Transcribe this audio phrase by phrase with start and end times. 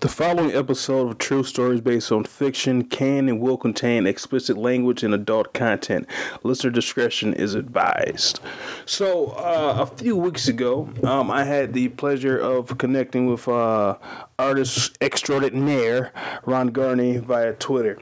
[0.00, 5.04] The following episode of True Stories based on fiction can and will contain explicit language
[5.04, 6.06] and adult content.
[6.42, 8.40] Listener discretion is advised.
[8.84, 13.96] So, uh, a few weeks ago, um, I had the pleasure of connecting with uh,
[14.40, 16.12] artist extraordinaire
[16.44, 17.98] Ron Garney via Twitter.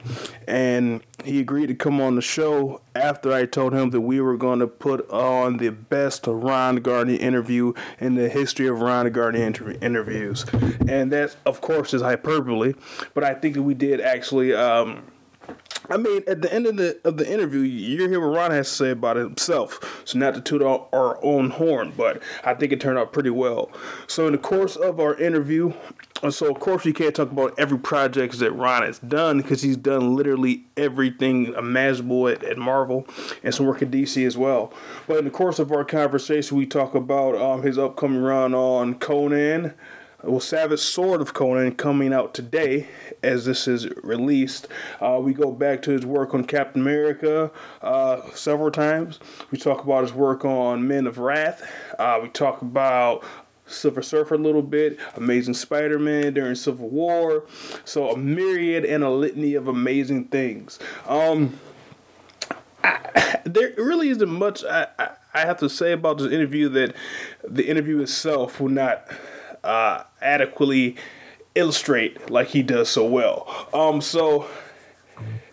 [0.47, 4.37] And he agreed to come on the show after I told him that we were
[4.37, 9.41] going to put on the best Ron Garney interview in the history of Ron Garney
[9.41, 10.45] inter- interviews.
[10.87, 12.73] And that, of course, is hyperbole,
[13.13, 14.53] but I think that we did actually.
[14.53, 15.03] Um,
[15.89, 18.69] I mean, at the end of the of the interview, you hear what Ron has
[18.69, 20.03] to say about himself.
[20.05, 23.31] So not to toot our, our own horn, but I think it turned out pretty
[23.31, 23.71] well.
[24.07, 25.73] So in the course of our interview,
[26.29, 29.77] so of course we can't talk about every project that Ron has done because he's
[29.77, 33.07] done literally everything imaginable at, at, Marvel
[33.43, 34.73] and some work at DC as well.
[35.07, 38.95] But in the course of our conversation, we talk about um, his upcoming run on
[38.95, 39.73] Conan
[40.23, 42.87] well, Savage Sword of Conan coming out today
[43.23, 44.67] as this is released.
[44.99, 49.19] Uh, we go back to his work on Captain America uh, several times.
[49.49, 51.65] We talk about his work on Men of Wrath.
[51.97, 53.23] Uh, we talk about
[53.69, 57.45] Silver Surfer a little bit, Amazing Spider Man during Civil War.
[57.85, 60.79] So, a myriad and a litany of amazing things.
[61.07, 61.59] Um,
[62.83, 66.95] I, there really isn't much I, I, I have to say about this interview that
[67.47, 69.05] the interview itself will not
[69.63, 70.97] uh, adequately
[71.55, 73.69] illustrate like he does so well.
[73.73, 74.47] Um, so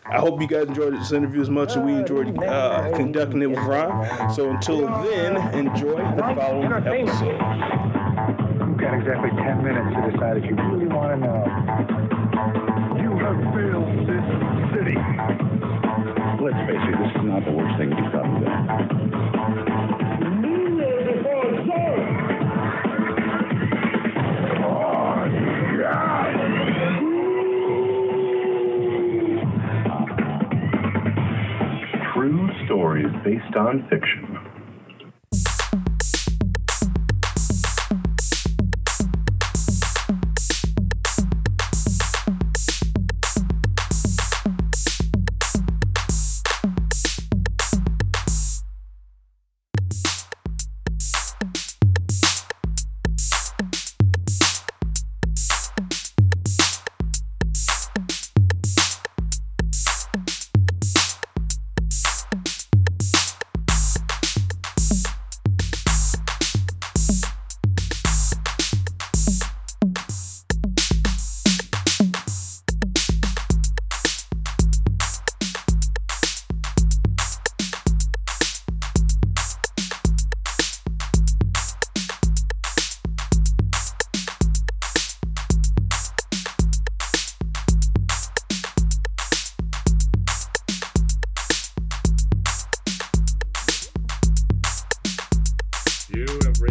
[0.04, 3.46] I hope you guys enjoyed this interview as much as we enjoyed uh, conducting it
[3.46, 4.32] with Ron.
[4.32, 7.95] So until then, enjoy the following episode.
[9.06, 11.46] You've got exactly 10 minutes to decide if you really want to know.
[12.98, 14.26] You have failed this
[14.74, 14.98] city.
[16.42, 18.42] Let's face it, this is not the worst thing you've done
[20.42, 21.94] Nowhere before Joe!
[32.12, 34.35] True stories based on fiction.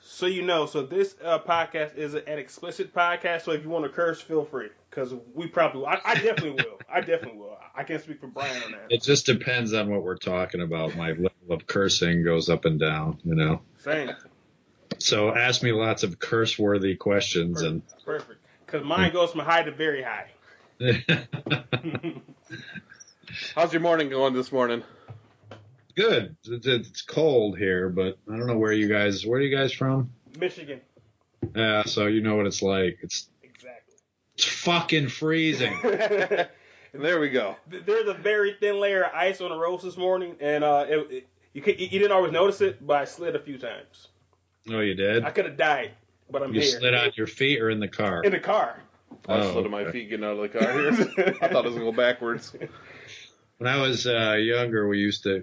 [0.00, 3.42] so you know, so this uh, podcast is an explicit podcast.
[3.42, 6.78] So if you want to curse, feel free, because we probably, I, I definitely will.
[6.92, 7.58] I definitely will.
[7.74, 8.86] I can't speak for Brian on that.
[8.90, 10.96] It just depends on what we're talking about.
[10.96, 13.60] My level of cursing goes up and down, you know.
[13.78, 14.10] Same.
[14.98, 19.62] So ask me lots of curse-worthy questions, perfect, and perfect, because mine goes from high
[19.62, 20.30] to very high.
[23.54, 24.82] How's your morning going this morning?
[25.98, 26.36] Good.
[26.46, 29.26] It's cold here, but I don't know where you guys.
[29.26, 30.12] Where are you guys from?
[30.38, 30.80] Michigan.
[31.56, 32.98] Yeah, so you know what it's like.
[33.02, 33.96] It's exactly.
[34.34, 35.76] It's fucking freezing.
[35.82, 37.56] there we go.
[37.66, 41.10] There's a very thin layer of ice on the roads this morning, and uh, it,
[41.10, 44.06] it, you, you didn't always notice it, but I slid a few times.
[44.70, 45.24] Oh, you did?
[45.24, 45.90] I could have died,
[46.30, 46.70] but I'm you here.
[46.70, 48.22] You slid on your feet or in the car?
[48.22, 48.80] In the car.
[49.26, 51.36] I oh, slid on my feet getting out of the car here.
[51.42, 52.54] I thought it was going to go backwards.
[53.56, 55.42] When I was uh, younger, we used to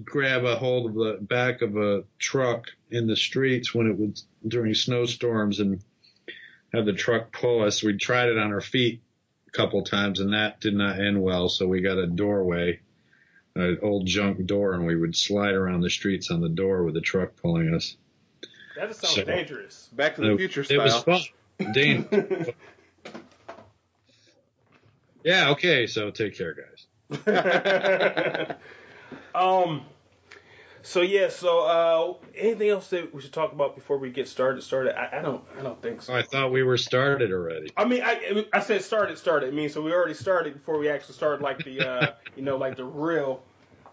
[0.00, 4.24] grab a hold of the back of a truck in the streets when it was
[4.46, 5.82] during snowstorms and
[6.72, 7.82] have the truck pull us.
[7.82, 9.02] We tried it on our feet
[9.48, 11.48] a couple times and that did not end well.
[11.48, 12.80] So we got a doorway,
[13.54, 16.94] an old junk door, and we would slide around the streets on the door with
[16.94, 17.96] the truck pulling us.
[18.76, 19.90] That sounds so, dangerous.
[19.92, 20.80] Back to the it, future style.
[20.80, 21.20] It was fun.
[21.74, 22.48] Dangerous.
[25.22, 25.50] yeah.
[25.50, 25.86] Okay.
[25.86, 26.86] So take care, guys.
[29.34, 29.82] um.
[30.82, 31.28] So yeah.
[31.28, 34.62] So uh, anything else that we should talk about before we get started?
[34.62, 34.98] Started?
[34.98, 35.44] I, I don't.
[35.58, 36.14] I don't think so.
[36.14, 37.70] I thought we were started already.
[37.76, 39.18] I mean, I I said started.
[39.18, 39.48] Started.
[39.48, 41.42] I mean, so we already started before we actually started.
[41.42, 43.42] Like the uh, you know, like the real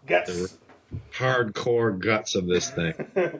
[0.07, 0.57] guts.
[1.13, 2.93] Hardcore guts of this thing.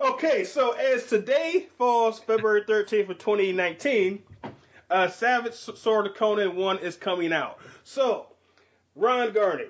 [0.00, 4.22] okay, so as today falls February 13th of 2019,
[4.90, 7.58] uh, Savage Sword of Conan 1 is coming out.
[7.84, 8.26] So,
[8.94, 9.68] Ron Garney,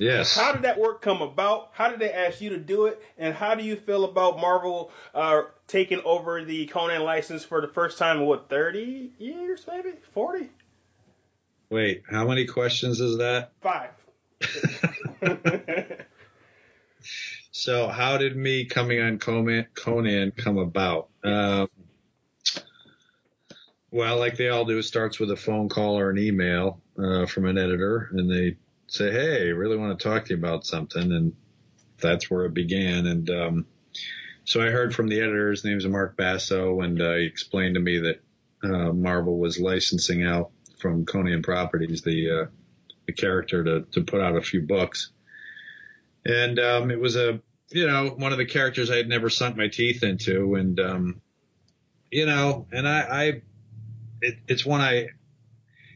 [0.00, 0.36] Yes.
[0.36, 1.70] how did that work come about?
[1.72, 3.02] How did they ask you to do it?
[3.18, 7.68] And how do you feel about Marvel uh, taking over the Conan license for the
[7.68, 9.90] first time in what, 30 years maybe?
[10.12, 10.50] 40?
[11.68, 13.52] Wait, how many questions is that?
[13.60, 13.90] Five.
[17.60, 21.10] So, how did me coming on Conan, Conan come about?
[21.22, 21.68] Um,
[23.90, 27.26] well, like they all do, it starts with a phone call or an email uh,
[27.26, 28.56] from an editor, and they
[28.90, 31.34] say, "Hey, I really want to talk to you about something," and
[32.00, 33.06] that's where it began.
[33.06, 33.66] And um,
[34.44, 35.50] so I heard from the editor.
[35.50, 38.20] His name's Mark Basso, and uh, he explained to me that
[38.62, 42.46] uh, Marvel was licensing out from Conan Properties the uh,
[43.06, 45.10] the character to to put out a few books.
[46.24, 47.40] And um, it was a,
[47.70, 51.20] you know, one of the characters I had never sunk my teeth into, and um,
[52.10, 53.42] you know, and I, I
[54.20, 55.08] it, it's one I,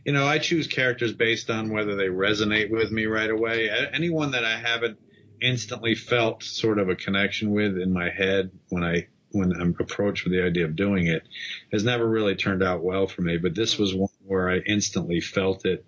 [0.05, 3.71] you know, I choose characters based on whether they resonate with me right away.
[3.93, 4.99] Anyone that I haven't
[5.41, 10.25] instantly felt sort of a connection with in my head when I when I'm approached
[10.25, 11.25] with the idea of doing it
[11.73, 13.37] has never really turned out well for me.
[13.37, 15.85] But this was one where I instantly felt it.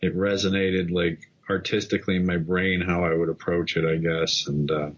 [0.00, 1.18] It resonated like
[1.50, 4.46] artistically in my brain how I would approach it, I guess.
[4.46, 4.90] And uh,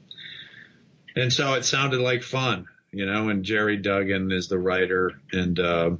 [1.16, 3.28] and so it sounded like fun, you know.
[3.28, 5.90] And Gerry Duggan is the writer, and uh,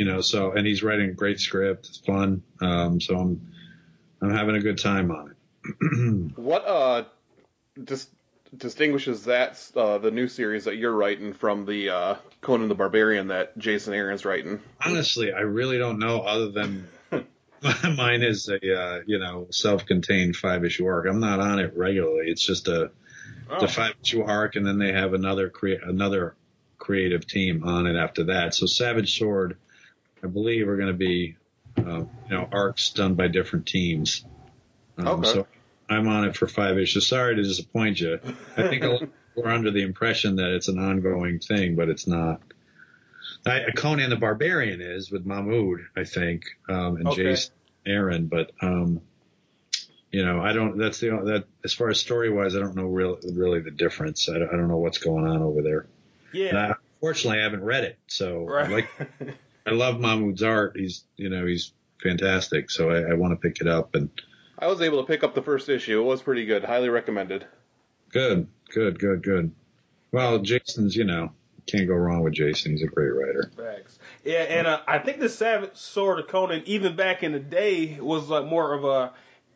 [0.00, 1.86] you know, so and he's writing a great script.
[1.88, 2.42] It's fun.
[2.62, 3.52] Um, so I'm
[4.22, 6.32] I'm having a good time on it.
[6.36, 7.04] What uh,
[7.84, 8.08] dis-
[8.56, 13.28] distinguishes that uh, the new series that you're writing from the uh, Conan the Barbarian
[13.28, 14.60] that Jason Aaron's writing?
[14.82, 16.88] Honestly, I really don't know other than
[17.94, 21.06] mine is a uh, you know self-contained five issue arc.
[21.06, 22.30] I'm not on it regularly.
[22.30, 22.90] It's just a
[23.52, 23.60] Oh.
[23.60, 26.36] the five issue arc, and then they have another crea- another
[26.78, 28.54] creative team on it after that.
[28.54, 29.56] So Savage Sword,
[30.22, 31.36] I believe, are going to be
[31.78, 34.24] uh, you know arcs done by different teams.
[34.98, 35.28] Um, Okay.
[35.32, 35.46] So
[35.88, 37.08] I'm on it for five issues.
[37.08, 38.18] Sorry to disappoint you.
[38.56, 41.74] I think a lot of people are under the impression that it's an ongoing thing,
[41.76, 42.40] but it's not.
[43.46, 47.22] I, Conan the Barbarian is with Mahmud, I think, um, and Okay.
[47.22, 47.54] Jason
[47.86, 49.00] Aaron, but um,
[50.12, 50.76] you know, I don't.
[50.76, 54.28] That's the that as far as story wise, I don't know real, really the difference.
[54.28, 55.86] I don't, I don't know what's going on over there.
[56.32, 56.56] Yeah.
[56.72, 58.70] I, unfortunately, I haven't read it, so I Right.
[58.70, 58.88] like.
[59.66, 60.76] I love Mahmud's art.
[60.76, 61.72] He's you know he's
[62.02, 64.08] fantastic, so I, I want to pick it up and
[64.58, 66.00] I was able to pick up the first issue.
[66.00, 66.64] It was pretty good.
[66.64, 67.46] Highly recommended.
[68.10, 69.52] good, good, good, good.
[70.12, 71.32] Well, Jason's you know
[71.66, 72.72] can't go wrong with Jason.
[72.72, 73.50] He's a great writer.
[73.56, 73.98] Thanks.
[74.24, 77.98] Yeah, and uh, I think the Savage Sword of Conan, even back in the day,
[78.00, 79.12] was like more of a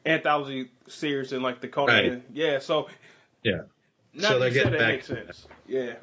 [0.07, 2.11] anthology series than like the Conan.
[2.11, 2.23] Right.
[2.33, 2.89] Yeah, so
[3.43, 3.63] Yeah.
[4.13, 5.49] now So that they're you getting that back makes sense.
[5.67, 5.95] Yeah.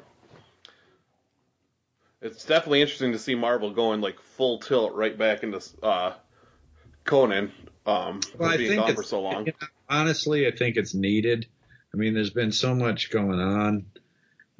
[2.22, 6.12] It's definitely interesting to see Marvel going like full tilt right back into uh,
[7.04, 7.52] Conan.
[7.84, 9.46] Um, Well, I being gone for so long.
[9.46, 11.46] you know, honestly, I think it's needed.
[11.92, 13.86] I mean, there's been so much going on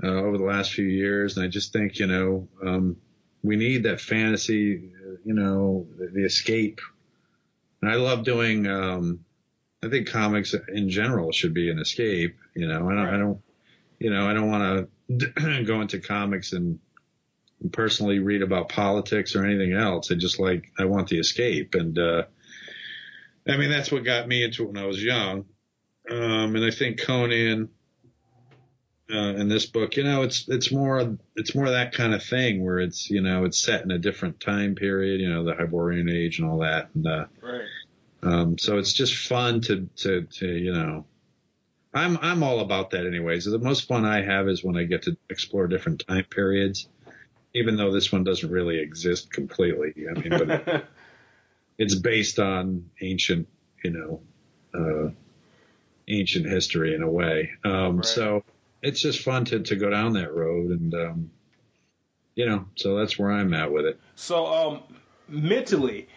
[0.03, 2.97] uh, over the last few years, and I just think you know um,
[3.45, 6.81] we need that fantasy, uh, you know, the, the escape.
[7.81, 8.67] And I love doing.
[8.67, 9.21] Um,
[9.85, 12.37] I think comics in general should be an escape.
[12.55, 13.15] You know, I don't.
[13.15, 13.41] I don't.
[14.01, 16.81] You know, I don't want to go into comics and
[17.71, 20.11] personally read about politics or anything else.
[20.11, 21.99] I just like I want the escape and.
[21.99, 22.23] uh
[23.45, 25.47] I mean, that's what got me into it when I was young.
[26.09, 27.71] Um, and I think Conan,
[29.12, 32.64] uh, in this book, you know, it's, it's more, it's more that kind of thing
[32.64, 36.09] where it's, you know, it's set in a different time period, you know, the Hyborian
[36.09, 36.90] age and all that.
[36.95, 37.64] And, uh, Right.
[38.23, 41.04] um, so it's just fun to, to, to, you know,
[41.92, 43.45] I'm, I'm all about that anyways.
[43.45, 46.88] The most fun I have is when I get to explore different time periods,
[47.55, 49.93] even though this one doesn't really exist completely.
[50.09, 50.85] I mean, but it,
[51.79, 53.49] it's based on ancient,
[53.85, 54.21] you know,
[54.75, 55.11] uh,
[56.09, 57.51] ancient history in a way.
[57.65, 58.07] Um, Right.
[58.07, 58.45] so
[58.83, 61.31] it's just fun to, to go down that road and, um,
[62.35, 64.01] you know, so that's where I'm at with it.
[64.15, 64.83] so, um,
[65.29, 66.09] mentally,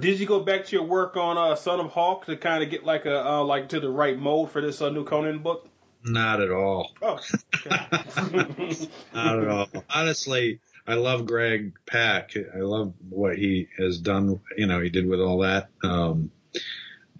[0.00, 2.68] did you go back to your work on uh, Son of Hulk to kind of
[2.70, 5.66] get like a uh, like to the right mode for this uh, new Conan book?
[6.08, 6.92] Not at all.
[7.02, 7.20] Oh,
[7.66, 8.88] okay.
[9.14, 9.68] Not at all.
[9.94, 12.32] Honestly, I love Greg Pak.
[12.54, 14.40] I love what he has done.
[14.56, 15.68] You know, he did with all that.
[15.82, 16.30] Um,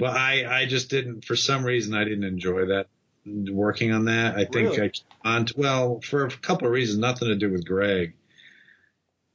[0.00, 2.86] Well, I I just didn't for some reason I didn't enjoy that
[3.26, 4.36] working on that.
[4.36, 4.92] I think Really?
[5.24, 8.14] I on well for a couple of reasons, nothing to do with Greg.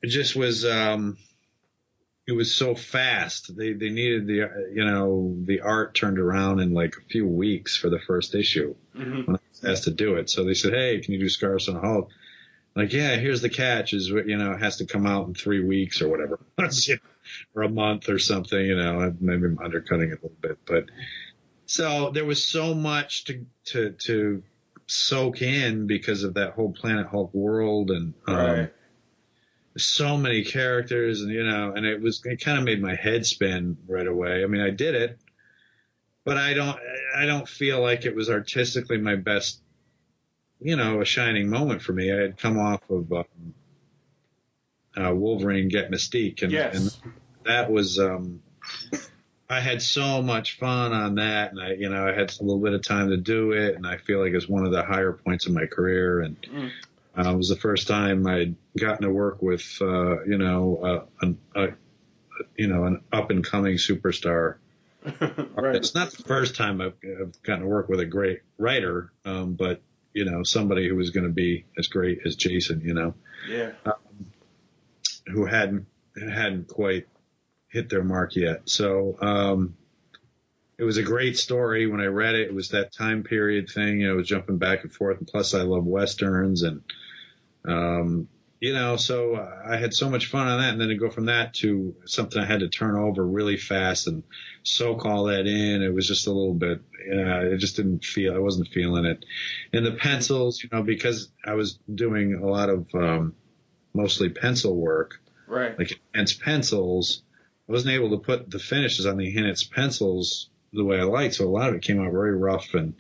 [0.02, 1.18] It just was um
[2.26, 3.56] it was so fast.
[3.56, 7.76] They they needed the you know the art turned around in like a few weeks
[7.78, 9.28] for the first issue Mhm.
[9.28, 10.30] when I was asked to do it.
[10.30, 12.10] So they said, "Hey, can you do Scars on Hulk?"
[12.76, 15.64] Like, yeah, here's the catch: is you know it has to come out in three
[15.64, 16.40] weeks or whatever,
[17.56, 18.66] or a month or something.
[18.66, 20.86] You know, maybe I'm undercutting it a little bit, but
[21.66, 24.44] so there was so much to to to
[24.88, 28.74] soak in because of that whole Planet Hulk world and um, Right.
[29.78, 33.26] So many characters and you know and it was it kind of made my head
[33.26, 35.18] spin right away i mean i did it
[36.24, 36.78] but i don't
[37.16, 39.60] i don't feel like it was artistically my best
[40.60, 43.26] you know a shining moment for me i had come off of um,
[44.96, 46.76] uh, wolverine get mystique and, Yes.
[46.76, 47.14] and
[47.46, 48.42] that was um
[49.50, 52.62] I had so much fun on that, and I, you know, I had a little
[52.62, 55.12] bit of time to do it, and I feel like it's one of the higher
[55.12, 56.72] points of my career, and Mm.
[57.18, 61.26] Uh, it was the first time I'd gotten to work with, uh, you know, uh,
[61.26, 61.68] an, a,
[62.56, 64.56] you know, an up and coming superstar.
[65.06, 65.76] right.
[65.76, 69.54] It's not the first time I've, I've gotten to work with a great writer, um,
[69.54, 69.82] but
[70.14, 73.16] you know, somebody who was going to be as great as Jason, you know,
[73.50, 73.72] Yeah.
[75.28, 77.08] who hadn't hadn't quite
[77.68, 78.70] hit their mark yet.
[78.70, 79.76] So um,
[80.78, 81.88] it was a great story.
[81.88, 84.02] When I read it, it was that time period thing.
[84.02, 85.18] You know, it was jumping back and forth.
[85.18, 86.82] And plus, I love westerns, and
[87.68, 88.28] um,
[88.60, 90.70] you know, so I had so much fun on that.
[90.72, 94.08] And then to go from that to something I had to turn over really fast
[94.08, 94.24] and
[94.64, 96.82] soak all that in, it was just a little bit.
[97.06, 98.34] Yeah, it just didn't feel.
[98.34, 99.26] I wasn't feeling it.
[99.74, 103.36] And the pencils, you know, because I was doing a lot of um,
[103.94, 105.78] mostly pencil work Right.
[105.78, 107.22] like Enhanced pencils,
[107.68, 111.36] I wasn't able to put the finishes on the Enhanced pencils the way I liked,
[111.36, 113.00] so a lot of it came out very rough and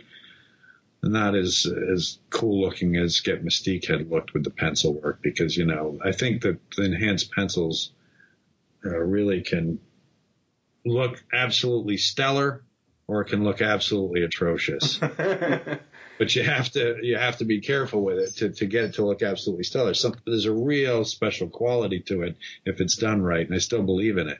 [1.03, 5.57] not as as cool looking as Get Mystique had looked with the pencil work because
[5.57, 7.91] you know I think that the Enhanced pencils
[8.85, 9.79] uh, really can
[10.85, 12.63] look absolutely stellar
[13.07, 14.99] or it can look absolutely atrocious
[16.17, 18.93] but you have to you have to be careful with it to, to get it
[18.95, 19.93] to look absolutely stellar.
[19.93, 23.83] Some, there's a real special quality to it if it's done right, and I still
[23.83, 24.39] believe in it.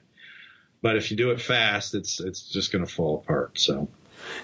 [0.82, 3.60] But if you do it fast, it's it's just going to fall apart.
[3.60, 3.90] So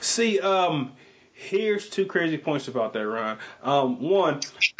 [0.02, 0.94] See, um,
[1.40, 3.38] here's two crazy points about that, Ron.
[3.64, 4.42] Um, one,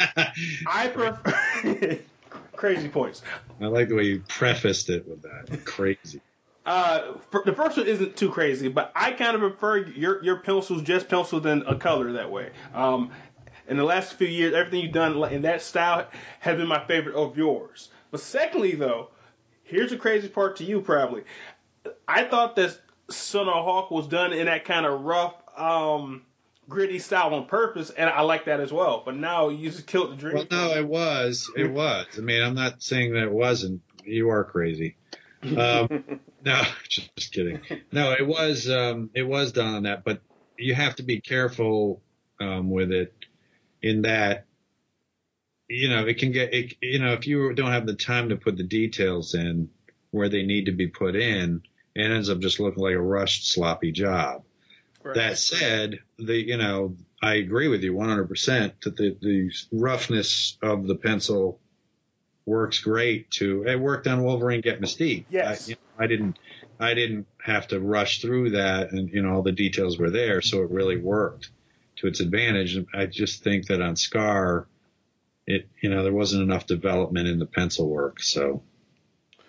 [0.66, 1.98] I prefer
[2.56, 3.22] crazy points.
[3.60, 5.64] I like the way you prefaced it with that.
[5.64, 6.20] Crazy.
[6.66, 7.14] Uh,
[7.44, 11.08] the first one isn't too crazy, but I kind of prefer your your pencils just
[11.08, 12.50] penciled in a color that way.
[12.74, 13.10] Um,
[13.66, 16.06] in the last few years, everything you've done in that style
[16.40, 17.88] has been my favorite of yours.
[18.10, 19.08] But secondly, though,
[19.62, 21.22] here's the crazy part to you probably.
[22.06, 26.22] I thought that Son of Hulk was done in that kind of rough, um,
[26.70, 29.02] gritty style on purpose, and I like that as well.
[29.04, 30.34] But now you just killed the dream.
[30.34, 31.50] Well, no, it was.
[31.56, 32.06] It was.
[32.16, 33.82] I mean, I'm not saying that it wasn't.
[34.04, 34.96] You are crazy.
[35.42, 36.04] Um,
[36.44, 37.60] no, just, just kidding.
[37.92, 38.70] No, it was.
[38.70, 40.22] Um, it was done on that, but
[40.56, 42.00] you have to be careful
[42.40, 43.12] um, with it.
[43.82, 44.44] In that,
[45.68, 46.54] you know, it can get.
[46.54, 49.68] It, you know, if you don't have the time to put the details in
[50.12, 51.62] where they need to be put in,
[51.94, 54.44] it ends up just looking like a rushed, sloppy job.
[55.02, 55.14] Right.
[55.14, 60.86] That said, the you know I agree with you 100% that the the roughness of
[60.86, 61.58] the pencil
[62.46, 65.24] works great to it worked on Wolverine Get Mystique.
[65.30, 65.68] Yes.
[65.68, 66.38] I, you know, I didn't
[66.78, 70.42] I didn't have to rush through that and you know all the details were there
[70.42, 71.50] so it really worked
[71.96, 72.78] to its advantage.
[72.94, 74.66] I just think that on Skaar
[75.46, 78.62] it you know there wasn't enough development in the pencil work so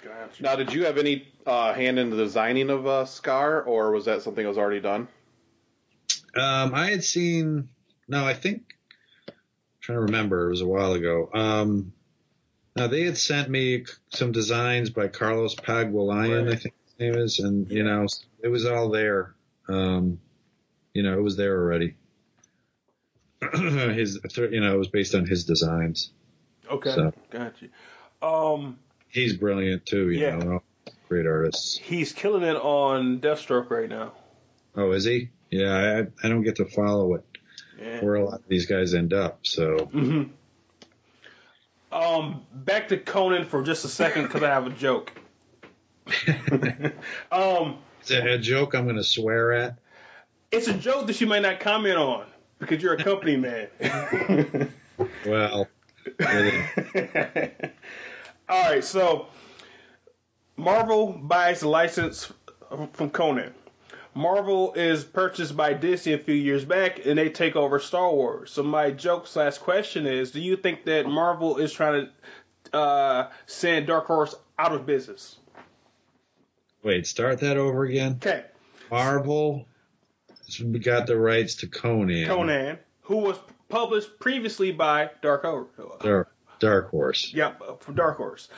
[0.03, 0.41] Gotcha.
[0.41, 4.05] Now, did you have any uh, hand in the designing of uh, Skaar, or was
[4.05, 5.07] that something that was already done?
[6.35, 7.69] Um, I had seen.
[8.07, 8.75] No, I think.
[9.27, 9.33] I'm
[9.81, 10.47] trying to remember.
[10.47, 11.29] It was a while ago.
[11.33, 11.93] Um,
[12.75, 16.53] now they had sent me some designs by Carlos Pagulayan, Right.
[16.53, 18.05] I think his name is, and you know
[18.41, 19.33] it was all there.
[19.67, 20.19] Um,
[20.93, 21.95] you know, it was there already.
[23.53, 26.11] his, you know, it was based on his designs.
[26.69, 27.67] Okay, So- gotcha.
[28.21, 28.77] Um,
[29.09, 30.09] He's brilliant too.
[30.11, 30.35] You Yeah.
[30.37, 30.63] know,
[31.09, 31.79] great artist.
[31.79, 34.13] he's killing it on Deathstroke right now.
[34.75, 35.29] Oh, is he?
[35.51, 37.25] Yeah, I, I don't get to follow it
[37.79, 37.99] Yeah.
[38.03, 39.39] where a lot of these guys end up.
[39.43, 40.23] So hmm
[41.91, 45.11] Um, back to Conan for just a second because I have a joke.
[47.31, 49.77] um, is it a joke I'm going to swear at?
[50.51, 52.25] it's a joke that you might not comment on
[52.59, 53.67] because you're a company man.
[55.25, 55.67] Well,
[58.49, 59.27] All right, so
[60.57, 62.31] Marvel buys the license
[62.93, 63.53] from Conan,
[64.13, 68.51] Marvel is purchased by Disney a few years back, and they take over Star Wars.
[68.51, 72.09] So my joke slash question is: Do you think that Marvel is trying
[72.71, 75.37] to uh, send Dark Horse out of business?
[76.83, 78.13] Wait, start that over again.
[78.21, 78.43] Okay,
[78.89, 79.65] Marvel
[80.83, 82.27] got the rights to Conan.
[82.27, 83.37] Conan, who was
[83.69, 85.69] published previously by Dark Horse.
[86.01, 87.33] Dark, Dark Horse.
[87.33, 88.49] Yep, from Dark Horse.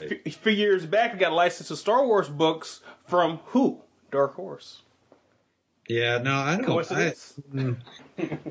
[0.00, 3.82] A few years back, we got a license to Star Wars books from who?
[4.12, 4.82] Dark Horse.
[5.88, 6.64] Yeah, no, I don't.
[6.64, 7.34] I, Coincidence?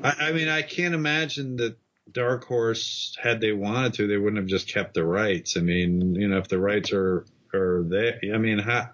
[0.04, 1.76] I, I mean, I can't imagine that
[2.10, 5.56] Dark Horse, had they wanted to, they wouldn't have just kept the rights.
[5.56, 8.90] I mean, you know, if the rights are are there, I mean, how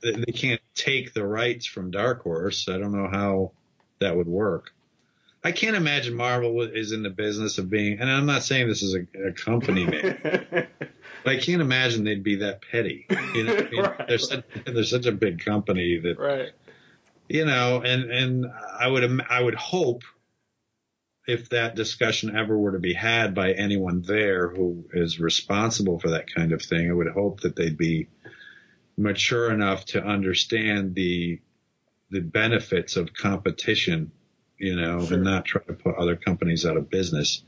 [0.00, 2.68] they they can't take the rights from Dark Horse.
[2.68, 3.52] I don't know how
[3.98, 4.72] that would work.
[5.42, 8.82] I can't imagine Marvel is in the business of being, and I'm not saying this
[8.82, 10.66] is a, a company man,
[11.24, 13.06] but I can't imagine they'd be that petty.
[13.34, 16.50] You know, I mean, Right, they're, such, they're such a big company that right.
[17.28, 18.46] you know, and and
[18.78, 20.02] I would I would hope
[21.26, 26.10] if that discussion ever were to be had by anyone there who is responsible for
[26.10, 28.08] that kind of thing, I would hope that they'd be
[28.96, 31.40] mature enough to understand the
[32.10, 34.10] the benefits of competition,
[34.58, 35.14] you know, Sure.
[35.14, 37.44] and not try to put other companies out of business.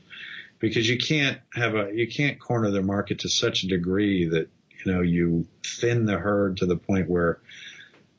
[0.59, 4.49] Because you can't have a you can't corner the market to such a degree that
[4.83, 7.39] you know you thin the herd to the point where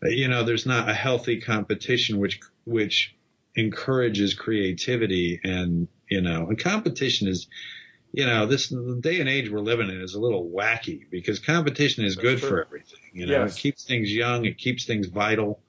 [0.03, 3.15] you know there's not a healthy competition which which
[3.57, 7.47] encourages creativity and you know and competition is
[8.13, 8.69] you know this
[9.01, 12.49] day and age we're living in is a little wacky because competition is good true.
[12.49, 13.57] for everything you know Yes.
[13.57, 15.61] it keeps things young it keeps things vital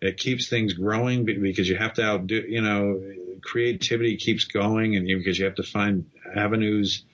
[0.00, 3.00] it keeps things growing because you have to outdo you know
[3.42, 7.04] creativity keeps going and you, because you have to find avenues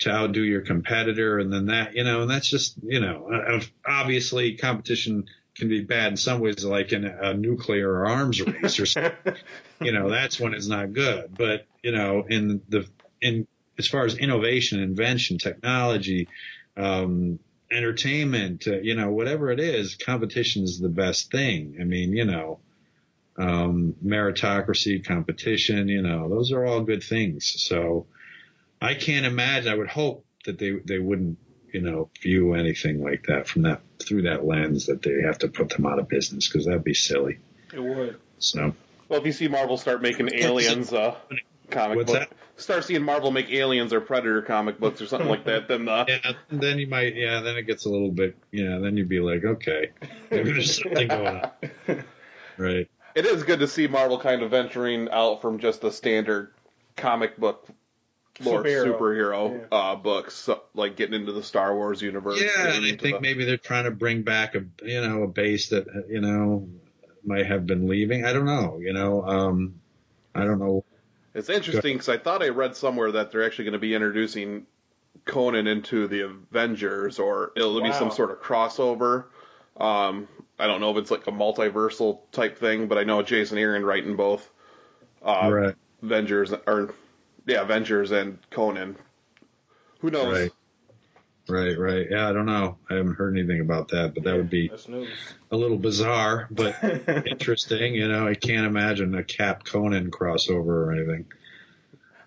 [0.00, 3.60] to outdo your competitor and then that you know and that's just you know uh,
[3.86, 8.86] obviously competition can be bad in some ways like in a nuclear arms race or
[8.86, 9.34] something.
[9.80, 11.36] You know that's when it's not good.
[11.36, 12.88] But you know in the
[13.20, 16.28] in as far as innovation invention technology
[16.76, 21.78] um entertainment uh, you know whatever it is competition is the best thing.
[21.80, 22.60] I mean you know
[23.38, 28.06] um meritocracy competition you know those are all good things so
[28.80, 31.38] i can't imagine i would hope that they they wouldn't
[31.72, 35.48] you know view anything like that from that through that lens that they have to
[35.48, 37.38] put them out of business because that'd be silly
[37.72, 38.18] It would.
[38.38, 38.74] so
[39.08, 41.16] Well, if you see Marvel start making aliens uh,
[41.70, 45.44] comic What's book, start seeing Marvel make aliens or Predator comic books or something like
[45.44, 48.78] that, then uh, Yeah, then you might, yeah, then it gets a little bit, yeah,
[48.78, 49.90] then you'd be like, okay,
[50.30, 51.50] maybe there's something going on.
[52.58, 52.90] Right.
[53.14, 56.52] It is good to see Marvel kind of venturing out from just the standard
[56.96, 57.66] comic book
[58.40, 58.98] lore Superhero.
[58.98, 59.66] superhero, Yeah.
[59.70, 62.40] uh, books, so, like getting into the Star Wars universe.
[62.40, 65.28] Yeah, and I think the- maybe they're trying to bring back a, you know, a
[65.28, 66.68] base that, you know,
[67.24, 68.24] might have been leaving.
[68.24, 69.74] I don't know, you know, um,
[70.34, 70.84] I don't know.
[71.34, 74.66] It's interesting because I thought I read somewhere that they're actually going to be introducing
[75.24, 79.24] Conan into the Avengers, or it'll be some sort of crossover.
[79.76, 83.58] Um, I don't know if it's like a multiversal type thing, but I know Jason
[83.58, 84.48] Aaron writing both
[85.22, 85.74] uh, right.
[86.02, 86.94] Avengers or
[87.46, 88.96] yeah, Avengers and Conan.
[90.00, 90.38] Who knows?
[90.38, 90.50] Right.
[91.48, 92.06] Right, right.
[92.08, 92.78] Yeah, I don't know.
[92.88, 94.70] I haven't heard anything about that, but that would be
[95.50, 96.76] a little bizarre, but
[97.26, 97.94] interesting.
[97.96, 101.26] You know, I can't imagine a Cap Conan crossover or anything.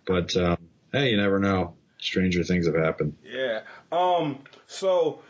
[0.06, 0.58] But um,
[0.92, 1.76] hey, you never know.
[1.98, 3.16] Stranger things have happened.
[3.24, 3.62] Yeah.
[3.90, 4.40] Um.
[4.68, 5.22] So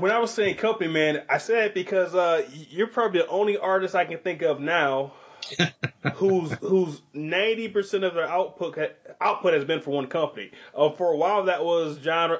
[0.00, 3.56] when I was saying company, man, I said it because uh, you're probably the only
[3.58, 5.12] artist I can think of now
[6.14, 8.78] who's whose ninety percent of their output
[9.20, 10.50] output has been for one company.
[10.74, 12.38] Uh, for a while, that was John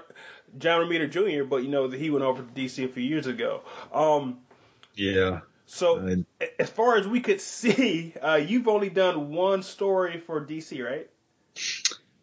[0.58, 3.62] John Romita Jr., but you know he went over to DC a few years ago.
[3.92, 4.38] Um.
[4.94, 5.40] Yeah.
[5.66, 10.18] So I- a- as far as we could see, uh, you've only done one story
[10.18, 11.08] for DC, right?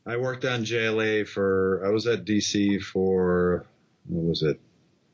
[0.05, 3.65] I worked on JLA for, I was at DC for,
[4.07, 4.57] what was it,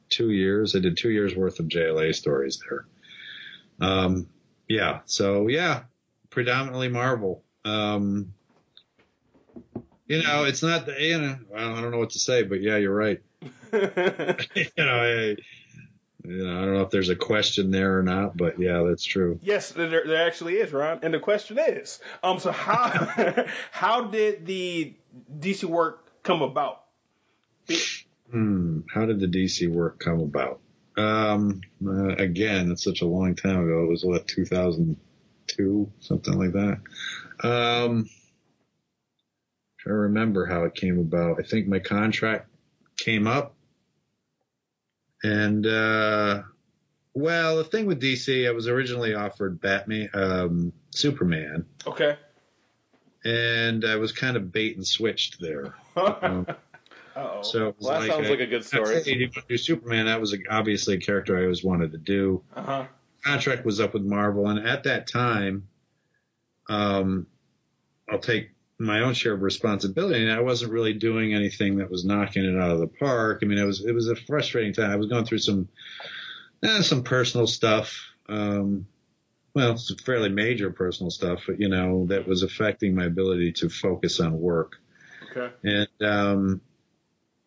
[0.10, 0.76] two years?
[0.76, 2.86] I did two years worth of JLA stories there.
[3.80, 4.28] Um,
[4.68, 5.00] yeah.
[5.06, 5.84] So yeah,
[6.30, 7.44] predominantly Marvel.
[7.66, 8.34] Um,
[10.08, 12.78] you know, it's not, the, you know, I don't, know what to say, but yeah,
[12.78, 13.22] you're right.
[13.72, 15.36] you know, I,
[16.26, 19.04] you know, I don't know if there's a question there or not, but yeah, that's
[19.04, 19.40] true.
[19.42, 21.00] Yes, there, there actually is, Ron.
[21.04, 24.94] And the question is, um, so how how did the
[25.40, 26.84] DC work come about?
[28.32, 28.82] Hmm.
[28.94, 30.60] How did the DC work come about?
[30.98, 33.84] Um, uh, again, it's such a long time ago.
[33.84, 36.80] It was what 2002, something like that.
[37.46, 38.10] Um,
[39.80, 41.40] trying to remember how it came about.
[41.40, 42.48] I think my contract
[42.98, 43.56] came up,
[45.24, 46.44] and uh,
[47.16, 52.18] Well, the thing with DC, I was originally offered Batman, um, Superman, Okay.
[53.26, 55.74] and I was kind of bait and switched there.
[57.16, 57.42] Uh-oh.
[57.44, 59.04] so it was Well, that sounds like a good story.
[59.04, 60.06] Hey, you want to do Superman?
[60.06, 62.44] That was a, obviously a character I always wanted to do.
[62.56, 62.86] Uh-huh.
[63.24, 65.68] Contract was up with Marvel, and at that time,
[66.68, 67.28] um,
[68.10, 70.24] I'll take my own share of responsibility.
[70.24, 73.40] And I wasn't really doing anything that was knocking it out of the park.
[73.42, 74.92] I mean, it was it was a frustrating time.
[74.92, 75.70] I was going through some
[76.64, 77.96] eh, some personal stuff.
[78.28, 78.88] Um,
[79.54, 83.70] well, some fairly major personal stuff, but you know, that was affecting my ability to
[83.70, 84.78] focus on work.
[85.32, 85.54] Okay.
[85.64, 86.62] And um,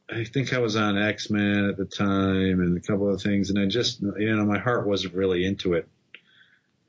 [0.09, 3.51] I think I was on X Men at the time and a couple of things,
[3.51, 5.89] and I just, you know, my heart wasn't really into it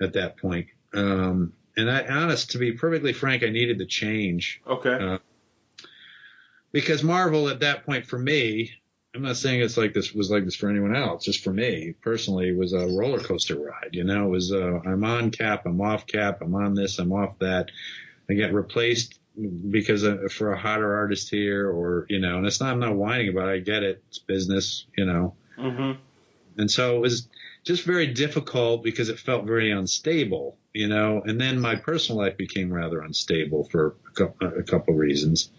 [0.01, 0.67] at that point.
[0.93, 4.93] Um, and I, honest, to be perfectly frank, I needed the change Okay.
[4.93, 5.17] Uh,
[6.71, 8.71] because Marvel at that point for me,
[9.15, 11.25] I'm not saying it's like this was like this for anyone else.
[11.25, 13.89] Just for me personally, it was a roller coaster ride.
[13.93, 17.11] You know, it was uh, I'm on cap, I'm off cap, I'm on this, I'm
[17.11, 17.71] off that.
[18.29, 19.16] I get replaced
[19.69, 22.95] because uh, for a hotter artist here, or you know, and it's not I'm not
[22.95, 23.49] whining about.
[23.49, 23.51] it.
[23.51, 24.03] I get it.
[24.09, 25.35] It's business, you know.
[25.57, 25.99] Mm-hmm.
[26.59, 27.29] And so it was
[27.63, 31.21] just very difficult because it felt very unstable, you know.
[31.25, 35.49] And then my personal life became rather unstable for a couple, a couple reasons.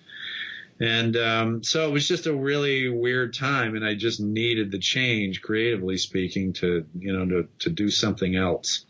[0.80, 4.78] And um, so it was just a really weird time, and I just needed the
[4.78, 8.86] change, creatively speaking, to you know to to do something else.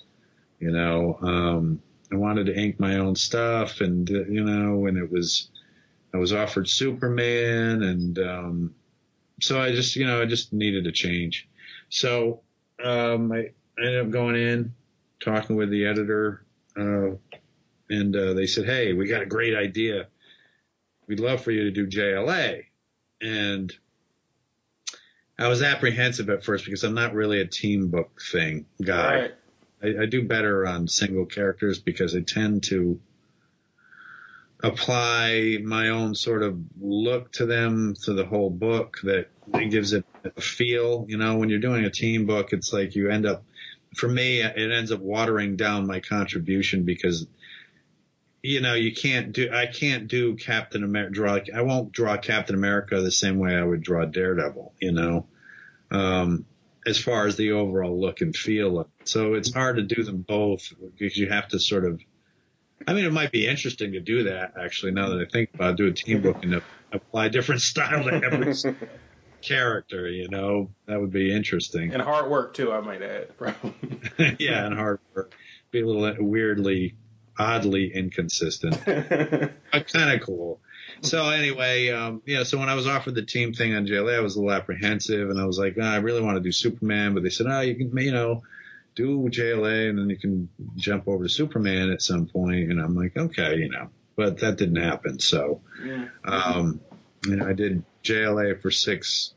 [0.61, 5.11] You know, um, I wanted to ink my own stuff, and you know, and it
[5.11, 5.51] was
[6.12, 8.75] I was offered Superman, and um,
[9.40, 11.49] so I just you know I just needed a change.
[11.90, 12.40] So
[12.83, 14.75] um, I ended up going in,
[15.21, 16.44] talking with the editor,
[16.77, 17.11] uh,
[17.90, 20.07] and uh, they said, "Hey, we got a great idea.
[21.07, 22.64] We'd love for you to do JLA."
[23.21, 23.75] And
[25.38, 29.31] I was apprehensive at first because I'm not really a team book thing guy.
[29.82, 33.00] I, I do better on single characters because I tend to
[34.62, 39.28] apply my own sort of look to them to the whole book that
[39.70, 41.06] gives it a feel.
[41.08, 43.44] You know, when you're doing a team book, it's like you end up,
[43.94, 47.26] for me, it ends up watering down my contribution because,
[48.42, 52.56] you know, you can't do, I can't do Captain America, draw, I won't draw Captain
[52.56, 55.26] America the same way I would draw Daredevil, you know,
[55.90, 56.44] um,
[56.84, 58.80] as far as the overall look and feel.
[58.80, 58.88] of.
[59.09, 62.01] So it's hard to do them both because you have to sort of,
[62.87, 64.92] I mean, it might be interesting to do that actually.
[64.92, 66.61] Now that I think about it, do a team book and
[66.92, 68.55] apply different style to every
[69.40, 70.09] character.
[70.09, 71.92] You know, that would be interesting.
[71.92, 73.29] And hard work too, I might add.
[74.38, 75.35] yeah, and hard work.
[75.71, 76.94] Be a little weirdly,
[77.38, 80.61] oddly inconsistent, but kind of cool.
[81.03, 82.42] So anyway, um, yeah.
[82.42, 85.29] So when I was offered the team thing on JLA, I was a little apprehensive,
[85.29, 87.61] and I was like, "Ah, I really want to do Superman, but they said, oh,
[87.61, 88.42] you can, you know,
[88.98, 92.70] do JLA, and then you can jump over to Superman at some point.
[92.70, 95.20] And I'm like, okay, you know, but that didn't happen.
[95.20, 96.08] So, Yeah.
[96.24, 96.80] um,
[97.24, 99.34] you know, I did JLA for six,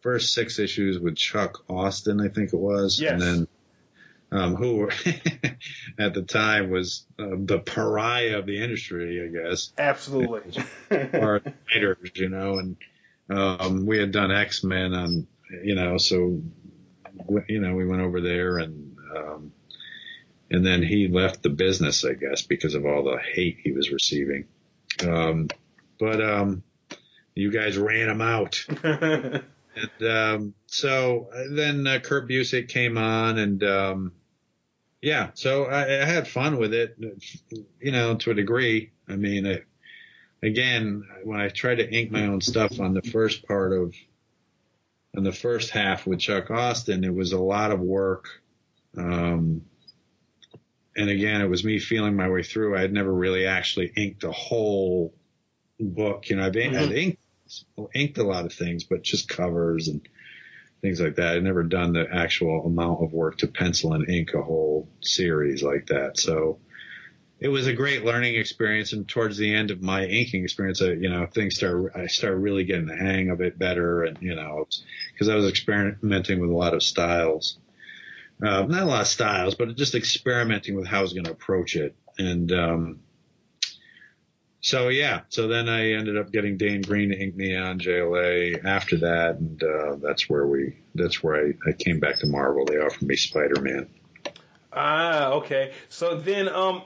[0.00, 3.12] first six issues with Chuck Austen, I think it was, Yes.
[3.12, 3.48] and then.
[4.32, 4.88] Um, who
[5.98, 10.62] at the time was uh, the pariah of the industry, I guess Absolutely.
[11.20, 11.42] our
[11.74, 12.76] writers, you know, and
[13.28, 15.26] um, we had done X Men on,
[15.64, 16.40] you know, so
[17.48, 19.52] you know we went over there and um,
[20.50, 23.90] and then he left the business, I guess, because of all the hate he was
[23.90, 24.46] receiving.
[25.06, 25.48] Um,
[25.98, 26.62] but um,
[27.34, 28.66] you guys ran him out.
[29.76, 34.12] And um, so uh, then uh, Kurt Busiek came on, and um,
[35.00, 36.96] yeah, so I, I had fun with it,
[37.80, 38.90] you know, to a degree.
[39.08, 39.64] I mean, it,
[40.42, 43.94] again, when I tried to ink my own stuff on the first part of,
[45.16, 48.42] on the first half with Chuck Austen, it was a lot of work.
[48.96, 49.62] Um,
[50.96, 52.76] and again, it was me feeling my way through.
[52.76, 55.14] I had never really actually inked a whole
[55.78, 56.28] book.
[56.28, 57.18] You know, I've I'd inked,
[57.94, 60.00] inked a lot of things, but just covers and
[60.82, 61.36] things like that.
[61.36, 65.62] I'd never done the actual amount of work to pencil and ink a whole series
[65.62, 66.18] like that.
[66.18, 66.58] So
[67.38, 68.92] it was a great learning experience.
[68.92, 72.38] And towards the end of my inking experience, I, you know, things started, I started
[72.38, 74.04] really getting the hang of it better.
[74.04, 74.66] And, you know,
[75.12, 77.58] because I was experimenting with a lot of styles.
[78.42, 81.32] Uh, not a lot of styles, but just experimenting with how I was going to
[81.32, 81.94] approach it.
[82.18, 83.00] And, um,
[84.62, 88.64] so yeah, so then I ended up getting Dan Green to ink me on JLA
[88.64, 92.66] after that, and uh, that's where we that's where I, I came back to Marvel.
[92.66, 93.88] They offered me Spider Man.
[94.72, 95.72] Ah, okay.
[95.88, 96.82] So then, um,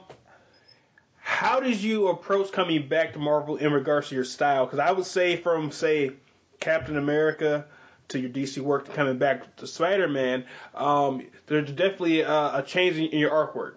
[1.17, 4.65] how did you approach coming back to Marvel in regards to your style?
[4.65, 6.13] Because I would say from say
[6.61, 7.65] Captain America
[8.09, 12.63] to your DC work to coming back to Spider Man, um, there's definitely a, a
[12.65, 13.75] change in your artwork.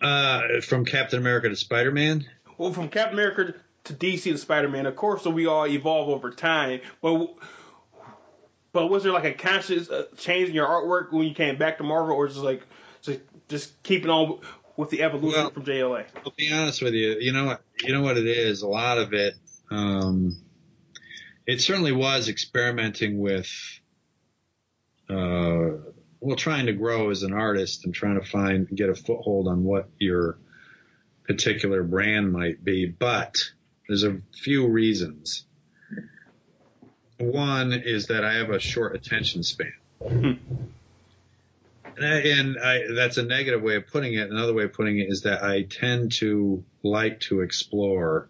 [0.00, 2.26] Uh, from Captain America to Spider Man.
[2.56, 6.08] Well, from Captain America to DC to Spider Man, of course, so we all evolve
[6.08, 6.80] over time.
[7.02, 7.34] But
[8.72, 11.78] but was there like a conscious uh, change in your artwork when you came back
[11.78, 12.62] to Marvel, or just like
[13.02, 14.40] just just keeping on
[14.76, 16.06] with the evolution Well- from JLA?
[16.24, 17.16] I'll be honest with you.
[17.20, 17.62] You know what?
[17.82, 18.62] You know what it is.
[18.62, 19.34] A lot of it.
[19.70, 20.36] Um,
[21.50, 23.50] it certainly was experimenting with,
[25.08, 25.70] uh,
[26.20, 29.64] well, trying to grow as an artist and trying to find get a foothold on
[29.64, 30.38] what your
[31.24, 32.86] particular brand might be.
[32.86, 33.38] But
[33.88, 35.44] there's a few reasons.
[37.18, 39.72] One is that I have a short attention span.
[40.00, 44.30] And, I, and I, that's a negative way of putting it.
[44.30, 48.28] Another way of putting it is that I tend to like to explore.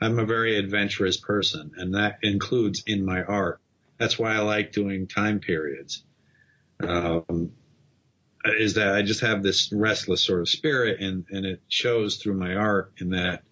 [0.00, 3.60] I'm a very adventurous person, and that includes in my art.
[3.98, 6.02] That's why I like doing time periods.
[6.82, 7.52] Um,
[8.44, 12.34] is that I just have this restless sort of spirit, and and it shows through
[12.34, 13.42] my art in that.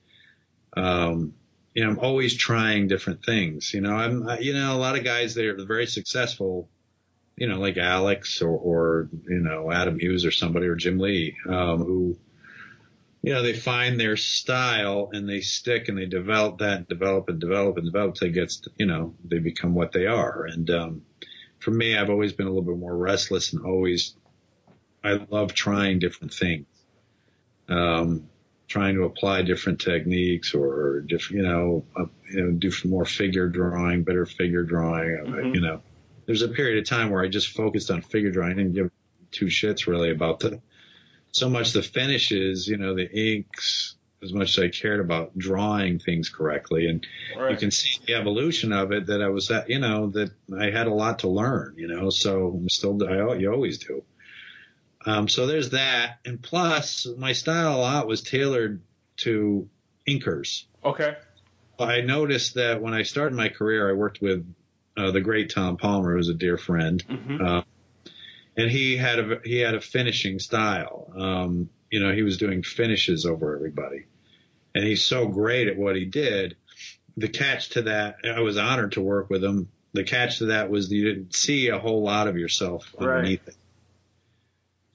[0.76, 1.34] Um,
[1.74, 3.72] you know, I'm always trying different things.
[3.74, 6.68] You know, I'm, I- you know, a lot of guys that are very successful
[7.38, 11.36] you know, like Alex or, or you know, Adam Hughes or somebody or Jim Lee,
[11.48, 12.18] um, who,
[13.22, 17.40] you know, they find their style and they stick and they develop that, develop and
[17.40, 20.44] develop and develop till it gets, you know, they become what they are.
[20.44, 21.02] And, um,
[21.58, 24.14] for me, I've always been a little bit more restless and always,
[25.02, 26.66] I love trying different things.
[27.68, 28.28] Um,
[28.68, 33.48] trying to apply different techniques or different, you know, uh, you know, do more figure
[33.48, 35.54] drawing, better figure drawing, uh, Mhm.
[35.54, 35.82] you know,
[36.26, 38.52] there's a period of time where I just focused on figure drawing.
[38.52, 38.90] I didn't give
[39.30, 40.60] two shits really about the
[41.32, 45.98] so much the finishes, you know, the inks, as much as I cared about drawing
[46.00, 46.88] things correctly.
[46.88, 47.06] And
[47.50, 50.70] you can see the evolution of it that I was at, you know, that I
[50.70, 54.02] had a lot to learn, you know, so I'm still, I, you always do.
[55.06, 56.18] Um, so there's that.
[56.24, 58.82] And plus my style a lot was tailored
[59.18, 59.68] to
[60.08, 60.64] inkers.
[60.84, 61.14] Okay.
[61.78, 64.44] I noticed that when I started my career, I worked with
[64.96, 67.40] uh, the great Tom Palmer, who's a dear friend, Mhm.
[67.40, 67.62] uh,
[68.58, 71.10] and he had a he had a finishing style.
[71.16, 74.04] Um, you know, he was doing finishes over everybody,
[74.74, 76.56] and he's so great at what he did.
[77.16, 79.70] The catch to that, I was honored to work with him.
[79.94, 83.16] The catch to that was that you didn't see a whole lot of yourself Right.
[83.16, 83.56] underneath it.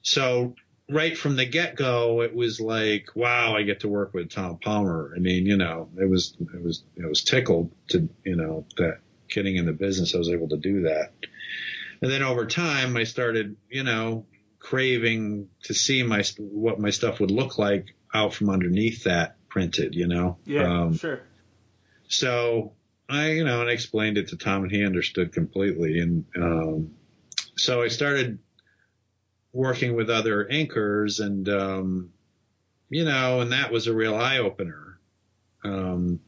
[0.03, 0.55] So
[0.89, 4.57] right from the get go, it was like, wow, I get to work with Tom
[4.57, 5.13] Palmer.
[5.15, 8.99] I mean, you know, it was, it was, it was tickled to, you know, that
[9.29, 11.13] getting in the business, I was able to do that.
[12.03, 14.25] And then over time, I started, you know,
[14.59, 19.95] craving to see my, what my stuff would look like out from underneath that printed,
[19.95, 20.37] you know?
[20.43, 20.81] Yeah.
[20.81, 21.21] Um, sure.
[22.09, 22.73] so
[23.07, 25.99] I, you know, and I explained it to Tom and he understood completely.
[25.99, 26.91] And, um,
[27.55, 28.37] so I started
[29.53, 32.09] working with other inkers and, um,
[32.89, 34.99] you know, and that was a real eye opener.
[35.63, 36.19] Um,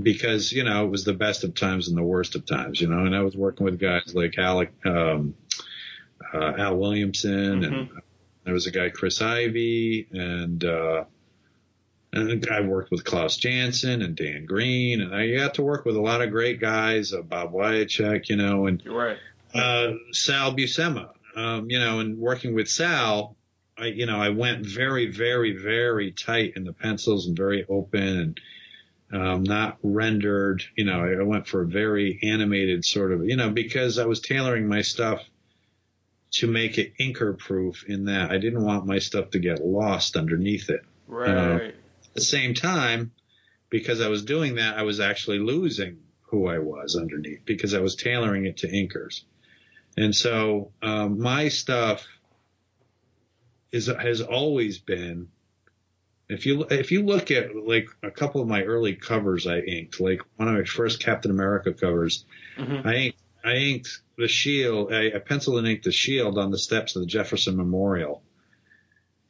[0.00, 2.88] because, you know, it was the best of times and the worst of times, you
[2.88, 5.34] know, and I was working with guys like Alec, um,
[6.34, 7.90] uh, Al Williamson and
[8.44, 11.04] there was a guy, Chris Ivy and, uh,
[12.12, 15.96] and I worked with Klaus Janson and Dan Green, and I got to work with
[15.96, 19.18] a lot of great guys, uh, Bob Wiacek, you know, and right.
[19.54, 23.36] uh, Sal Buscema, um, you know, and working with Sal,
[23.76, 28.18] I, you know, I went very, very, very tight in the pencils and very open
[28.18, 28.40] and
[29.12, 30.62] um, not rendered.
[30.76, 34.20] You know, I went for a very animated sort of, you know, because I was
[34.20, 35.22] tailoring my stuff
[36.32, 40.16] to make it inker proof in that I didn't want my stuff to get lost
[40.16, 41.28] underneath it Right.
[41.28, 41.74] at
[42.14, 43.12] the same time,
[43.70, 47.80] because I was doing that, I was actually losing who I was underneath because I
[47.80, 49.22] was tailoring it to inkers.
[49.96, 52.06] And so, um, my stuff
[53.70, 55.28] is, has always been,
[56.28, 60.00] if you, if you look at like a couple of my early covers I inked,
[60.00, 62.24] like one of my first Captain America covers,
[62.56, 62.84] Mhm.
[62.84, 66.58] I inked, I inked the shield, I, I penciled and inked the shield on the
[66.58, 68.22] steps of the Jefferson Memorial.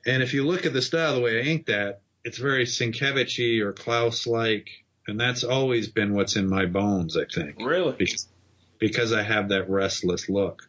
[0.07, 3.61] And if you look at the style, the way I inked that, it's very Sienkiewicz
[3.61, 4.69] or Klaus like,
[5.07, 7.95] and that's always been what's in my bones, I think, Really?
[7.99, 8.29] because,
[8.79, 10.69] because I have that restless look,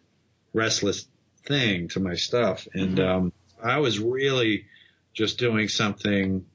[0.54, 1.08] restless
[1.46, 2.68] thing to my stuff.
[2.74, 3.08] And, Mhm.
[3.08, 4.66] um, I was really
[5.17, 6.45] just doing something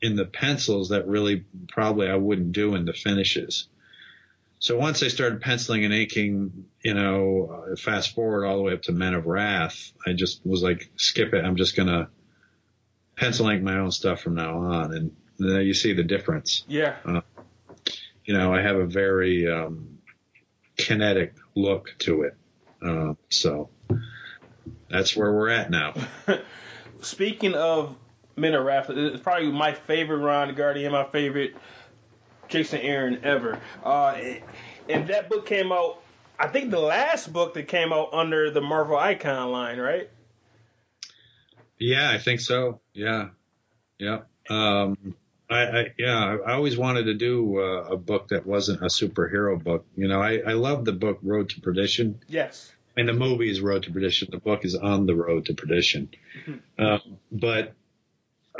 [0.00, 3.68] in the pencils that really probably I wouldn't do in the finishes.
[4.58, 8.72] So once I started penciling and inking, you know, uh, fast forward all the way
[8.72, 11.44] up to Men of Wrath, I just was like, skip it.
[11.44, 12.08] I'm just going to
[13.16, 14.92] pencil ink my own stuff from now on.
[14.94, 16.64] And you see the difference.
[16.66, 16.96] Yeah.
[18.24, 19.98] you know, I have a very um,
[20.76, 22.36] kinetic look to it.
[22.84, 23.70] Uh, so
[24.90, 25.94] that's where we're at now.
[27.02, 27.96] Speaking of
[28.36, 31.54] Men of Wrath, it's probably my favorite Ron Garney, my favorite
[32.48, 33.60] Jason Aaron ever.
[33.84, 34.18] Uh,
[34.88, 36.02] and that book came out.
[36.38, 40.10] I think the last book that came out under the Marvel Icon line, right?
[41.78, 42.80] Yeah, I think so.
[42.94, 43.30] Yeah,
[43.98, 44.20] yeah.
[44.48, 45.14] Um,
[45.50, 49.62] I, I yeah, I always wanted to do uh, a book that wasn't a superhero
[49.62, 49.86] book.
[49.96, 52.20] You know, I, I love the book Road to Perdition.
[52.28, 52.72] Yes.
[52.96, 54.28] And the movie is Road to Perdition.
[54.30, 56.10] The book is On the Road to Perdition.
[56.78, 57.00] Um,
[57.30, 57.74] but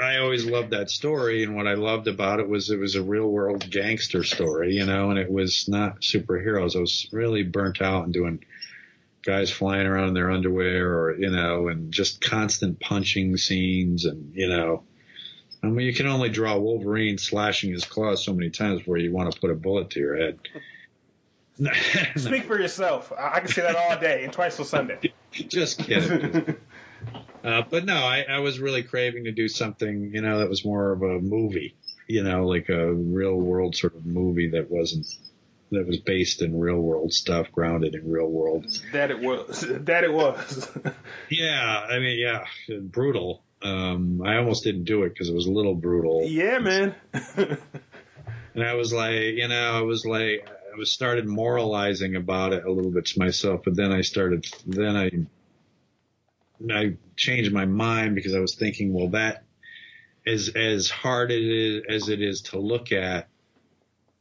[0.01, 3.03] I always loved that story, and what I loved about it was it was a
[3.03, 6.77] real world gangster story, you know, and it was not superheroes.
[6.77, 8.45] I was really burnt out and doing
[9.23, 14.35] guys flying around in their underwear, or you know, and just constant punching scenes, and
[14.35, 14.83] you know,
[15.63, 19.13] I mean, you can only draw Wolverine slashing his claws so many times before you
[19.13, 20.39] want to put a bullet to your head.
[22.17, 23.13] Speak for yourself.
[23.17, 25.13] I, I can say that all day and twice on Sunday.
[25.33, 26.57] just kidding.
[27.45, 30.65] Uh, but no, I, I was really craving to do something, you know, that was
[30.65, 31.75] more of a movie,
[32.07, 35.07] you know, like a real world sort of movie that wasn't,
[35.73, 38.67] that was based in real world stuff, grounded in real world.
[38.93, 39.63] That it was.
[39.69, 40.71] That it was.
[41.29, 42.45] Yeah, I mean, yeah,
[42.81, 43.43] brutal.
[43.61, 46.23] Um, I almost didn't do it because it was a little brutal.
[46.23, 46.95] yeah, man.
[48.55, 52.65] And I was like, you know, I was like, I was started moralizing about it
[52.65, 55.11] a little bit to myself, but then I started, then I,
[56.73, 59.45] I changed my mind because I was thinking, well, that
[60.25, 63.29] is as hard it is as it is to look at.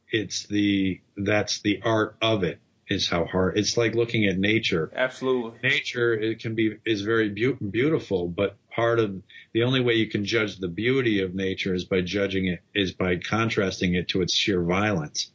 [0.09, 2.59] It's the, that's the art of it
[2.89, 5.57] is how hard, it's like looking at nature Absolutely.
[5.63, 9.21] nature it can be is very beau- beautiful but part of
[9.53, 12.91] the only way you can judge the beauty of nature is by judging it is
[12.91, 15.31] by contrasting it to its sheer violence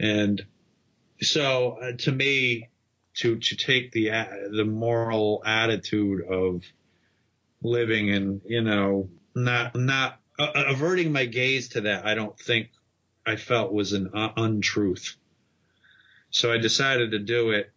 [0.00, 0.44] and
[1.20, 2.68] so uh, to me
[3.14, 6.62] to to take the a- the moral attitude of
[7.62, 12.70] living and you know not not uh, averting my gaze to that i don't think
[13.26, 15.16] i felt was an uh, untruth
[16.30, 17.70] so i decided to do it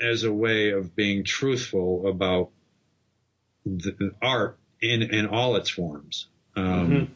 [0.00, 2.50] as a way of being truthful about
[3.64, 6.28] the, art in in all its forms.
[6.54, 7.08] Um, Mhm.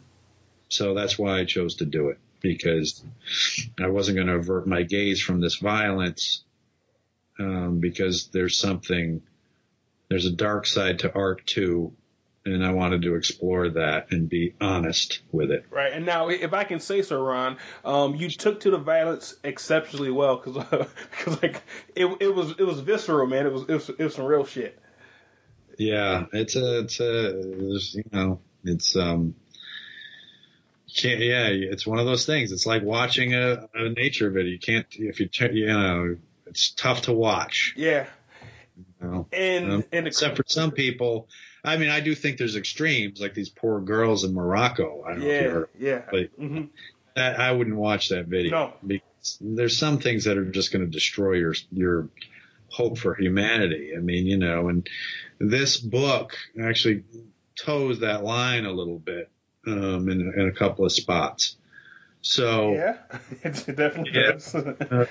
[0.69, 3.05] So that's why I chose to do it because
[3.81, 6.45] I wasn't going to avert my gaze from this violence
[7.39, 9.23] um, because there's something
[10.09, 11.93] there's a dark side to art too,
[12.45, 15.67] and I wanted to explore that and be honest with it.
[15.71, 15.93] Right.
[15.93, 20.11] And now, if I can say so, Ron, um, you took to the violence exceptionally
[20.11, 20.65] well because,
[21.11, 21.63] because like
[21.95, 23.47] it, it was it was visceral, man.
[23.47, 24.79] It was it was, it was some real shit.
[25.79, 27.41] Yeah, it's a, it's a,
[27.95, 29.35] you know, it's, um,
[30.97, 32.53] can't, yeah, it's one of those things.
[32.53, 34.53] It's like watching a, a nature video.
[34.53, 37.75] You can't, if you, you know, it's tough to watch.
[37.77, 38.07] Yeah.
[39.01, 39.27] You know?
[39.33, 41.29] And Um, and Except for some people.
[41.63, 45.05] I mean, I do think there's extremes, like these poor girls in Morocco.
[45.07, 46.03] I don't know if you yeah, heard yeah.
[46.11, 46.65] but- hmm
[47.17, 47.41] that.
[47.41, 48.51] I wouldn't watch that video.
[48.51, 48.73] No.
[48.87, 52.09] Because there's some things that are just going to destroy your, your
[52.69, 53.93] hope for humanity.
[53.97, 54.89] I mean, you know, and
[55.39, 57.05] this book actually
[57.59, 59.29] toes that line a little bit,
[59.67, 61.57] um, in, in a couple of spots.
[62.23, 62.97] So Yeah,
[63.43, 64.33] it definitely Yeah.
[64.33, 64.55] does.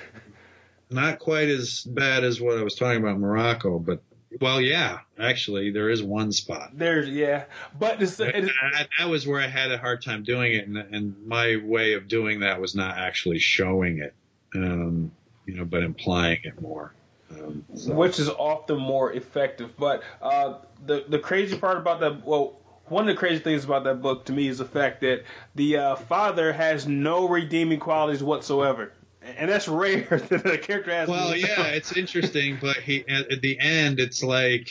[0.90, 4.02] not quite as bad as what I was talking about in Morocco, but
[4.40, 6.70] well, yeah, actually there is one spot.
[6.72, 7.44] There's yeah,
[7.78, 8.52] but it's, That, it's
[8.98, 12.06] that was where I had a hard time doing it, and, and my way of
[12.08, 14.14] doing that was not actually showing it,
[14.54, 15.10] um,
[15.46, 16.94] you know, but implying it more.
[17.32, 19.76] Um, so- which is often more effective.
[19.76, 22.56] But uh, the the crazy part about that, well,
[22.90, 25.24] one of the crazy things about that book to me is the fact that
[25.54, 31.08] the uh, father has no redeeming qualities whatsoever, and that's rare that a character has.
[31.08, 34.70] Well, yeah, it's interesting, but he at, at the end, it's like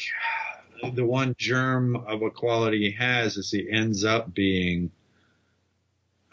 [0.94, 4.92] the one germ of a quality he has is he ends up being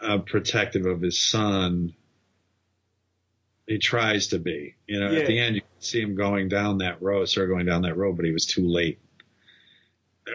[0.01, 1.95] uh, protective of his son.
[3.67, 5.11] He tries to be, you know.
[5.11, 5.21] Yeah.
[5.21, 7.97] At the end, you can see him going down that road, start going down that
[7.97, 9.01] road, but he was too late.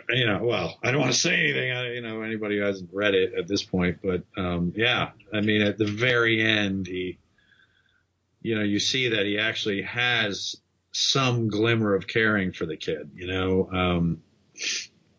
[0.10, 3.14] You know, well, I don't want to say anything, you know, anybody who hasn't read
[3.14, 7.18] it at this point, but um, yeah, I mean, at the very end, he
[8.42, 10.56] you know, you see that he actually has
[10.92, 14.22] some glimmer of caring for the kid, you know, um,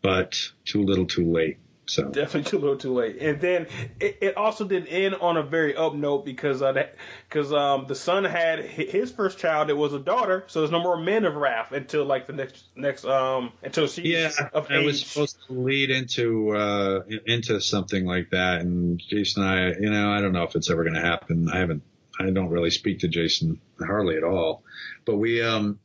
[0.01, 1.57] but too little too late.
[1.85, 3.17] So Definitely too little, too late.
[3.19, 3.67] And then
[3.99, 6.95] it, it also did end on a very up note because uh, that
[7.27, 9.69] because um the son had his first child.
[9.69, 12.63] It was a daughter, so there's no more men of wrath until like the next
[12.75, 18.05] next um until she's yeah, of it was supposed to lead into uh into something
[18.05, 18.61] like that.
[18.61, 21.49] And Jason, and I, you know, I don't know if it's ever going to happen.
[21.49, 21.83] I haven't.
[22.17, 24.63] I don't really speak to Jason hardly at all,
[25.03, 25.79] but we um.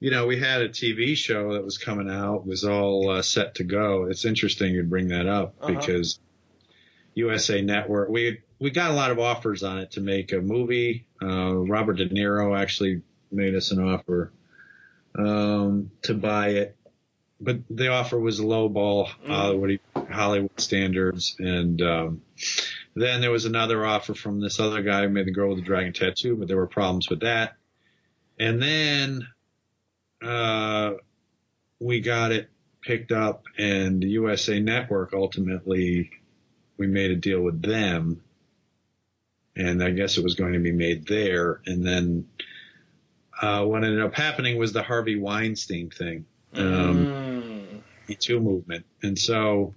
[0.00, 3.56] You know, we had a TV show that was coming out, was all uh, set
[3.56, 4.04] to go.
[4.04, 5.74] It's interesting you'd bring that up Uh-huh.
[5.74, 6.18] because
[7.14, 11.06] USA Network, we we got a lot of offers on it to make a movie.
[11.22, 14.32] Uh, Robert De Niro actually made us an offer
[15.18, 16.76] um, to buy it,
[17.40, 19.80] but the offer was low ball Hollywood
[20.10, 22.22] Hollywood standards, and um,
[22.94, 25.64] then there was another offer from this other guy who made the girl with the
[25.64, 27.56] dragon tattoo, but there were problems with that.
[28.38, 29.26] And then
[30.22, 30.92] uh,
[31.78, 32.48] we got it
[32.82, 36.10] picked up, and the USA Network ultimately
[36.76, 38.22] we made a deal with them,
[39.56, 41.60] and I guess it was going to be made there.
[41.66, 42.26] And then
[43.40, 47.82] uh, what ended up happening was the Harvey Weinstein thing, um, Mm.
[48.08, 49.74] Me Too movement, and so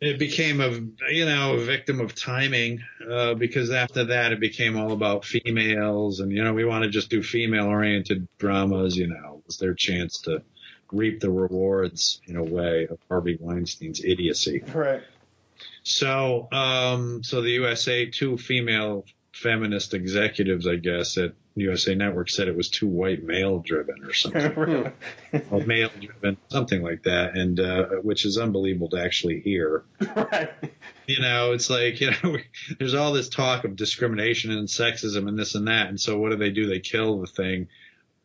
[0.00, 0.70] it became a
[1.10, 6.20] you know a victim of timing uh, because after that it became all about females,
[6.20, 8.96] and you know we want to just do female oriented dramas.
[8.96, 10.42] You know, it was their chance to
[10.92, 14.62] reap the rewards in a way of Harvey Weinstein's idiocy.
[14.72, 15.02] Right.
[15.82, 19.04] So, um, so the USA, two female
[19.36, 24.12] feminist executives, I guess, at USA Network said it was too white male driven or
[24.12, 24.92] something,
[25.50, 29.84] or male driven, something like that, and uh, which is unbelievable to actually hear.
[30.16, 30.50] right.
[31.06, 32.36] You know, it's like you know,
[32.78, 36.30] there's all this talk of discrimination and sexism and this and that, and so what
[36.30, 36.66] do they do?
[36.66, 37.68] They kill the thing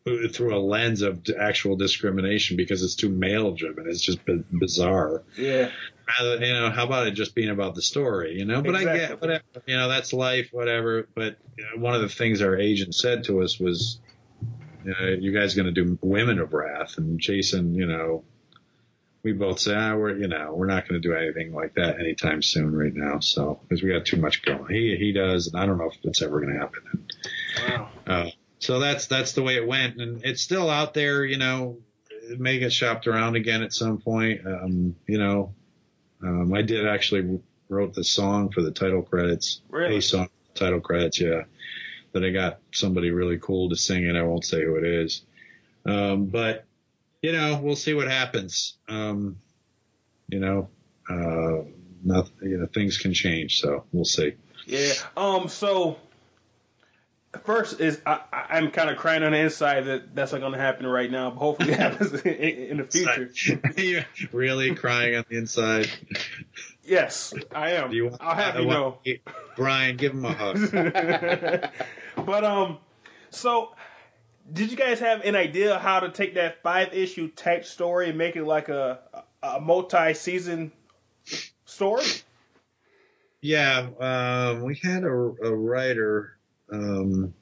[0.04, 3.88] through a lens of actual discrimination because it's too male driven.
[3.88, 5.70] It's just b- bizarre Yeah.
[6.08, 8.62] Rather, you know, how about it just being about the story, you know?
[8.62, 11.08] But I get whatever, you know, that's life, whatever.
[11.16, 14.00] But you know, one of the things our agent said to us was,
[14.84, 18.24] you, know, you guys going to do Women of Wrath, and Jason, you know,
[19.24, 22.00] we both say, ah, we're, you know, we're not going to do anything like that
[22.00, 23.20] anytime soon right now.
[23.20, 24.74] So because we got too much going.
[24.74, 27.08] He he does, and I don't know if it's ever going to happen.
[27.68, 27.90] Wow.
[28.08, 28.30] Uh,
[28.60, 31.24] so that's that's the way it went, and it's still out there.
[31.24, 31.78] You know,
[32.10, 34.46] it may get shopped around again at some point.
[34.46, 35.54] Um, you know,
[36.24, 39.62] um, I did actually wrote the song for the title credits.
[39.70, 39.98] Really?
[39.98, 41.44] A song title credits, yeah.
[42.14, 44.18] That I got somebody really cool to sing it.
[44.18, 45.24] I won't say who it is,
[45.86, 46.66] um, but
[47.22, 48.78] you know, we'll see what happens.
[48.90, 49.38] Um,
[50.28, 50.70] you know,
[51.10, 51.64] uh,
[52.04, 54.34] nothing, you know, things can change, so we'll see.
[54.66, 54.94] Yeah.
[55.16, 55.48] Um.
[55.48, 55.98] So
[57.44, 60.60] first is I, I'm kind of crying on the inside that that's not going to
[60.60, 63.32] happen right now, but hopefully it happens in, in the future.
[63.78, 65.90] You're really crying on the inside.
[66.84, 67.92] Yes, I am.
[67.92, 68.98] Do you want, I'll have I you know.
[69.56, 70.72] Brian, give him a hug.
[72.26, 72.78] but um,
[73.30, 73.72] so
[74.52, 78.18] did you guys have an idea how to take that five issue type story and
[78.18, 79.00] make it like a
[79.44, 80.72] a multi season
[81.66, 82.06] story?
[83.42, 86.38] Yeah, um, we had a, a writer
[86.72, 87.34] um,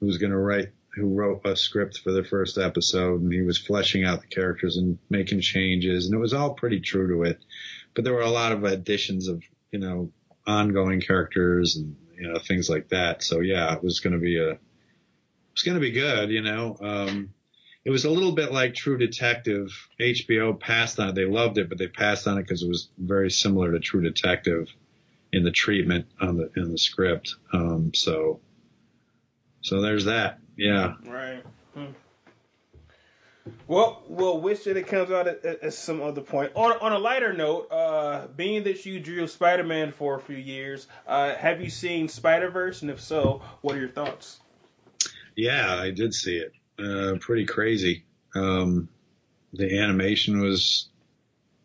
[0.00, 3.42] who was going to write, who wrote a script for the first episode, and he
[3.42, 7.30] was fleshing out the characters and making changes, and it was all pretty true to
[7.30, 7.44] it.
[7.94, 10.10] But there were a lot of additions of, you know,
[10.46, 13.22] ongoing characters and you know things like that.
[13.22, 14.60] So yeah, it was going to be a, it
[15.52, 16.76] was going to be good, you know.
[16.80, 17.34] Um,
[17.84, 19.68] it was a little bit like True Detective.
[20.00, 21.14] HBO passed on it.
[21.14, 24.02] They loved it, but they passed on it because it was very similar to True
[24.02, 24.68] Detective
[25.34, 27.34] in the treatment on the in the script.
[27.52, 28.40] Um, so,
[29.60, 30.38] so there's that.
[30.56, 30.94] Yeah.
[31.04, 31.42] Right.
[31.74, 31.86] Hmm.
[33.66, 36.52] Well, we'll wish that it comes out at, at, some other point.
[36.54, 40.86] On, on a lighter note, uh, being that you drew Spider-Man for a few years,
[41.06, 42.80] uh, have you seen Spider-Verse?
[42.80, 44.40] And if so, what are your thoughts?
[45.36, 46.52] Yeah, I did see it.
[46.78, 48.04] Uh, pretty crazy.
[48.34, 48.88] Um,
[49.52, 50.88] the animation was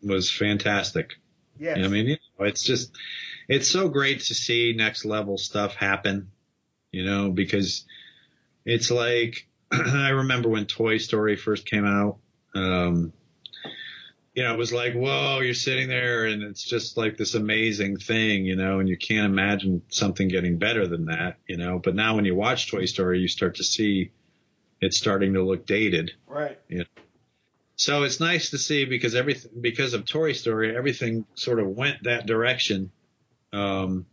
[0.02, 1.14] was fantastic.
[1.58, 1.74] Yeah.
[1.76, 2.92] I mean, you know, it's just
[3.50, 6.30] it's so great to see next level stuff happen,
[6.92, 7.84] you know, because
[8.64, 12.18] it's like I remember when Toy Story first came out.
[12.54, 13.12] Um,
[14.34, 17.96] you know, it was like, whoa, you're sitting there and it's just like this amazing
[17.96, 21.80] thing, you know, and you can't imagine something getting better than that, you know.
[21.82, 24.12] But now when you watch Toy Story, you start to see
[24.80, 26.12] it's starting to look dated.
[26.26, 26.56] right.
[27.74, 32.04] So it's nice to see because everything because of Toy Story, everything sort of went
[32.04, 32.92] that direction.
[33.52, 34.06] Um,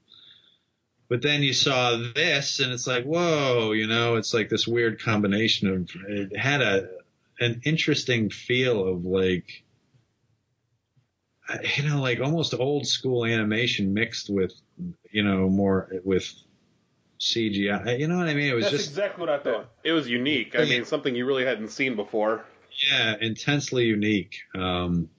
[1.09, 5.01] but then you saw this, and it's like, whoa, you know, it's like this weird
[5.01, 6.89] combination of it had a
[7.39, 9.63] an interesting feel of like
[11.77, 14.53] you know, like almost old school animation mixed with,
[15.11, 16.29] you know, more with
[17.19, 17.99] CGI.
[17.99, 18.51] You know what I mean?
[18.51, 19.69] It was That's just exactly what I thought.
[19.83, 20.55] It was unique.
[20.57, 22.45] I mean, something you really hadn't seen before.
[22.91, 24.39] yeah, intensely unique.
[24.55, 25.09] Um,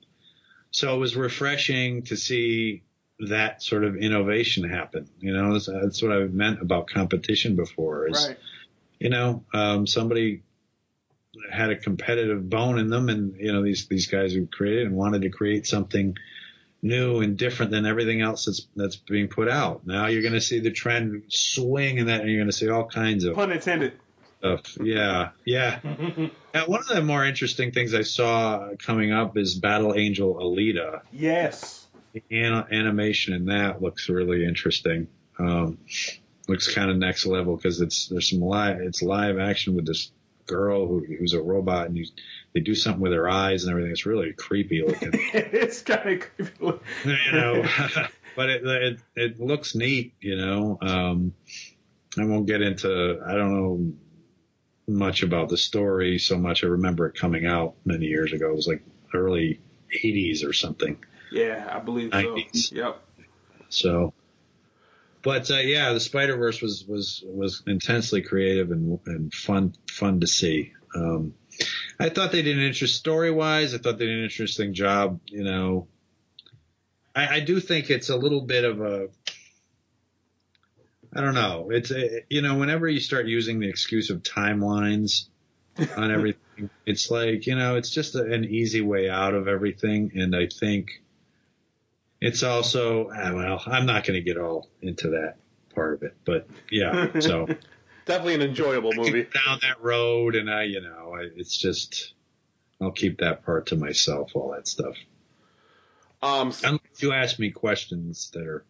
[0.71, 2.83] so it was refreshing to see
[3.21, 5.09] that sort of innovation happen.
[5.21, 8.09] You know, that's, that's what I meant about competition before.
[8.09, 8.39] Is Right.
[9.01, 10.43] you know, um, somebody
[11.53, 14.97] had a competitive bone in them, and you know these these guys who created and
[14.97, 16.17] wanted to create something
[16.81, 19.87] new and different than everything else that's that's being put out.
[19.87, 22.69] Now you're going to see the trend swing in that, and you're going to see
[22.69, 23.95] all kinds of Pun intended.
[24.39, 24.77] stuff.
[24.81, 25.81] Yeah, yeah.
[26.55, 31.03] And one of the more interesting things I saw coming up is Battle Angel Alita.
[31.13, 31.87] Yes.
[32.29, 35.09] The an- animation in that looks really interesting.
[35.39, 35.79] Um,
[36.49, 40.11] looks kind of next level because it's there's some live it's live action with this
[40.47, 42.07] girl who, who's a robot and you,
[42.55, 43.93] they do something with her eyes and everything.
[43.93, 46.81] It's really creepy looking, it's kind of creepy.
[47.05, 47.65] you know.
[48.37, 50.79] but it, it it looks neat, you know.
[50.81, 51.35] Um,
[52.19, 53.93] I won't get into I don't know
[54.89, 56.65] much about the story so much.
[56.65, 58.49] I remember it coming out many years ago.
[58.49, 58.83] It was like
[59.15, 59.61] early
[59.93, 60.99] 80s or something.
[61.31, 62.39] Yeah, I believe so.
[62.73, 63.01] Yep.
[63.69, 64.15] So,
[65.23, 70.21] but uh, yeah, the Spider Verse was was was intensely creative and and fun fun
[70.21, 70.73] to see.
[70.95, 71.35] Um,
[71.99, 73.75] I thought they did an interesting story wise.
[73.75, 75.21] I thought they did an interesting job.
[75.27, 75.89] You know,
[77.15, 79.09] I, I do think it's a little bit of a.
[81.13, 81.71] I don't know.
[81.71, 85.27] It's a, you know, whenever you start using the excuse of timelines
[85.97, 90.13] on everything, it's like you know, it's just a, an easy way out of everything.
[90.15, 91.03] And I think
[92.21, 95.37] it's also ah, well, I'm not going to get all into that
[95.75, 97.21] part of it, but yeah.
[97.21, 97.47] So
[98.07, 99.25] Definitely an enjoyable movie.
[99.25, 102.15] down that road, and I, you know, I, it's just
[102.81, 104.31] I'll keep that part to myself.
[104.35, 104.97] All that stuff.
[106.23, 108.65] Um, s- Unless you ask me questions that are,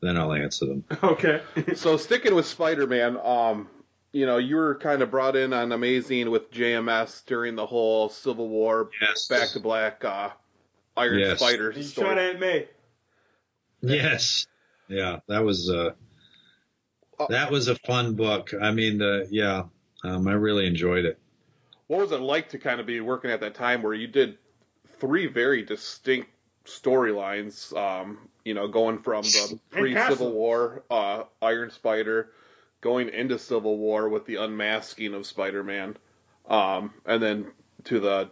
[0.00, 0.84] then I'll answer them.
[1.02, 1.40] Okay.
[1.74, 3.68] so sticking with Spider-Man, um,
[4.12, 8.08] you know, you were kind of brought in on Amazing with JMS during the whole
[8.08, 9.28] Civil War Yes.
[9.28, 10.30] Back in Black uh,
[10.96, 11.38] Iron Yes.
[11.38, 12.66] Spider you shot at me.
[13.82, 14.46] Yes.
[14.88, 15.90] Yeah, that was uh
[17.28, 18.52] that was a fun book.
[18.60, 19.64] I mean, the yeah,
[20.04, 21.18] um, I really enjoyed it.
[21.86, 24.38] What was it like to kind of be working at that time where you did
[24.98, 26.30] three very distinct
[26.64, 27.76] storylines?
[27.76, 32.30] Um, you know, going from the pre Civil War uh, Iron Spider,
[32.80, 35.96] going into Civil War with the unmasking of Spider-Man,
[36.48, 37.52] um, and then
[37.84, 38.30] to the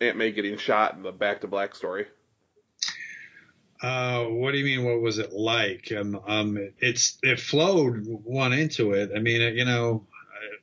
[0.00, 2.06] Aunt May getting shot in the Back in Black story.
[3.84, 4.82] Uh, what do you mean?
[4.82, 5.92] What was it like?
[5.92, 9.10] Um, um, it's it flowed one into it.
[9.14, 10.56] I mean, it, you know, uh,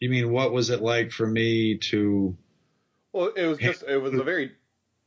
[0.00, 2.36] you mean what was it like for me to?
[3.12, 4.50] Well, it was just it was a very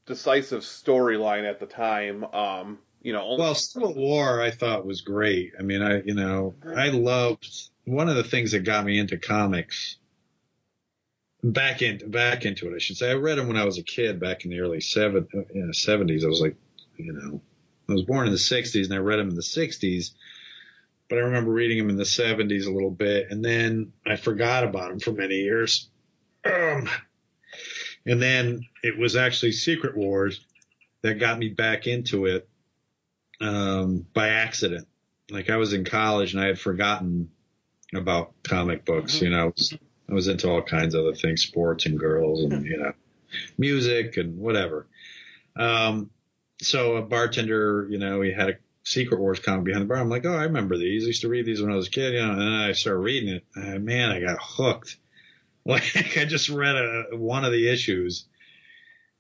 [0.05, 2.23] decisive storyline at the time.
[2.23, 5.51] Um, you know, only, Well, Civil War I thought was great.
[5.59, 7.45] I mean, I you know I loved
[7.83, 9.97] one of the things that got me into comics.
[11.43, 13.11] Back into back into it, I should say.
[13.11, 15.71] I read them when I was a kid, back in the early seven, you know,
[15.71, 16.23] 70s.
[16.23, 16.55] I was like,
[16.97, 17.41] you know,
[17.89, 20.11] I was born in the 60s, and I read them in the 60s.
[21.09, 24.63] But I remember reading them in the 70s a little bit, and then I forgot
[24.63, 25.89] about them for many years.
[26.45, 26.87] Um,
[28.05, 30.45] and then it was actually Secret Wars
[31.01, 32.47] that got me back into it
[33.41, 34.87] um, by accident.
[35.31, 37.29] Like I was in college and I had forgotten
[37.93, 39.21] about comic books.
[39.21, 39.77] You know, I was,
[40.09, 42.93] I was into all kinds of other things, sports and girls and you know,
[43.57, 44.87] music and whatever.
[45.55, 46.09] Um,
[46.61, 49.97] so a bartender, you know, he had a Secret Wars comic behind the bar.
[49.97, 51.03] I'm like, oh, I remember these.
[51.03, 52.31] I used to read these when I was a kid, you know.
[52.31, 53.81] And then I started reading it.
[53.81, 54.97] Man, I got hooked.
[55.65, 58.25] Like I just read a, one of the issues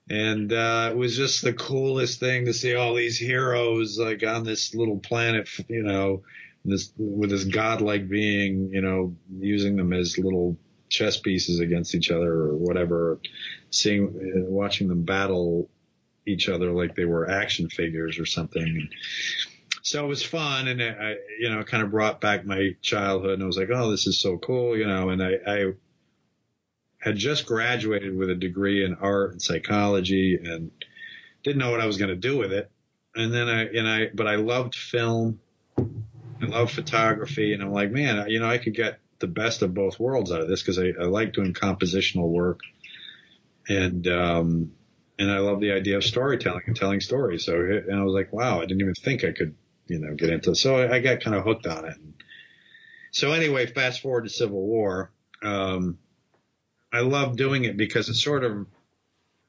[0.09, 4.43] and uh, it was just the coolest thing to see all these heroes like on
[4.43, 6.23] this little planet, you know,
[6.65, 10.57] this with this godlike being, you know, using them as little
[10.89, 13.19] chess pieces against each other or whatever.
[13.69, 15.69] Seeing, uh, watching them battle
[16.29, 18.63] each other like they were action figures or something.
[18.63, 18.89] And
[19.81, 23.43] so it was fun, and I, you know, kind of brought back my childhood, and
[23.43, 25.33] I was like, oh, this is so cool, you know, and I.
[25.45, 25.65] I
[27.01, 30.69] had just graduated with a degree in art and psychology and
[31.43, 32.69] didn't know what I was going to do with it.
[33.15, 35.39] And then I, and I, but I loved film.
[35.77, 39.73] I love photography and I'm like, man, you know, I could get the best of
[39.73, 42.59] both worlds out of this because I, I like doing compositional work
[43.69, 44.73] and, um,
[45.19, 47.45] and I love the idea of storytelling and telling stories.
[47.45, 49.53] So, and I was like, wow, I didn't even think I could,
[49.87, 50.55] you know, get into it.
[50.55, 51.97] So I, I got kind of hooked on it.
[53.11, 55.11] So anyway, fast forward to Civil War.
[55.43, 55.99] Um,
[56.91, 58.65] I love doing it because it sort of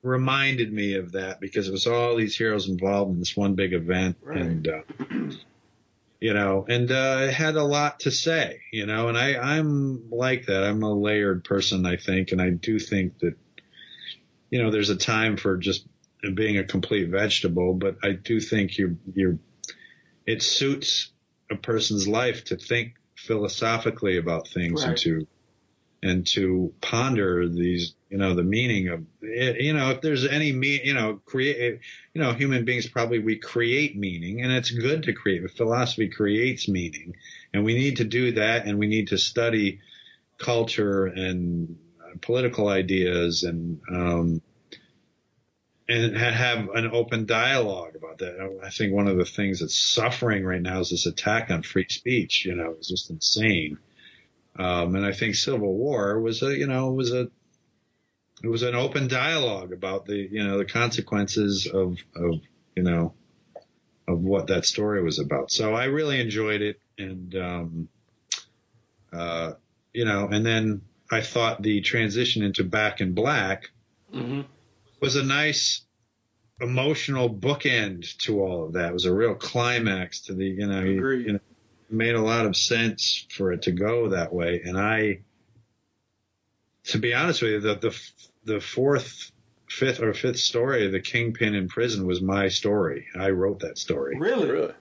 [0.03, 3.73] reminded me of that because it was all these heroes involved in this one big
[3.73, 4.41] event, Right.
[4.41, 4.83] and uh,
[6.21, 10.11] you know, and uh, it had a lot to say, you know, and I I'm
[10.11, 10.65] like that.
[10.65, 13.37] I'm a layered person, I think, and I do think that
[14.51, 15.87] you know there's a time for just
[16.35, 19.39] being a complete vegetable, but I do think you you
[20.27, 21.11] it suits
[21.51, 25.27] a person's life to think philosophically about things and to
[26.03, 30.51] and to ponder these, you know, the meaning of, it, you know, if there's any
[30.51, 31.79] mean you know, create, eh,
[32.15, 35.49] you know, human beings probably we create meaning, and it's good to create.
[35.51, 37.17] Philosophy creates meaning,
[37.53, 39.81] and we need to do that, and we need to study
[40.39, 41.77] culture and
[42.21, 44.43] political ideas and um,
[45.89, 48.59] and ha- have an open dialogue about that.
[48.63, 51.89] I think one of the things that's suffering right now is this attack on free
[51.89, 52.45] speech.
[52.45, 53.79] You know, it's just insane.
[54.57, 57.29] Um, and I think Civil War was a, you know, was a,
[58.43, 62.41] it was an open dialogue about the, you know, the consequences of, of,
[62.77, 63.15] you know,
[64.07, 65.51] of what that story was about.
[65.51, 66.81] So I really enjoyed it.
[66.99, 67.89] And, um,
[69.13, 69.53] uh,
[69.93, 73.71] you know, and then I thought the transition into Back in Black
[74.15, 74.41] Mm-hmm.
[75.01, 75.83] was a nice
[76.61, 78.89] emotional bookend to all of that.
[78.91, 81.27] It was a real climax to the, you know, you, Agreed.
[81.27, 81.41] you know,
[81.89, 84.63] it made a lot of sense for it to go that way.
[84.65, 85.21] And I,
[86.87, 88.01] to be honest with you, the, the,
[88.55, 89.31] the fourth,
[89.69, 93.07] fifth or fifth story, the Kingpin in prison was my story.
[93.17, 94.19] I wrote that story.
[94.19, 94.51] Really?
[94.51, 94.75] Really?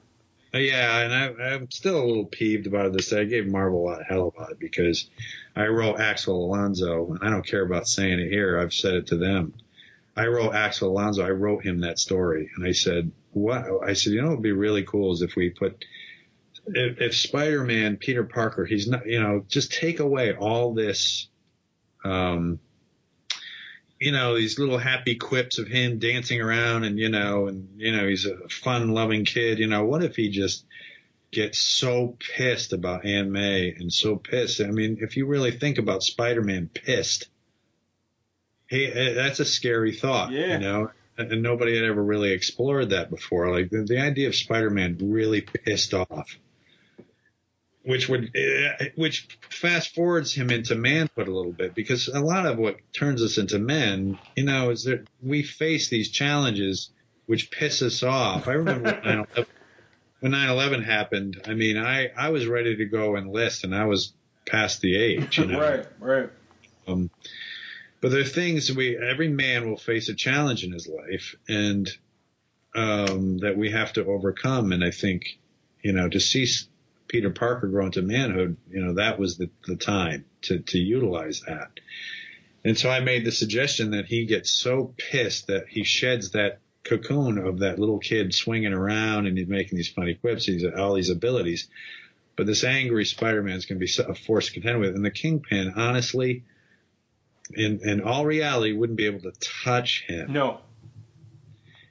[0.54, 3.14] Yeah, and I, I'm still a little peeved about this.
[3.14, 5.10] I gave Marvel a lot of hell about it because
[5.56, 8.60] I wrote Axel Alonso, and I don't care about saying it here.
[8.60, 9.54] I've said it to them.
[10.18, 11.24] I wrote Axel Alonso.
[11.24, 14.52] I wrote him that story, and I said, "What?" I said, "You know, would be
[14.52, 15.86] really cool is if we put
[16.74, 21.28] if, if Spider-Man, Peter Parker, he's not, you know, just take away all this,
[22.04, 22.60] um,
[24.00, 27.96] you know, these little happy quips of him dancing around and, you know, and, you
[27.96, 29.60] know, he's a fun loving kid.
[29.60, 30.66] You know, what if he just
[31.32, 34.62] gets so pissed about Aunt May and so pissed?
[34.62, 37.28] I mean, if you really think about Spider-Man pissed,
[38.68, 40.54] hey, eh, that's a scary thought, Yeah.
[40.54, 40.92] you know?
[41.18, 43.52] And nobody had ever really explored that before.
[43.52, 46.38] Like the, the idea of Spider-Man really pissed off
[47.90, 52.46] which would uh, which fast forwards him into manhood a little bit because a lot
[52.46, 56.92] of what turns us into men, you know, is that we face these challenges
[57.26, 58.48] which piss us off.
[58.48, 59.46] I remember when 9/11
[60.20, 61.42] when 9/11 happened.
[61.48, 64.14] I mean, I I was ready to go enlist and I was
[64.46, 65.60] past the age, you know.
[65.60, 66.30] Right, right.
[66.88, 67.10] Um,
[68.02, 71.90] but there are things we every man will face a challenge in his life, and
[72.76, 74.74] um, that we have to overcome.
[74.74, 75.40] And I think,
[75.82, 76.46] you know, to see
[77.10, 81.42] Peter Parker grow to manhood, you know, that was the, the time to to utilize
[81.46, 81.72] that.
[82.64, 86.60] And so I made the suggestion that he gets so pissed that he sheds that
[86.84, 90.94] cocoon of that little kid swinging around and he's making these funny quips, he's all
[90.94, 91.68] these abilities.
[92.36, 94.96] But this angry Spider-Man is going to be a force to contend with.
[94.96, 96.46] And the Kingpin, honestly,
[97.54, 99.34] in, in all reality, wouldn't be able to
[99.64, 100.32] touch him.
[100.32, 100.62] No.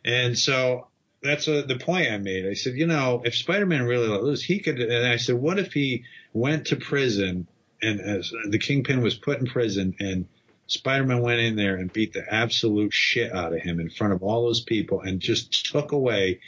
[0.04, 0.86] And so
[1.22, 2.46] that's a, the point I made.
[2.46, 4.80] I said, you know, if Spider-Man really let loose, he could.
[4.80, 7.46] And I said, what if he went to prison
[7.82, 10.26] and as the Kingpin was put in prison and
[10.66, 14.22] Spider-Man went in there and beat the absolute shit out of him in front of
[14.22, 16.40] all those people and just took away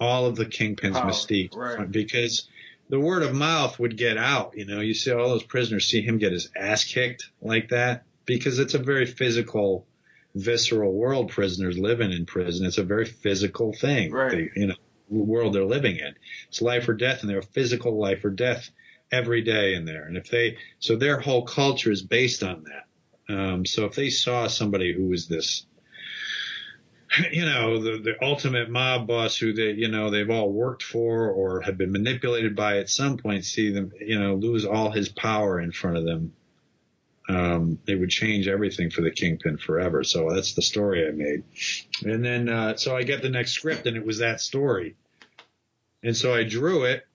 [0.00, 1.90] all of the Kingpin's Power, mystique right.
[1.90, 2.48] because
[2.88, 4.54] the word of mouth would get out.
[4.56, 8.04] You know, you see all those prisoners see him get his ass kicked like that
[8.26, 9.86] because it's a very physical,
[10.34, 12.66] visceral world prisoners living in prison.
[12.66, 14.12] It's a very physical thing.
[14.12, 14.50] Right.
[14.54, 14.74] They, you know,
[15.08, 16.14] world they're living in.
[16.48, 18.70] It's life or death and they're physical life or death
[19.10, 20.04] every day in there.
[20.04, 23.34] And if they, so their whole culture is based on that.
[23.34, 25.66] Um, so if they saw somebody who was this,
[27.32, 31.28] you know, the, the ultimate mob boss who they, you know, they've all worked for
[31.28, 35.08] or have been manipulated by at some point, see them, you know, lose all his
[35.08, 36.32] power in front of them.
[37.28, 40.02] Um, it would change everything for the kingpin forever.
[40.02, 41.44] So that's the story I made.
[42.04, 44.96] And then, uh, so I get the next script and it was that story.
[46.02, 47.06] And so I drew it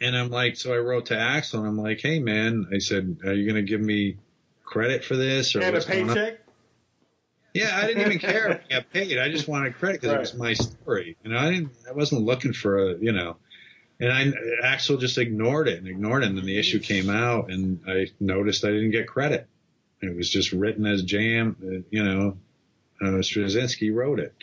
[0.00, 3.18] and I'm like, so I wrote to Axel and I'm like, Hey man, I said,
[3.24, 4.16] are you going to give me
[4.64, 6.16] credit for this or And a what's going on?
[6.16, 6.40] paycheck?
[7.54, 9.18] Yeah, I didn't even care if I got paid.
[9.18, 11.16] I just wanted credit because it was my story.
[11.24, 11.72] You know, I didn't.
[11.88, 12.98] I wasn't looking for a.
[12.98, 13.36] You know,
[14.00, 14.32] and I
[14.66, 16.26] Axel just ignored it and ignored it.
[16.28, 19.46] And then the issue came out, and I noticed I didn't get credit.
[20.00, 21.56] It was just written as JMS.
[21.62, 22.38] uh, You know,
[23.00, 24.34] uh, Straczynski wrote it.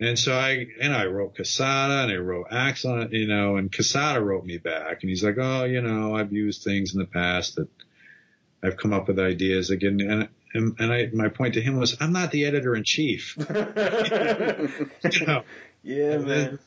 [0.00, 4.20] And so I, and I wrote Quesada and I wrote Axel, you know, and Quesada
[4.20, 7.54] wrote me back and he's like, oh, you know, I've used things in the past
[7.54, 7.68] that
[8.64, 10.00] I've come up with ideas again.
[10.00, 13.36] And, and, and I, my point to him was, I'm not the editor in chief.
[13.48, 15.44] you know,
[15.84, 16.58] Yeah, man.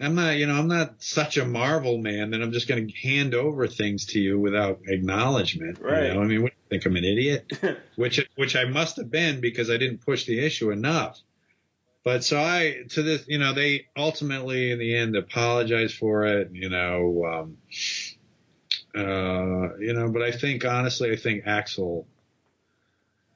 [0.00, 2.94] I'm not, you know, I'm not such a Marvel man that I'm just going to
[2.94, 5.78] hand over things to you without acknowledgement.
[5.80, 6.06] Right.
[6.06, 6.22] You know?
[6.22, 7.52] I mean, what, think I'm an idiot?
[7.96, 11.20] which, which I must have been because I didn't push the issue enough.
[12.02, 16.50] But so I, to this, you know, they ultimately in the end apologized for it,
[16.52, 17.56] you know, um,
[18.96, 22.06] uh, you know, but I think honestly, I think Axel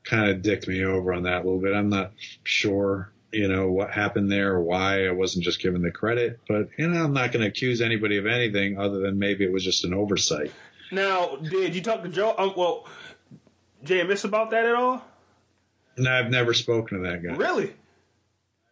[0.02, 1.74] kind of dicked me over on that a little bit.
[1.74, 2.12] I'm not
[2.42, 6.68] sure, you know, what happened there or why I wasn't just given the credit, but
[6.78, 9.64] you know, I'm not going to accuse anybody of anything other than maybe it was
[9.64, 10.52] just an oversight.
[10.90, 12.34] Now, did you talk to Joe?
[12.38, 12.86] Um, well,
[13.84, 15.04] JMS about that at all?
[15.96, 17.34] No, I've never spoken to that guy.
[17.34, 17.72] Really?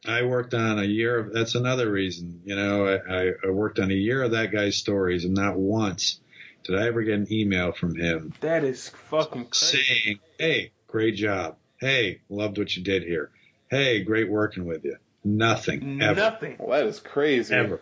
[0.06, 3.90] I worked on a year of, that's another reason, you know, I, I worked on
[3.90, 6.18] a year of that guy's stories and not once
[6.64, 9.82] did I ever get an email from him That is fucking crazy.
[9.82, 11.56] saying, Hey, great job.
[11.78, 13.30] Hey, loved what you did here.
[13.72, 14.96] Hey, great working with you.
[15.24, 16.02] Nothing.
[16.02, 16.20] Ever.
[16.20, 16.56] Nothing.
[16.58, 17.54] Well, that is crazy.
[17.54, 17.80] Ever.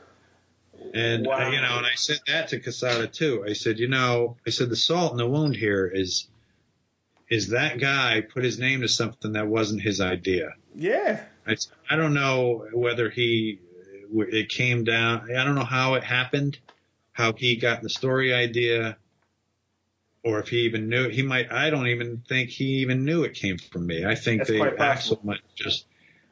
[0.94, 1.48] And Wow.
[1.48, 3.44] uh, you know, and I said that to Quesada too.
[3.44, 6.28] I said, you know, I said the salt in the wound here is
[7.28, 10.54] is that guy put his name to something that wasn't his idea.
[10.76, 11.24] Yeah.
[11.44, 11.56] I,
[11.90, 13.58] I don't know whether he
[14.14, 15.28] it came down.
[15.36, 16.56] I don't know how it happened,
[17.10, 18.96] how he got the story idea,
[20.22, 21.04] or if he even knew.
[21.04, 21.50] it, He might.
[21.52, 24.04] I don't even think he even knew it came from me.
[24.04, 24.60] I think That's they.
[24.60, 25.86] Axel might have just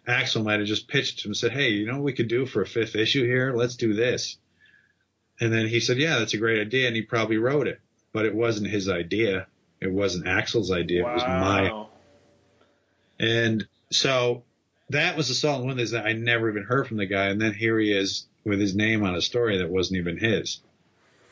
[0.06, 2.46] Axel might have just pitched him and said, "Hey, you know what we could do
[2.46, 3.52] for a fifth issue here?
[3.54, 4.38] Let's do this."
[5.40, 7.80] And then he said, "Yeah, that's a great idea," and he probably wrote it,
[8.12, 9.46] but it wasn't his idea.
[9.80, 11.00] It wasn't Axel's idea.
[11.00, 11.70] It was mine.
[11.70, 11.88] Wow.
[13.20, 14.44] And so
[14.90, 17.26] that was the salt and wind is that I never even heard from the guy.
[17.26, 20.60] And then here he is with his name on a story that wasn't even his.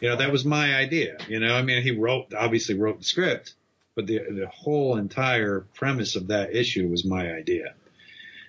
[0.01, 1.16] You know, that was my idea.
[1.28, 3.55] You know, I mean, he wrote, obviously wrote the script,
[3.94, 7.74] but the, the whole entire premise of that issue was my idea.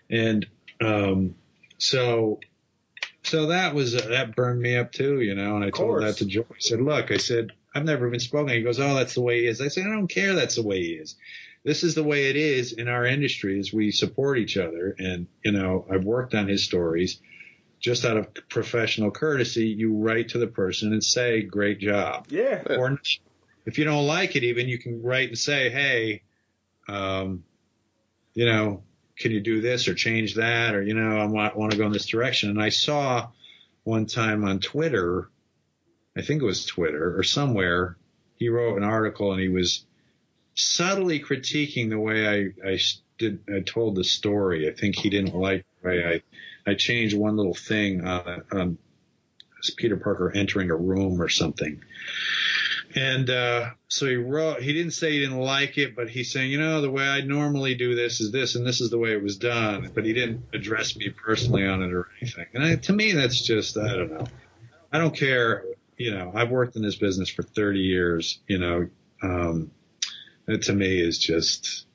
[0.09, 0.45] And,
[0.81, 1.35] um,
[1.77, 2.39] so,
[3.23, 6.25] so that was, that burned me up too, you know, and I told that to
[6.25, 6.45] Joe.
[6.49, 8.53] I said, look, I said, I've never even spoken.
[8.53, 9.61] He goes, oh, that's the way he is.
[9.61, 10.33] I said, I don't care.
[10.33, 11.15] That's the way he is
[11.67, 15.27] this is the way it is in our industry is we support each other and
[15.43, 17.19] you know i've worked on his stories
[17.79, 22.27] just out of professional courtesy you write to the person and say great job.
[22.29, 22.63] Yeah.
[22.69, 22.99] or
[23.65, 26.23] if you don't like it even you can write and say hey
[26.87, 27.43] um
[28.33, 28.83] you know
[29.19, 30.75] can you do this or change that?
[30.75, 32.49] Or you know i want, want to go in this direction.
[32.49, 33.29] And i saw
[33.83, 35.29] one time on twitter
[36.17, 37.97] i think it was twitter or somewhere
[38.37, 39.85] he wrote an article and he was
[40.57, 42.79] subtly critiquing the way I, I
[43.17, 44.69] did, I told the story.
[44.69, 46.21] I think he didn't like the way I,
[46.67, 48.77] I changed one little thing on, on
[49.77, 51.81] Peter Parker entering a room or something.
[52.93, 56.51] And, uh, so he wrote, he didn't say he didn't like it, but he's saying,
[56.51, 59.13] you know, the way I normally do this is this and this is the way
[59.13, 62.47] it was done, but he didn't address me personally on it or anything.
[62.53, 64.27] And I, to me, that's just, I don't know.
[64.91, 65.63] I don't care.
[65.97, 68.89] You know, I've worked in this business for 30 years, you know,
[69.23, 69.71] um,
[70.61, 71.85] to me is just,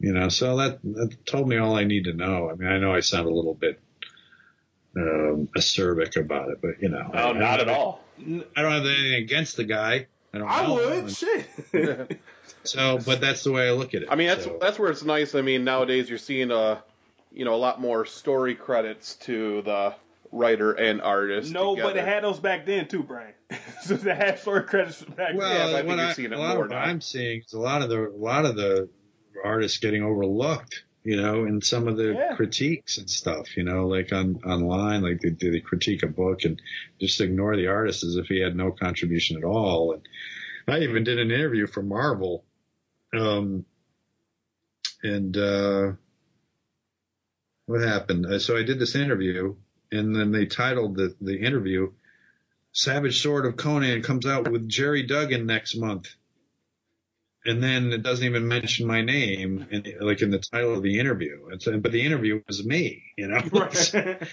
[0.00, 2.50] you know, so that, that told me all I need to know.
[2.50, 3.80] I mean, I know I sound a little bit
[4.98, 8.00] um, acerbic about it, but you know, Oh, I, not I, at all.
[8.20, 10.06] I don't have anything against the guy.
[10.34, 10.92] I don't I would.
[11.04, 11.08] him.
[11.08, 12.20] Shit.
[12.64, 14.08] So, but that's the way I look at it.
[14.10, 15.34] I mean, that's So, that's where it's nice.
[15.34, 16.82] I mean, nowadays you're seeing a,
[17.32, 19.94] you know, a lot more story credits to the
[20.32, 21.50] writer and artist.
[21.52, 23.32] no, but it had those back then too, Brian.
[23.82, 26.32] so they had story credits back well, Yeah, but I think what you're I, seeing
[26.32, 26.82] it a lot more of what now.
[26.82, 28.90] I'm seeing is a lot of the a lot of the
[29.44, 30.84] artists getting overlooked.
[31.04, 32.36] You know, in some of the Yeah.
[32.36, 33.56] critiques and stuff.
[33.56, 36.60] You know, like on online, like they, they critique a book and
[37.00, 39.92] just ignore the artist as if he had no contribution at all.
[39.92, 40.02] And
[40.66, 42.44] I even did an interview for Marvel,
[43.14, 43.64] um,
[45.02, 45.92] and uh,
[47.66, 48.26] what happened?
[48.26, 49.54] Uh, So I did this interview,
[49.92, 51.92] and then they titled the the interview
[52.72, 56.14] Savage Sword of Conan comes out with Gerry Duggan next month.
[57.44, 60.98] And then it doesn't even mention my name in, like in the title of the
[60.98, 61.48] interview.
[61.52, 63.40] It's, but the interview was me, you know?
[63.92, 64.26] then.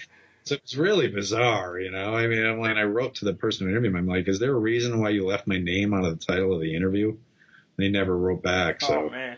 [0.44, 2.14] so it's really bizarre, you know?
[2.14, 4.00] I mean, I'm like, I wrote to the person who interviewed me.
[4.00, 6.52] I'm like, is there a reason why you left my name out of the title
[6.52, 7.10] of the interview?
[7.10, 7.18] And
[7.78, 8.80] They never wrote back.
[8.80, 9.36] So, oh man.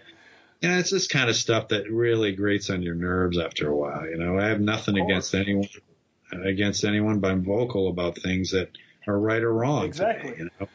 [0.61, 3.77] you know, it's this kind of stuff that really grates on your nerves after a
[3.77, 4.07] while.
[4.09, 5.69] You know, I have nothing against anyone,
[6.33, 8.71] against anyone, but I'm vocal about things that
[9.07, 9.85] are right or wrong.
[9.85, 10.35] Exactly.
[10.39, 10.69] you know?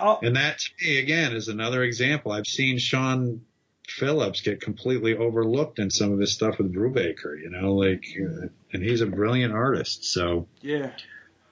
[0.00, 2.32] Oh, And that to me again is another example.
[2.32, 3.42] I've seen Sean
[3.88, 8.46] Phillips get completely overlooked in some of his stuff with Brubaker, you know, like, uh,
[8.72, 10.04] and he's a brilliant artist.
[10.04, 10.92] So, yeah.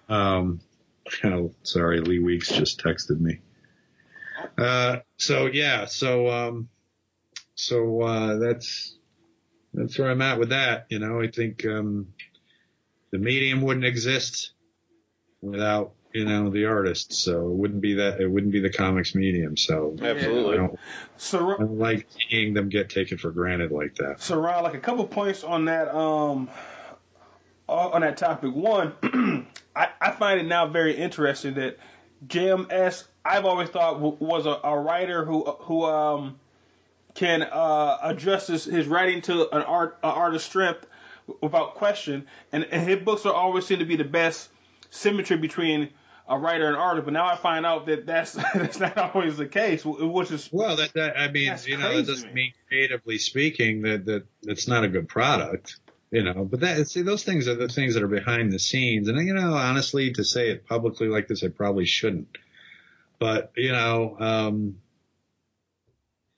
[0.08, 0.60] um,
[1.24, 3.40] oh, sorry, Lee Weeks just texted me.
[4.56, 6.68] Uh, so yeah, so, um,
[7.54, 8.96] so uh, that's
[9.74, 10.86] that's where I'm at with that.
[10.90, 12.14] You know, I think um,
[13.10, 14.52] the medium wouldn't exist
[15.42, 17.12] without you know the artist.
[17.12, 19.56] So it wouldn't be that it wouldn't be the comics medium.
[19.56, 20.54] So Absolutely.
[20.54, 20.78] I don't,
[21.16, 24.20] So I don't like seeing them get taken for granted like that.
[24.20, 26.48] So, Ron, like a couple points on that um
[27.68, 28.54] on that topic.
[28.54, 28.94] One,
[29.76, 31.78] I, I find it now very interesting that
[32.26, 36.40] JMS I've always thought w- was a, a writer who who um
[37.14, 40.86] can uh, adjust his, his writing to an art an artist's strength
[41.42, 44.48] without question, and, and his books are always seem to be the best
[44.90, 45.90] symmetry between
[46.28, 47.04] a writer and artist.
[47.04, 50.76] But now I find out that that's that's not always the case, which is Well,
[50.76, 54.84] that, that I mean, you know, it doesn't mean creatively speaking that that it's not
[54.84, 55.78] a good product,
[56.10, 56.44] you know.
[56.44, 59.34] But that see, those things are the things that are behind the scenes, and you
[59.34, 62.28] know, honestly, to say it publicly like this, I probably shouldn't.
[63.18, 64.76] But you know, um,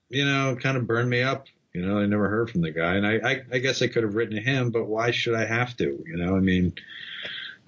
[0.09, 1.47] you know, kind of burned me up.
[1.73, 4.03] You know, I never heard from the guy, and I, I, I guess I could
[4.03, 6.03] have written to him, but why should I have to?
[6.05, 6.73] You know, I mean,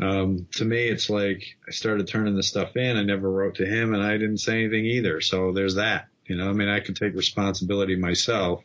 [0.02, 2.96] um, to me, it's like I started turning the stuff in.
[2.96, 5.20] I never wrote to him, and I didn't say anything either.
[5.20, 6.08] So there's that.
[6.26, 8.62] You know, I mean, I could take responsibility myself,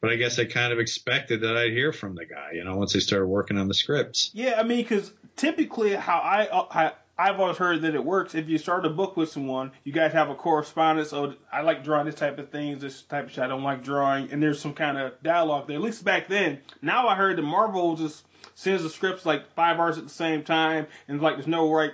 [0.00, 2.52] but I guess I kind of expected that I'd hear from the guy.
[2.54, 4.30] You know, once they started working on the scripts.
[4.34, 8.34] Yeah, I mean, because typically how I uh, how I've always heard that it works.
[8.34, 11.14] If you start a book with someone, you guys have a correspondence.
[11.14, 13.82] Oh, I like drawing this type of things, this type of shit I don't like
[13.82, 15.76] drawing, and there's some kind of dialogue there.
[15.76, 16.60] At least back then.
[16.82, 18.22] Now I heard that Marvel just
[18.54, 21.92] sends the scripts like five hours at the same time, and like there's no right,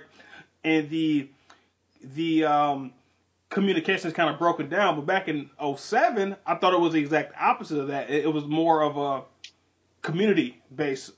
[0.63, 1.29] and the
[2.15, 2.93] the um
[3.53, 4.95] communication is kind of broken down.
[4.95, 8.09] But back in 07, I thought it was the exact opposite of that.
[8.09, 9.23] It, it was more of a
[10.01, 11.11] community based,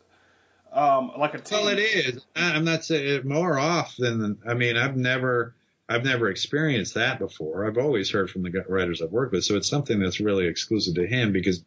[0.72, 1.60] um, like a team.
[1.60, 2.26] Well, it is.
[2.36, 4.38] I'm not saying it more off than.
[4.48, 5.56] I mean, I've never.
[5.88, 7.68] I've never experienced that before.
[7.68, 10.96] I've always heard from the writers I've worked with, so it's something that's really exclusive
[10.96, 11.64] to him because,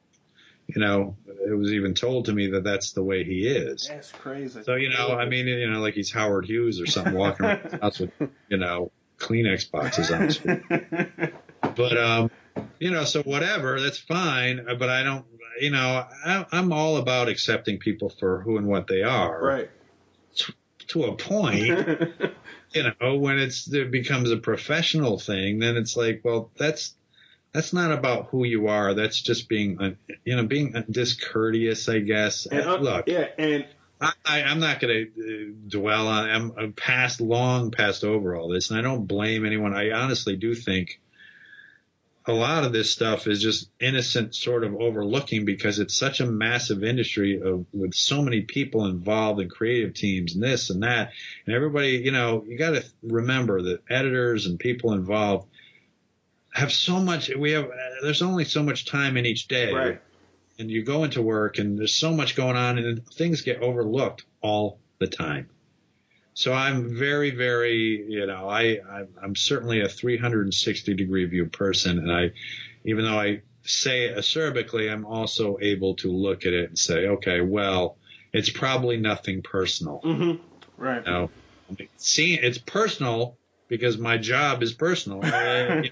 [0.68, 3.88] you know, it was even told to me that that's the way he is.
[3.88, 4.62] That's crazy.
[4.62, 7.70] So you know, I mean, you know, like he's Howard Hughes or something walking around
[7.70, 8.10] the house with,
[8.48, 10.62] you know, Kleenex boxes on his feet.
[11.74, 12.30] But um,
[12.78, 14.66] you know, so whatever, that's fine.
[14.68, 15.24] uh, But I don't,
[15.60, 19.70] you know, I, I'm all about accepting people for who and what they are, right.
[20.88, 21.66] to a point.
[22.72, 26.94] you know, when it's it becomes a professional thing, then it's like, well, that's
[27.58, 28.94] that's not about who you are.
[28.94, 29.90] That's just being, uh,
[30.24, 32.46] you know, being discourteous, I guess.
[32.46, 33.66] And, uh, Look, yeah, and
[34.00, 36.30] I, I'm not going to uh, dwell on.
[36.30, 39.74] I'm, I'm past, long past over all this, and I don't blame anyone.
[39.74, 41.00] I honestly do think
[42.26, 46.26] a lot of this stuff is just innocent, sort of overlooking because it's such a
[46.26, 51.10] massive industry of with so many people involved and creative teams and this and that,
[51.44, 51.96] and everybody.
[52.04, 55.48] You know, you got to remember that editors and people involved
[56.52, 57.30] have so much.
[57.34, 57.70] We have.
[58.02, 60.00] There's only so much time in each day right.
[60.58, 64.24] and you go into work and there's so much going on and things get overlooked
[64.40, 65.48] all the time.
[66.34, 68.78] So I'm very, very, you know, I,
[69.20, 71.98] I'm, certainly a 360 degree view person.
[71.98, 72.30] And I,
[72.84, 77.08] even though I say it acerbically, I'm also able to look at it and say,
[77.08, 77.96] okay, well,
[78.32, 79.98] it's probably nothing personal.
[79.98, 80.34] hmm
[80.76, 81.04] Right.
[81.04, 81.30] You know,
[81.96, 83.36] seeing it's personal
[83.66, 85.22] because my job is personal.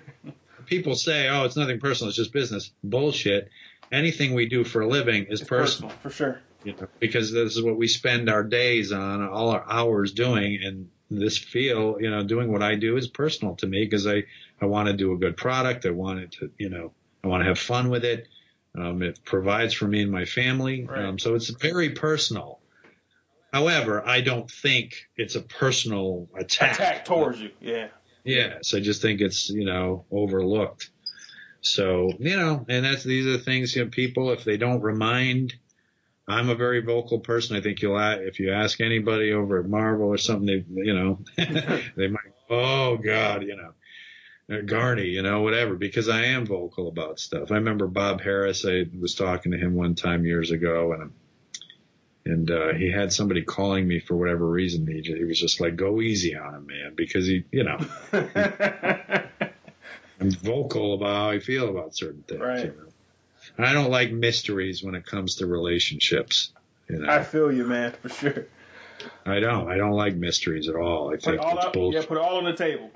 [0.66, 2.08] People say, oh, it's nothing personal.
[2.08, 2.70] It's just business.
[2.84, 3.48] Bullshit.
[3.92, 6.40] Anything we do for a living is It's personal for sure.
[6.64, 10.58] you know, because this is what we spend our days on, all our hours doing.
[10.62, 14.24] And this feel, you know, doing what I do is personal to me because I,
[14.60, 15.86] I want to do a good product.
[15.86, 16.92] I want it to, you know,
[17.22, 18.26] I want to have fun with it.
[18.76, 20.84] Um, it provides for me and my family.
[20.84, 21.04] Right.
[21.04, 22.58] Um, so it's very personal.
[23.52, 26.74] However, I don't think it's a personal attack.
[26.74, 27.50] Attack towards you.
[27.60, 27.88] Yeah.
[28.26, 30.90] Yes, I just think it's you know overlooked.
[31.60, 34.82] So you know, and that's these are the things you know people if they don't
[34.82, 35.54] remind.
[36.28, 37.56] I'm a very vocal person.
[37.56, 41.20] I think you'll if you ask anybody over at Marvel or something, they you know
[41.96, 43.72] they might oh God you know.
[44.50, 47.52] or Garney, you know, whatever, because I am vocal about stuff.
[47.52, 48.64] I remember Bob Harras.
[48.68, 51.12] I was talking to him one time years ago, and
[52.26, 54.86] and uh, he had somebody calling me for whatever reason.
[54.86, 57.78] He, he was just like, "Go easy on him, man," because he, you know,
[60.20, 62.40] I'm vocal about how I feel about certain things.
[62.40, 62.64] Right.
[62.66, 62.74] You
[63.58, 63.66] know?
[63.68, 66.52] I don't like mysteries when it comes to relationships.
[66.88, 68.46] You know, I feel you, man, for sure.
[69.24, 69.68] I don't.
[69.70, 71.08] I don't like mysteries at all.
[71.10, 71.72] I Put think all it's up.
[71.72, 72.02] bullshit.
[72.02, 72.90] Yeah, put it all on the table.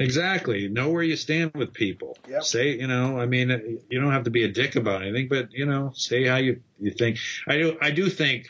[0.00, 0.68] Exactly.
[0.68, 2.16] Know where you stand with people.
[2.28, 2.42] Yep.
[2.42, 5.52] Say, you know, I mean, you don't have to be a dick about anything, but
[5.52, 7.18] you know, say how you you think.
[7.46, 7.78] I do.
[7.80, 8.48] I do think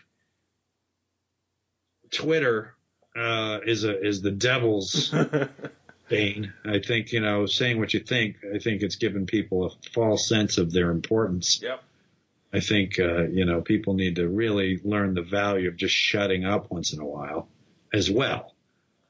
[2.10, 2.74] Twitter
[3.14, 5.14] uh, is a is the devil's
[6.08, 6.52] Bane.
[6.64, 8.36] I think you know, saying what you think.
[8.54, 11.60] I think it's given people a false sense of their importance.
[11.62, 11.82] Yep.
[12.54, 16.46] I think uh, you know people need to really learn the value of just shutting
[16.46, 17.48] up once in a while,
[17.92, 18.54] as well.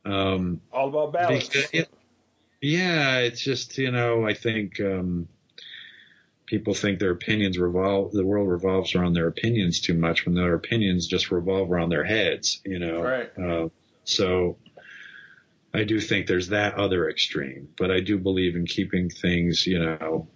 [0.05, 1.49] Um, All about balance.
[1.49, 1.87] because
[2.64, 5.28] yeah, it's just you know I think um,
[6.46, 8.12] people think their opinions revolve.
[8.12, 12.04] The world revolves around their opinions too much, when their opinions just revolve around their
[12.04, 12.60] heads.
[12.64, 13.02] You know.
[13.02, 13.38] Right.
[13.38, 13.68] Uh,
[14.04, 14.56] so
[15.72, 19.80] I do think there's that other extreme, but I do believe in keeping things, you
[19.80, 20.28] know,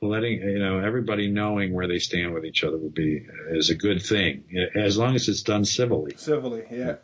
[0.00, 3.74] letting you know everybody knowing where they stand with each other would be is a
[3.74, 4.44] good thing
[4.74, 6.14] as long as it's done civilly.
[6.16, 6.96] Civilly, yeah.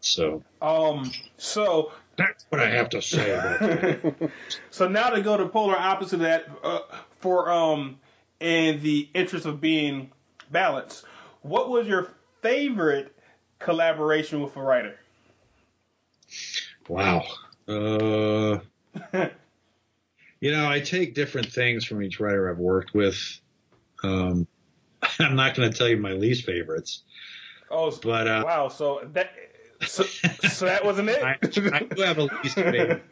[0.00, 1.12] So Um.
[1.36, 4.30] So that's what I have to say about that.
[4.70, 6.80] so now to go to polar opposite of that, uh,
[7.20, 7.98] for um,
[8.40, 10.10] in the interest of being
[10.50, 11.04] balanced,
[11.42, 12.08] what was your
[12.42, 13.16] favorite
[13.58, 14.96] collaboration with a writer?
[16.88, 17.24] Wow.
[17.66, 18.58] Uh,
[20.40, 23.18] you know, I take different things from each writer I've worked with.
[24.02, 24.46] Um,
[25.18, 27.02] I'm not going to tell you my least favorites,
[27.70, 28.68] Oh, but uh, wow.
[28.68, 29.32] So that
[29.86, 30.04] so,
[30.48, 31.22] so that wasn't it.
[31.24, 33.02] I, I do have a least favorite.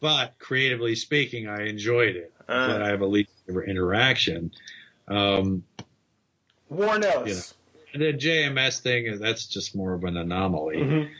[0.00, 2.32] But creatively speaking, I enjoyed it.
[2.48, 2.68] Uh.
[2.68, 4.52] but I have a least favorite interaction.
[5.06, 5.64] Um,
[6.68, 7.54] Warren Ellis.
[7.94, 10.76] the JMS thing, that's just more of an anomaly.
[10.76, 11.10] Mhm.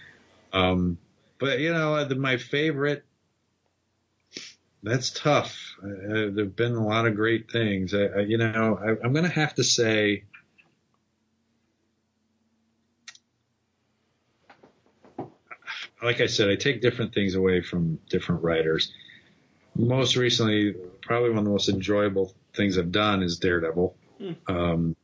[0.53, 0.99] Um,
[1.39, 3.05] but you know, the, my favorite.
[4.83, 5.75] That's tough.
[5.83, 7.93] Uh, there've been a lot of great things.
[7.95, 10.23] I, I, you know, I, I'm going to have to say.
[16.03, 18.93] Like I said, I take different things away from different writers.
[19.75, 23.97] Most recently, probably one of the most enjoyable things I've done is Daredevil.
[24.47, 24.97] Um,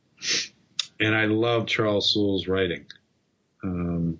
[0.99, 2.85] and I love Charles Soule's writing.
[3.63, 4.19] Um,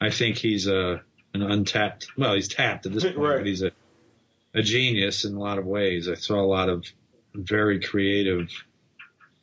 [0.00, 1.02] I think he's a
[1.32, 2.08] an untapped.
[2.16, 3.36] Well, he's tapped at this point, Right.
[3.38, 3.72] but he's a
[4.54, 6.08] a genius in a lot of ways.
[6.08, 6.84] I saw a lot of
[7.34, 8.48] very creative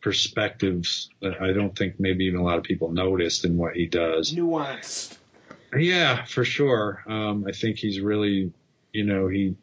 [0.02, 3.86] perspectives that I don't think maybe even a lot of people noticed in what he
[3.88, 4.34] does.
[4.34, 5.18] Nuanced.
[5.76, 7.04] Yeah, for sure.
[7.08, 8.52] Um, I think he's really,
[8.92, 9.56] you know, he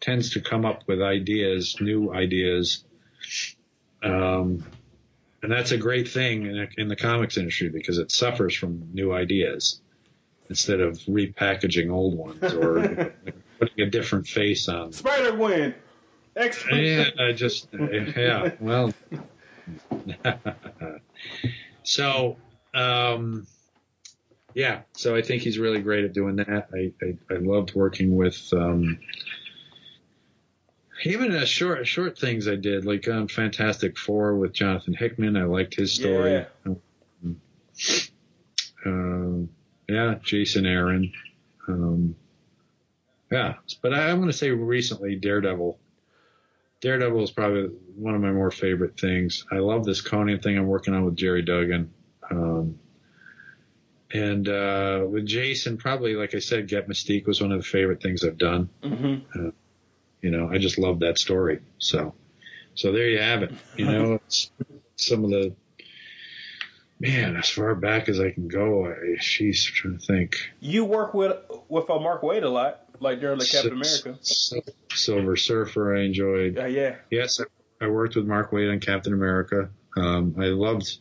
[0.00, 2.84] tends to come up with ideas, new ideas.
[4.02, 4.64] Um,
[5.42, 9.12] and that's a great thing in, in the comics industry because it suffers from new
[9.12, 9.80] ideas
[10.48, 13.14] instead of repackaging old ones or
[13.58, 14.92] putting a different face on.
[14.92, 15.74] Spider Gwen.
[16.82, 18.92] Yeah, I just, yeah, well.
[21.84, 22.36] so,
[22.74, 23.46] um,
[24.54, 26.68] yeah, so I think he's really great at doing that.
[26.72, 28.98] I, I, I loved working with, um,
[31.04, 35.36] even uh, short, short things I did, like um, Fantastic Four with Jonathan Hickman.
[35.36, 36.46] I liked his story.
[38.86, 39.48] Um,
[39.88, 41.12] yeah, Jason Aaron.
[41.68, 42.16] Um,
[43.30, 45.78] yeah, but I, going to say recently Daredevil.
[46.80, 49.44] Daredevil is probably one of my more favorite things.
[49.50, 51.92] I love this Conan thing I'm working on with Gerry Duggan.
[52.30, 52.78] Um,
[54.12, 58.02] and uh, with Jason, probably like I said, Get Mystique was one of the favorite
[58.02, 58.68] things I've done.
[58.82, 59.16] hmm
[60.20, 61.60] You know, I just love that story.
[61.78, 62.14] So,
[62.74, 63.52] so there you have it.
[63.76, 64.50] You know, it's
[64.96, 65.54] some of the
[67.00, 68.86] man as far back as I can go.
[68.86, 70.36] I, she's trying to think.
[70.60, 71.36] You work with
[71.68, 74.16] with uh, Mark Waid a lot, like during the Captain America.
[74.22, 76.58] Sil- Silver Surfer, I enjoyed.
[76.58, 76.96] Uh, yeah.
[77.10, 77.44] Yes, I-
[77.84, 79.68] I worked with Mark Waid on Captain America.
[79.96, 80.96] Um, I loved,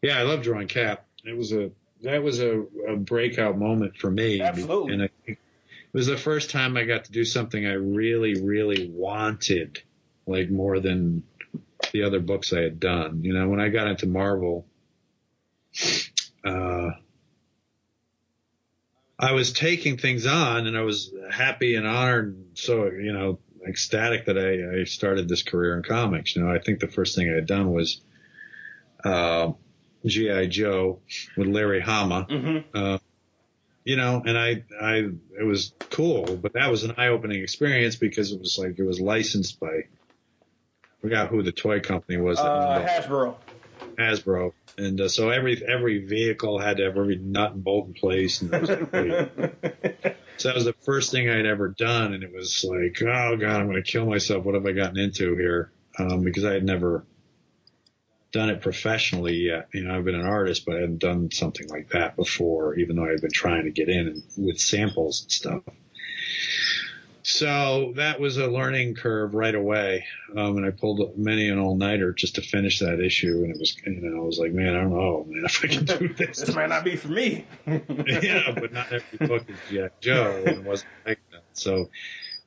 [0.00, 1.06] yeah, I loved drawing Cap.
[1.22, 1.70] It was a
[2.02, 4.40] that was a, a breakout moment for me.
[4.40, 4.94] Absolutely.
[4.94, 5.08] and I
[5.92, 9.82] it was the first time I got to do something I really, really wanted,
[10.26, 11.22] like more than
[11.92, 13.22] the other books I had done.
[13.22, 14.64] You know, when I got into Marvel,
[16.42, 16.92] uh,
[19.18, 23.38] I was taking things on and I was happy and honored, and so, you know,
[23.68, 26.34] ecstatic that I, I started this career in comics.
[26.34, 28.00] You know, I think the first thing I had done was,
[29.04, 29.52] uh,
[30.06, 30.46] G.I.
[30.46, 31.00] Joe
[31.36, 32.26] with Larry Hama.
[32.28, 32.98] hmm Uh,
[33.84, 38.30] you know, and I, I, it was cool, but that was an eye-opening experience because
[38.30, 42.38] it was like, it was licensed by, I forgot who the toy company was.
[42.38, 42.86] that Uh.
[42.86, 43.34] Hasbro.
[43.98, 44.52] Hasbro.
[44.78, 48.40] And uh, so every every vehicle had to have every nut and bolt in place.
[48.40, 52.32] And it was like, so that was the first thing I'd ever done, and it
[52.32, 54.44] was like, oh god, I'm going to kill myself.
[54.44, 55.70] What have I gotten into here?
[55.98, 57.04] Um, because I had never
[58.32, 59.68] done it professionally yet.
[59.72, 62.96] You know, I've been an artist, but I hadn't done something like that before, even
[62.96, 65.62] though I had been trying to get in and with samples and stuff.
[67.22, 70.06] so that was a learning curve right away.
[70.36, 73.42] Um, and I pulled many an all nighter just to finish that issue.
[73.44, 75.68] And it was, you know, I was like, man, I don't know, man, if I
[75.68, 76.40] can do this.
[76.40, 77.44] this might not be for me.
[77.66, 81.42] yeah, but not every book is Jack Joe, and it wasn't like that.
[81.52, 81.90] So,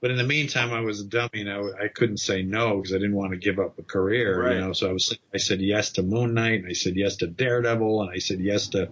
[0.06, 2.94] but in the meantime, I was a dummy, and I, I couldn't say no because
[2.94, 4.54] I didn't want to give up a career, Right.
[4.54, 4.72] you know.
[4.72, 8.04] So I was, I said yes to Moon Knight, and I said yes to Daredevil,
[8.04, 8.90] and I said yes to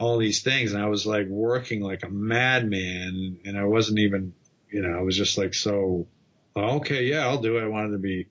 [0.00, 4.34] all these things, and I was like working like a madman, and I wasn't even,
[4.68, 6.08] you know, I was just like so,
[6.56, 7.62] "Oh, okay, yeah, I'll do it.
[7.62, 8.26] I wanted to be.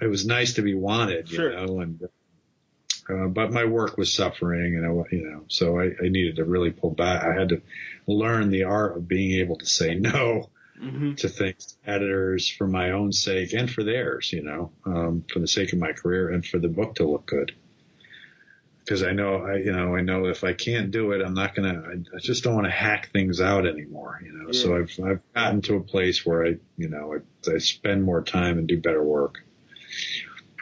[0.00, 1.52] It was nice to be wanted, you Sure.
[1.66, 2.08] know, and
[3.10, 6.46] uh, but my work was suffering, and I, you know, so I, I needed to
[6.46, 7.22] really pull back.
[7.22, 7.60] I had to
[8.06, 10.48] learn the art of being able to say no
[10.78, 15.38] hmm to things, editors, for my own sake and for theirs, you know, um, for
[15.38, 17.52] the sake of my career and for the book to look good.
[18.80, 21.54] Because I know, I you know, I know if I can't do it, I'm not
[21.54, 21.82] gonna.
[21.86, 24.52] I, I just don't want to hack things out anymore, you know.
[24.52, 28.22] So I've I've gotten to a place where I, you know, I, I spend more
[28.22, 29.42] time and do better work.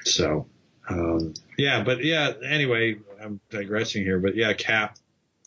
[0.04, 0.46] So,
[0.88, 2.32] um, yeah, but yeah.
[2.44, 4.98] Anyway, I'm digressing here, but yeah, Cap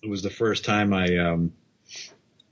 [0.07, 1.53] was the first time I um,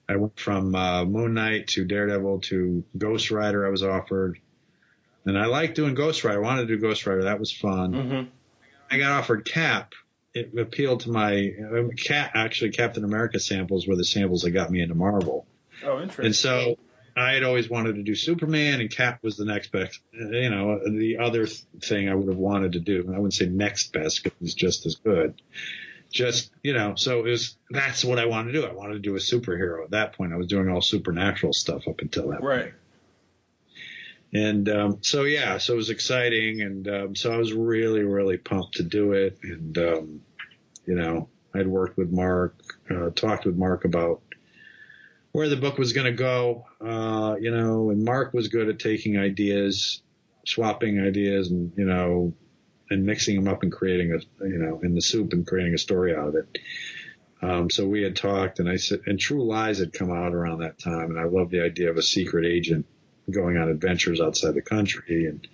[0.08, 3.66] I went from uh, Moon Knight to Daredevil to Ghost Rider.
[3.66, 4.39] I was offered,
[5.26, 6.39] and I liked doing Ghost Rider.
[6.39, 7.24] I wanted to do Ghost Rider.
[7.24, 7.93] That was fun.
[7.93, 8.22] hmm
[8.91, 9.93] I got offered Cap.
[10.36, 12.32] It appealed to my um, Cap.
[12.36, 15.45] Actually, Captain America samples were the samples that got me into Marvel.
[15.84, 16.26] Oh, interesting.
[16.26, 16.78] And so
[17.16, 19.99] I had always wanted to do Superman, and Cap was the next best.
[20.12, 23.06] You know, the other thing I would have wanted to do.
[23.08, 25.41] I wouldn't say next best because he's just as good.
[26.14, 27.57] Just you know, so it was.
[27.72, 28.68] That's what I wanted to do.
[28.68, 29.84] I wanted to do a superhero.
[29.84, 32.43] At that point, I was doing all supernatural stuff up until that.
[32.43, 32.72] right.
[34.32, 38.38] And um, so yeah, so it was exciting, and um, so I was really, really
[38.38, 39.39] pumped to do it.
[39.43, 40.22] And um,
[40.86, 42.55] you know, I'd worked with Mark,
[42.89, 44.22] uh, talked with Mark about
[45.32, 46.66] where the book was going to go.
[46.80, 50.01] Uh, you know, and Mark was good at taking ideas,
[50.45, 52.34] swapping ideas, and you know,
[52.90, 55.78] and mixing them up and creating a, you know, in the soup and creating a
[55.78, 56.58] story out of it.
[57.42, 60.60] Um, so we had talked, and I said, and True Lies had come out around
[60.60, 62.86] that time, and I loved the idea of a secret agent
[63.30, 65.46] going on adventures outside the country, and,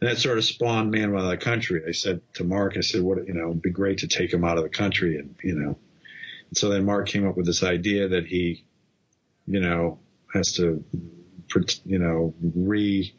[0.00, 1.82] and that sort of spawned Man Out of the Country.
[1.88, 4.44] I said to Mark, I said, what, you know, it'd be great to take him
[4.44, 5.78] out of the country, and you know,
[6.48, 8.64] and so then Mark came up with this idea that he,
[9.46, 9.98] you know,
[10.34, 10.84] has to,
[11.86, 13.14] you know, re,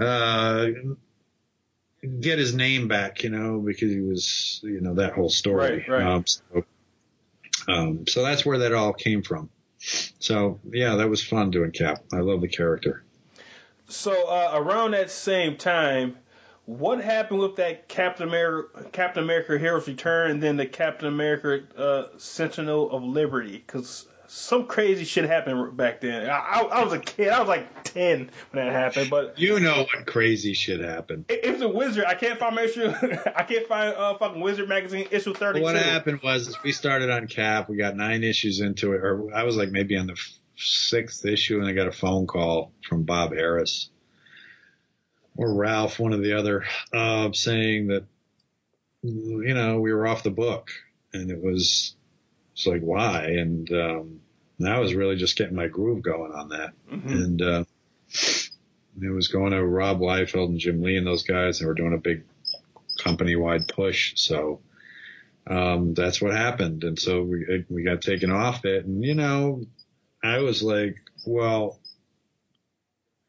[0.00, 0.68] uh,
[2.06, 5.86] get his name back, you know, because he was, you know, that whole story.
[5.86, 6.02] Right, right.
[6.02, 6.64] Um, so,
[7.68, 9.50] um, so that's where that all came from.
[10.18, 12.02] So yeah, that was fun doing Cap.
[12.12, 13.04] I love the character.
[13.88, 16.16] So uh, around that same time,
[16.64, 21.62] what happened with that Captain America, Captain America Heroes Return, and then the Captain America
[21.76, 23.62] uh, Sentinel of Liberty?
[23.64, 26.28] Because some crazy shit happened back then.
[26.28, 27.28] I, I, I was a kid.
[27.28, 29.10] I was like ten when that happened.
[29.10, 31.26] But You know what crazy shit happened.
[31.28, 32.04] it, it's a wizard.
[32.06, 32.92] I can't find my issue.
[33.36, 35.60] I can't find uh, fucking Wizard magazine issue thirty.
[35.60, 37.68] What happened was is we started on Cap.
[37.68, 40.20] We got nine issues into it, or I was like maybe on the
[40.56, 43.88] sixth issue, and I got a phone call from Bob Harras
[45.36, 48.04] or Ralph, one of the other, uh, saying that
[49.02, 50.70] you know we were off the book,
[51.12, 51.94] and it was
[52.56, 54.20] it's like why, and um,
[54.58, 57.10] and I was really just getting my groove going on that, Mhm.
[57.10, 57.64] and uh,
[59.02, 61.92] it was going to Rob Liefeld and Jim Lee and those guys, and we're doing
[61.92, 62.24] a big
[62.98, 64.60] company wide push, so
[65.46, 66.82] um, that's what happened.
[66.82, 68.84] And so we, we got taken off it.
[68.84, 69.62] And, you know,
[70.24, 71.78] I was like, well,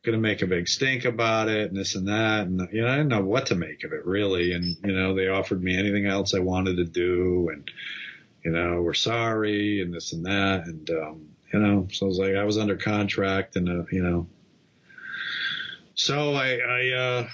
[0.03, 2.47] gonna make a big stink about it and this and that.
[2.47, 4.53] And, you know, I didn't know what to make of it really.
[4.53, 7.49] And, you know, they offered me anything else I wanted to do.
[7.53, 7.69] And,
[8.47, 10.67] you know, we're sorry and this and that.
[10.67, 14.01] And, um, you know, so I was like, I was under contract and, uh, you
[14.01, 14.27] know,
[15.95, 17.27] so I, I, uh,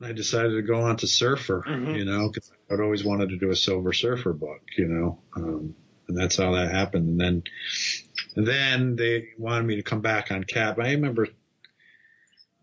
[0.00, 1.98] I decided to go on to Surfer, Mhm.
[1.98, 5.74] you know, because I'd always wanted to do a Silver Surfer book, you know, um,
[6.08, 7.10] and that's how that happened.
[7.10, 7.42] And then,
[8.34, 10.78] and then they wanted me to come back on Cap.
[10.78, 11.28] I remember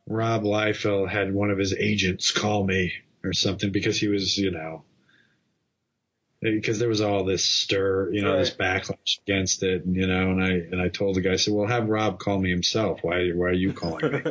[0.07, 4.49] Rob Liefeld had one of his agents call me or something because he was, you
[4.49, 4.85] know,
[6.41, 10.31] because there was all this stir, you know, this backlash against it, and you know,
[10.31, 12.99] and I and I told the guy, I said, well, have Rob call me himself.
[13.01, 14.21] Why why are you calling me?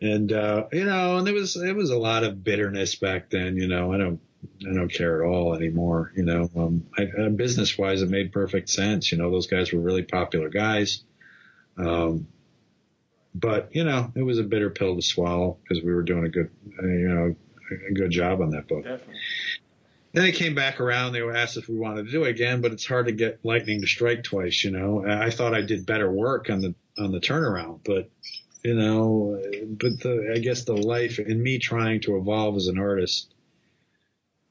[0.00, 3.56] and uh, you know, and there was it was a lot of bitterness back then.
[3.56, 4.20] You know, I don't
[4.68, 6.12] I don't care at all anymore.
[6.14, 9.10] You know, um, I, business wise, it made perfect sense.
[9.10, 11.02] You know, those guys were really popular guys.
[11.76, 12.28] Um,
[13.34, 16.28] but you know, it was a bitter pill to swallow because we were doing a
[16.28, 16.50] good,
[16.80, 17.34] you know,
[17.88, 18.84] a good job on that book.
[18.84, 19.16] Definitely.
[20.16, 21.12] Then it came back around.
[21.12, 23.40] They were asked if we wanted to do it again, but it's hard to get
[23.44, 24.64] lightning to strike twice.
[24.64, 28.08] You know, I thought I did better work on the on the turnaround, but
[28.64, 32.78] you know, but the I guess the life and me trying to evolve as an
[32.78, 33.34] artist.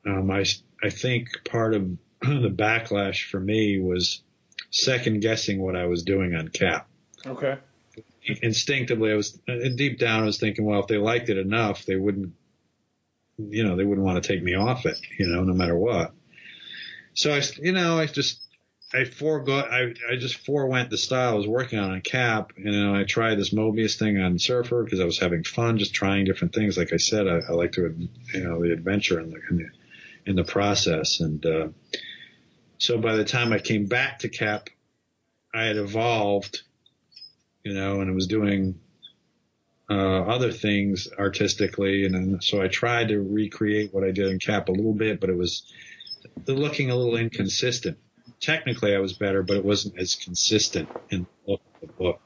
[0.06, 0.46] Um, I
[0.84, 1.90] I think part of
[2.22, 4.22] the backlash for me was
[4.70, 6.88] second guessing what I was doing on Cap.
[7.26, 7.58] Okay.
[8.44, 9.40] Instinctively, I was
[9.78, 10.22] deep down.
[10.22, 12.34] I was thinking, well, if they liked it enough, they wouldn't
[13.38, 16.14] you know, they wouldn't want to take me off it, you know, no matter what.
[17.14, 18.42] So I, you know, I just,
[18.94, 22.54] I forego, I, I just forewent the style I was working on on Cap.
[22.58, 25.94] You know, I tried this Moebius thing on Surfer because I was having fun, just
[25.94, 26.78] trying different things.
[26.78, 27.94] Like I said, I, I like to,
[28.34, 29.70] you know, the adventure in the, in the,
[30.28, 31.20] in the process.
[31.20, 31.68] And, uh,
[32.78, 34.70] so by the time I came back to Cap,
[35.54, 36.62] I had evolved,
[37.64, 38.80] you know, and I was doing
[39.90, 44.40] uh, other things artistically, and, and so I tried to recreate what I did in
[44.40, 45.72] Cap a little bit, but it was
[46.48, 47.98] looking a little inconsistent.
[48.40, 51.58] Technically, I was better, but it wasn't as consistent in the
[51.98, 52.20] book.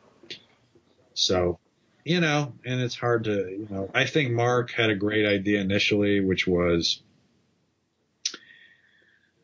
[1.14, 1.60] So,
[2.06, 5.60] you know, and it's hard to, you know, I think Mark had a great idea
[5.60, 7.02] initially, which was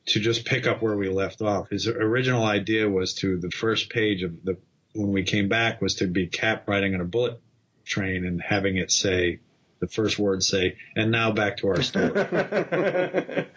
[0.07, 1.69] to just pick up where we left off.
[1.69, 4.57] His original idea was to the first page of the
[4.93, 7.41] when we came back was to be Cap riding on a bullet
[7.85, 9.39] train and having it say
[9.79, 12.11] the first word say, and now back to our story.
[12.15, 13.47] and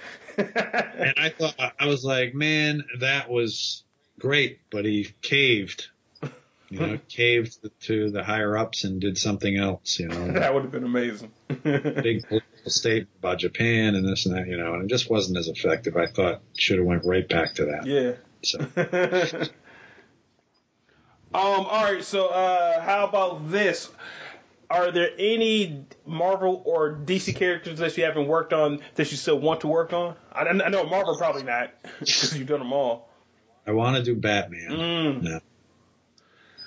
[1.16, 3.84] I thought, I was like, man, that was
[4.18, 5.88] great, but he caved,
[6.68, 10.32] you know, caved to the higher ups and did something else, you know.
[10.32, 11.32] That would have been amazing.
[11.48, 15.38] big political statement about Japan and this and that, you know, and it just wasn't
[15.38, 15.96] as effective.
[15.96, 17.86] I thought should have went right back to that.
[17.86, 18.12] Yeah.
[18.42, 18.59] So.
[21.34, 23.90] Um, all right, so uh, how about this?
[24.70, 29.38] Are there any Marvel or DC characters that you haven't worked on that you still
[29.38, 30.14] want to work on?
[30.32, 33.10] I, I know Marvel probably not because you've done them all.
[33.66, 34.70] I want to do Batman.
[34.70, 35.22] Mm.
[35.22, 35.40] No.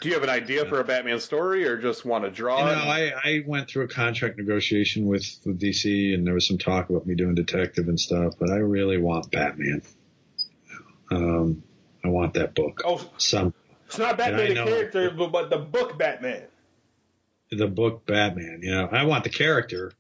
[0.02, 2.60] Do you have an idea for a Batman story, or just want to draw?
[2.66, 2.76] You it?
[2.76, 6.58] know, I, I went through a contract negotiation with, with DC, and there was some
[6.58, 9.84] talk about me doing detective and stuff, but I really want Batman.
[11.12, 11.64] Um,
[12.04, 12.82] I want that book.
[12.84, 13.54] Oh, Some
[13.92, 16.44] it's not Batman the character, but, but the book Batman.
[17.52, 18.62] the book Batman.
[18.64, 19.92] You know, I want the character,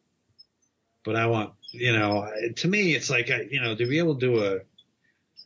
[1.03, 2.31] but I want you know.
[2.55, 4.59] To me, it's like I, you know to be able to do a,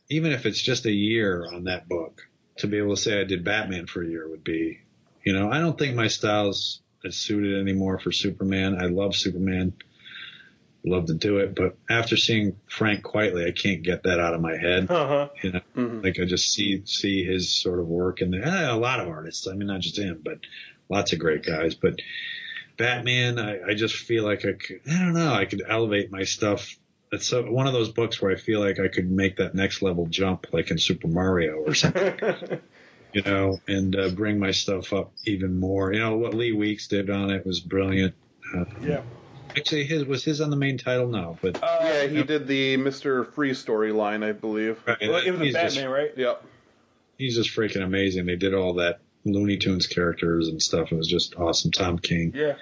[0.08, 2.22] even if it's just a year on that book,
[2.58, 4.78] to be able to say I did Batman for a year would be,
[5.24, 8.80] you know, I don't think my style's as suited anymore for Superman.
[8.80, 9.72] I love Superman.
[10.88, 14.40] Love to do it, but after seeing Frank Quitely, I can't get that out of
[14.40, 14.88] my head.
[14.88, 15.28] Uh huh.
[15.42, 16.04] You know, Mhm.
[16.04, 19.48] like I just see see his sort of work and a lot of artists.
[19.48, 20.38] I mean, not just him, but
[20.88, 21.74] lots of great guys.
[21.74, 22.00] But
[22.76, 24.80] Batman, I, I just feel like I could.
[24.88, 25.32] I don't know.
[25.32, 26.76] I could elevate my stuff.
[27.12, 29.82] It's so, one of those books where I feel like I could make that next
[29.82, 32.14] level jump, like in Super Mario or something.
[33.12, 35.92] you know, and uh, bring my stuff up even more.
[35.92, 38.14] You know what Lee Weeks did on it was brilliant.
[38.54, 39.00] Uh, Yeah.
[39.56, 41.08] Actually, his was his on the main title.
[41.08, 44.78] No, but Uh, yeah, he did the Mister Free storyline, I believe.
[44.86, 46.12] well, it was a he's Batman, just- right?
[46.16, 46.44] Yep.
[47.18, 48.26] he's just freaking amazing.
[48.26, 50.92] They did all that Looney Tunes characters and stuff.
[50.92, 51.70] It was just awesome.
[51.72, 52.32] Tom King.
[52.34, 52.54] Yeah.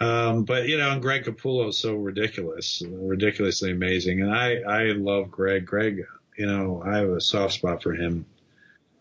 [0.00, 4.22] Um, but you know, and Greg Capullo is so ridiculous, ridiculously amazing.
[4.22, 5.66] And I, I love Greg.
[5.66, 6.06] Greg,
[6.38, 8.24] you know, I have a soft spot for him.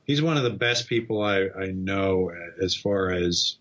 [0.03, 2.31] He's one of the best people I, I know
[2.61, 3.58] as far as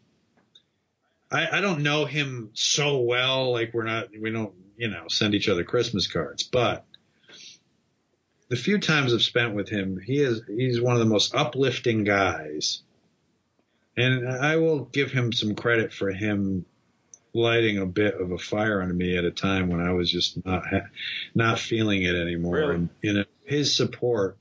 [1.31, 3.53] I, I don't know him so well.
[3.53, 6.85] Like we're not, we don't, you know, send each other Christmas cards, but
[8.49, 12.05] the few times I've spent with him, he is, he's one of the most uplifting
[12.05, 12.83] guys.
[13.97, 16.65] And I will give him some credit for him
[17.35, 20.45] lighting a bit of a fire under me at a time when I was just
[20.45, 20.65] not
[21.35, 22.57] not feeling it anymore.
[22.57, 22.75] Really?
[22.75, 24.37] And you know, his support.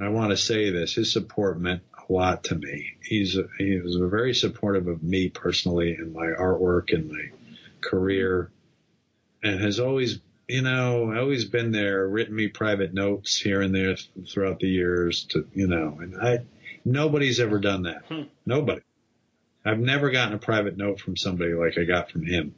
[0.00, 2.94] I want to say this: his support meant a lot to me.
[3.02, 7.30] He's a, he was very supportive of me personally and my artwork and my
[7.80, 8.50] career,
[9.42, 13.96] and has always, you know, always been there, written me private notes here and there
[14.28, 16.40] throughout the years to, you know, and I.
[16.84, 18.04] Nobody's ever done that.
[18.08, 18.22] Hmm.
[18.44, 18.80] Nobody.
[19.64, 22.54] I've never gotten a private note from somebody like I got from him.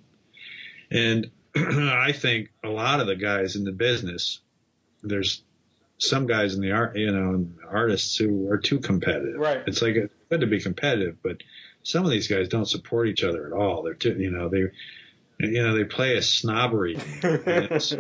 [0.91, 4.41] And I think a lot of the guys in the business,
[5.03, 5.43] there's
[5.99, 9.37] some guys in the art, you know, artists who are too competitive.
[9.39, 9.63] Right.
[9.67, 11.39] It's like it's good to be competitive, but
[11.83, 13.83] some of these guys don't support each other at all.
[13.83, 14.65] They're too, you know, they,
[15.41, 16.95] you know, they play a snobbery.
[16.95, 17.23] game.
[17.47, 17.95] And it's-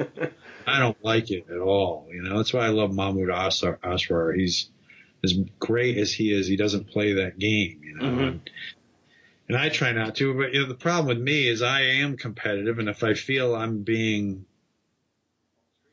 [0.66, 2.08] I don't like it at all.
[2.10, 4.34] You know, that's why I love Mahmud Asrar.
[4.34, 4.70] He's
[5.22, 6.46] as great as he is.
[6.46, 7.82] He doesn't play that game.
[7.84, 8.04] You know.
[8.04, 8.22] Mhm.
[8.28, 8.50] And,
[9.50, 12.16] and I try not to, but you know, the problem with me is I am
[12.16, 14.46] competitive, and if I feel I'm being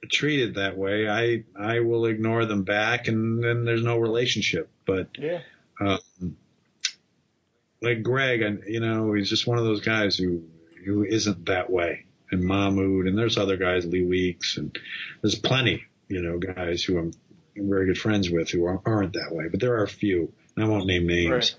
[0.10, 4.70] treated that way, I I will ignore them back, and then there's no relationship.
[4.86, 5.42] But Yeah.
[5.80, 6.38] um,
[7.82, 10.44] like Greg, and you know, he's just one of those guys who
[10.86, 12.06] who isn't that way.
[12.32, 14.76] And Mahmud, and there's other guys, Lee Weeks, and
[15.22, 17.12] there's plenty, you know, guys who I'm
[17.58, 19.50] very good friends with who aren't, that way.
[19.50, 21.56] But there are a few, and I won't name names,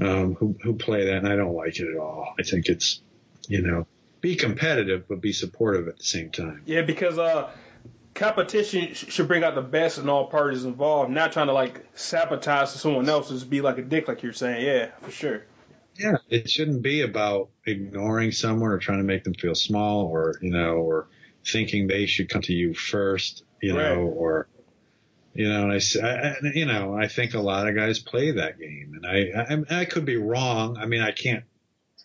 [0.00, 2.34] um, who who play that, and I don't like it at all.
[2.38, 3.02] I think it's,
[3.48, 3.86] you know,
[4.20, 6.62] be competitive but be supportive at the same time.
[6.66, 7.50] Yeah, because uh,
[8.14, 11.10] competition sh- should bring out the best in all parties involved.
[11.10, 14.64] Not trying to like sabotage someone else, just be like a dick, like you're saying.
[14.64, 15.44] Yeah, for sure.
[15.96, 20.34] Yeah, it shouldn't be about ignoring someone or trying to make them feel small or,
[20.40, 21.08] you know, or
[21.44, 24.48] thinking they should come to you first, you know, or,
[25.34, 27.98] you know, and I, s- I- I- you know, I think a lot of guys
[27.98, 30.78] play that game and I, I, I could be wrong.
[30.78, 31.44] I mean, I can't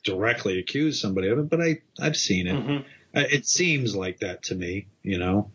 [0.06, 2.56] directly accuse somebody of it, but I, I've seen it.
[2.56, 2.78] hmm
[3.14, 5.52] It seems like that to me, you know.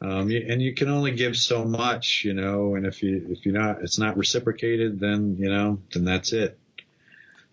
[0.00, 3.54] Um, and you can only give so much, you know, and if you, if you're
[3.54, 6.58] not, it's not reciprocated, then, you know, then that's it.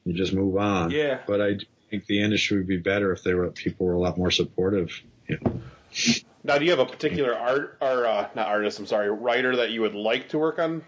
[0.03, 0.91] You just move on.
[0.91, 1.19] Yeah.
[1.25, 3.99] But I do think the industry would be better if they were, people were a
[3.99, 5.01] lot more supportive.
[5.27, 5.61] You know.
[6.43, 8.79] Now, do you have a particular art or uh, not artist?
[8.79, 10.83] I'm sorry, writer that you would like to work on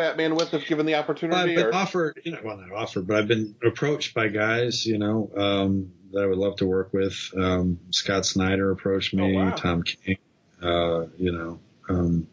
[0.00, 1.38] Batman with, if given the opportunity?
[1.38, 1.74] I've been or?
[1.74, 5.92] offered, you know, well, not offered, but I've been approached by guys, you know, um,
[6.12, 7.30] that I would love to work with.
[7.36, 9.54] Um, Scott Snyder approached me, Oh, wow.
[9.54, 10.16] Tom King,
[10.62, 12.26] uh, you know, um,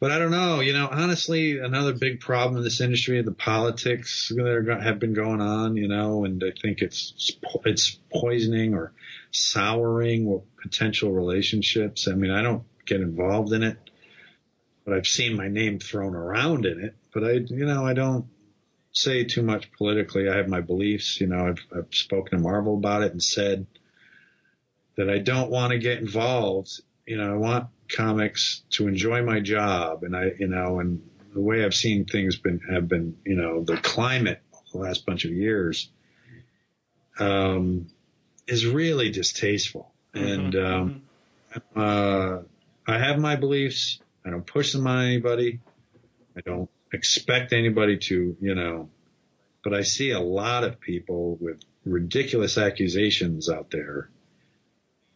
[0.00, 4.32] but I don't know, you know, honestly, another big problem in this industry, the politics
[4.34, 7.32] that are, have been going on, you know, and I think it's,
[7.64, 8.92] it's poisoning or
[9.30, 12.08] souring potential relationships.
[12.08, 13.89] I mean, I don't get involved in it
[14.84, 16.94] but I've seen my name thrown around in it.
[17.12, 18.26] But I, you know, I don't
[18.92, 20.28] say too much politically.
[20.28, 21.20] I have my beliefs.
[21.20, 23.66] You know, I've, I've spoken to Marvel about it and said
[24.96, 26.80] that I don't want to get involved.
[27.06, 31.02] You know, I want comics to enjoy my job, and I, you know, and
[31.32, 34.42] the way I've seen things been have been, you know, the climate
[34.72, 35.90] the last bunch of years
[37.18, 37.88] um,
[38.46, 41.02] is really distasteful, and um,
[41.74, 42.38] uh,
[42.86, 44.00] I have my beliefs.
[44.24, 45.60] I don't push them on anybody.
[46.36, 48.90] I don't expect anybody to, you know,
[49.64, 54.10] but I see a lot of people with ridiculous accusations out there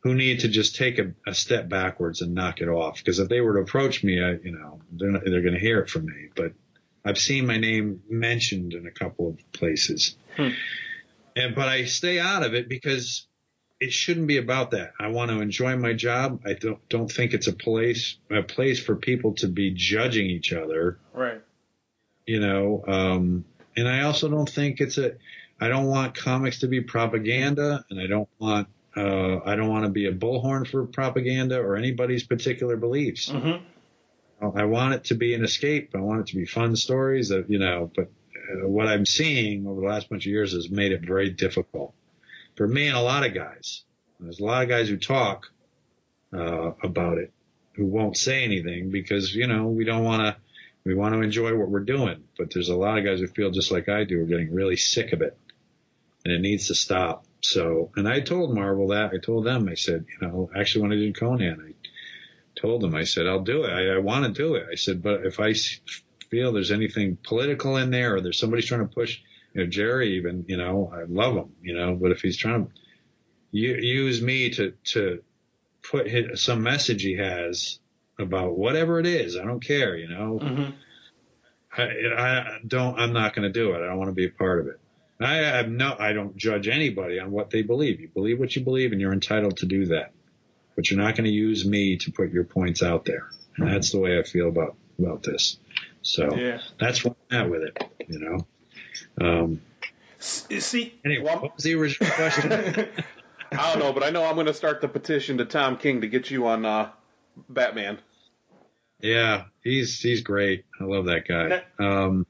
[0.02, 2.98] who need to just take a, a step backwards and knock it off.
[2.98, 5.60] Because if they were to approach me, I, you know, they're not, they're going to
[5.60, 6.28] hear it from me.
[6.36, 6.52] But
[7.04, 10.50] I've seen my name mentioned in a couple of places, Hmm.
[11.36, 13.26] and but I stay out of it because
[13.80, 14.92] it shouldn't be about that.
[14.98, 16.40] I want to enjoy my job.
[16.46, 20.52] I don't don't think it's a place a place for people to be judging each
[20.52, 20.98] other.
[21.12, 21.42] Right.
[22.26, 23.44] You know, um,
[23.76, 25.16] and I also don't think it's a.
[25.60, 29.84] I don't want comics to be propaganda, and I don't want uh, I don't want
[29.84, 33.30] to be a bullhorn for propaganda or anybody's particular beliefs.
[33.30, 33.56] hmm
[34.54, 35.92] I want it to be an escape.
[35.94, 37.90] I want it to be fun stories that you know.
[37.94, 41.30] But uh, what I'm seeing over the last bunch of years has made it very
[41.30, 41.94] difficult
[42.56, 43.84] for me and a lot of guys.
[44.20, 45.50] There's a lot of guys who talk
[46.32, 47.32] uh, about it
[47.74, 50.36] who won't say anything because you know we don't want to.
[50.84, 53.50] We want to enjoy what we're doing, but there's a lot of guys who feel
[53.50, 54.18] just like I do.
[54.18, 55.34] We're getting really sick of it,
[56.24, 57.24] and it needs to stop.
[57.40, 59.12] So, and I told Marvel that.
[59.14, 59.66] I told them.
[59.68, 62.94] I said, you know, actually when I did Conan, I told them.
[62.94, 63.70] I said, I'll do it.
[63.70, 64.66] I, I want to do it.
[64.70, 65.54] I said, but if I
[66.28, 69.20] feel there's anything political in there, or there's somebody's trying to push,
[69.54, 72.66] you know, Gerry even, you know, I love him, you know, but if he's trying
[72.66, 72.72] to
[73.52, 75.22] use me to to
[75.82, 77.78] put his, some message he has
[78.18, 80.38] about whatever it is, I don't care, you know.
[80.38, 80.70] hmm
[81.76, 82.98] I, I don't.
[83.00, 83.82] I'm not going to do it.
[83.82, 84.78] I don't want to be a part of it.
[85.20, 85.96] I have no.
[85.98, 88.00] I don't judge anybody on what they believe.
[88.00, 90.12] You believe what you believe, and you're entitled to do that.
[90.76, 93.28] But you're not going to use me to put your points out there.
[93.56, 95.58] And that's the way I feel about about this.
[96.02, 96.60] So Yeah.
[96.78, 97.84] that's where I'm at with it.
[98.06, 98.46] You know.
[99.20, 99.60] Um,
[100.18, 100.94] See.
[101.04, 102.52] anyway, Well, what was the original question?
[103.52, 106.00] I don't know, but I know I'm going to start the petition to Tom King
[106.00, 106.90] to get you on uh,
[107.48, 107.98] Batman.
[109.00, 110.64] yeah, he's he's great.
[110.80, 111.62] I love that guy.
[111.78, 112.26] Um,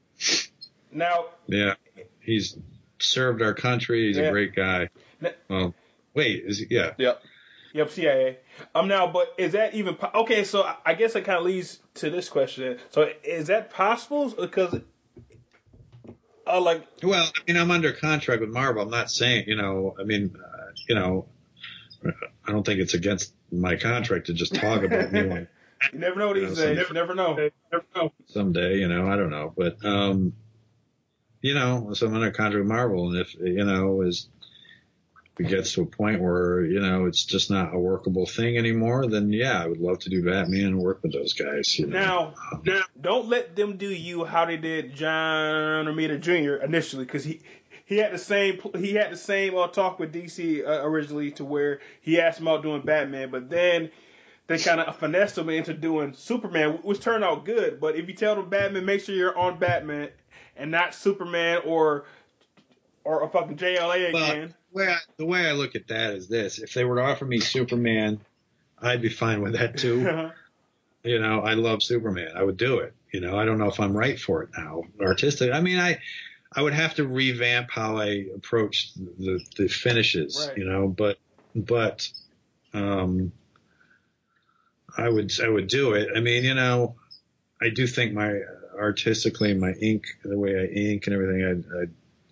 [0.91, 1.75] Now, yeah,
[2.19, 2.57] he's
[2.99, 4.07] served our country.
[4.07, 4.23] He's Yeah.
[4.23, 4.89] a great guy.
[5.21, 5.73] Ne- Well,
[6.13, 6.91] wait, is he, yeah.
[6.97, 7.21] Yep.
[7.73, 8.37] Yep, CIA.
[8.73, 10.43] Um, now, but is that even po- okay?
[10.45, 12.77] So I- I guess it kind of leads to this question.
[12.91, 14.29] So is that possible?
[14.29, 14.79] Because,
[16.47, 18.83] uh, like, Well, I mean, I'm under contract with Marvel.
[18.83, 21.27] I'm not saying, you know, I mean, uh, you know,
[22.47, 25.47] I don't think it's against my contract to just talk about me when,
[25.93, 26.87] you never know these Yeah, days.
[26.87, 27.49] You never know.
[28.27, 30.33] someday, you know, I don't know, but, um,
[31.41, 34.29] you know, so I'm under contract with Marvel, and if, you know, is,
[35.37, 39.07] it gets to a point where you know it's just not a workable thing anymore,
[39.07, 41.77] then yeah, I would love to do Batman and work with those guys.
[41.77, 41.99] You know?
[41.99, 42.33] Now,
[42.63, 46.63] now, don't let them do you how they did John Romita Jr.
[46.63, 47.41] initially, because he
[47.85, 51.45] he had the same he had the same uh, talk with DC uh, originally to
[51.45, 53.91] where he asked him about doing Batman, but then
[54.47, 57.79] they kind of finessed him into doing Superman, which turned out good.
[57.79, 60.09] But if you tell them Batman, make sure you're on Batman
[60.55, 62.05] and not Superman or
[63.03, 64.53] or a fucking JLA again.
[64.64, 67.01] The way I, the way I look at that is this: if they were to
[67.01, 68.19] offer me Superman,
[68.79, 70.29] I'd be fine with that too.
[71.03, 72.31] you know, I love Superman.
[72.35, 72.93] I would do it.
[73.11, 75.51] You know, I don't know if I'm right for it now, artistic.
[75.53, 75.99] I mean, I
[76.53, 80.47] I would have to revamp how I approach the the finishes.
[80.49, 80.57] Right.
[80.57, 81.17] You know, but
[81.55, 82.09] but
[82.73, 83.31] um,
[84.97, 86.09] I would I would do it.
[86.15, 86.95] I mean, you know,
[87.61, 88.41] I do think my
[88.77, 91.65] artistically my ink, the way I ink and everything,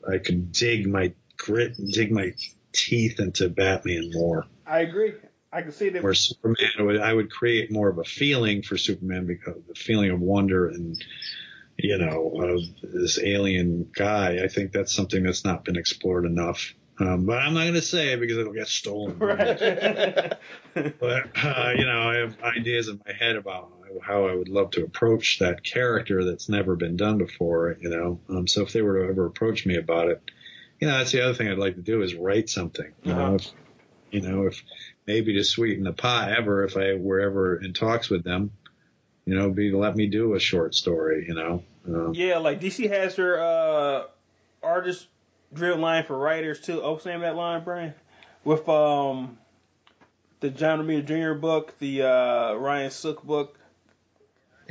[0.08, 2.34] I I, I could dig my grit, and dig my
[2.72, 4.46] teeth into Batman more.
[4.66, 5.14] I agree.
[5.52, 6.04] I can see that.
[6.04, 10.10] Where Superman, would, I would create more of a feeling for Superman because the feeling
[10.10, 11.02] of wonder and
[11.78, 14.44] you know of this alien guy.
[14.44, 16.74] I think that's something that's not been explored enough.
[17.00, 19.18] Um, but I'm not going to say it because it'll get stolen.
[19.18, 20.34] Right.
[20.74, 24.72] But uh, you know, I have ideas in my head about how I would love
[24.72, 27.78] to approach that character that's never been done before.
[27.80, 30.24] You know, um, so if they were to ever approach me about it,
[30.84, 32.92] you know, that's the other thing I'd like to do is write something.
[33.04, 33.22] You Uh-huh.
[33.30, 33.52] know, if,
[34.12, 34.62] you know, if
[35.08, 38.52] maybe to sweeten the pot ever, if I were ever in talks with them,
[39.26, 41.24] you know, be let me do a short story.
[41.26, 44.04] You know, um, yeah, like DC has their uh,
[44.62, 45.08] artist
[45.54, 46.82] drill line for writers too.
[46.82, 47.94] Oh, same that line, Brian,
[48.44, 49.38] with um
[50.42, 51.40] the John Romita Jr.
[51.40, 53.58] book, the uh, Ryan Sook book.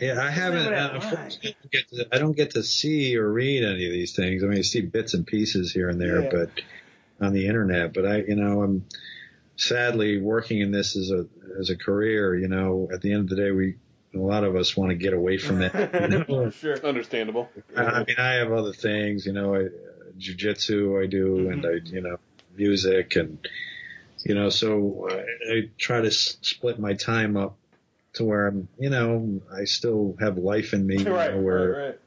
[0.02, 0.64] Yeah, I haven't.
[0.64, 3.62] name of that Uh, I don't get to, I don't get to see or read
[3.64, 4.42] any of these things.
[4.42, 6.28] I mean, I see bits and pieces here and there, Yeah.
[6.30, 6.50] but
[7.26, 7.94] on the internet.
[7.94, 8.84] But I, you know, I'm
[9.56, 11.26] sadly working in this as a
[11.58, 12.34] as a career.
[12.36, 13.76] You know, at the end of the day, we
[14.14, 15.72] a lot of us want to get away from it.
[15.74, 16.50] You know?
[16.50, 16.84] sure.
[16.84, 17.48] Understandable.
[17.76, 19.24] I I mean, I have other things.
[19.24, 19.68] You know, I, uh,
[20.18, 22.16] jujitsu I do, and I, you know,
[22.56, 23.38] music, and
[24.24, 27.56] you know, so I, I try to s- split my time up
[28.14, 31.80] to where I'm, you know, I still have life in me, you Right, know, where
[31.88, 32.00] right,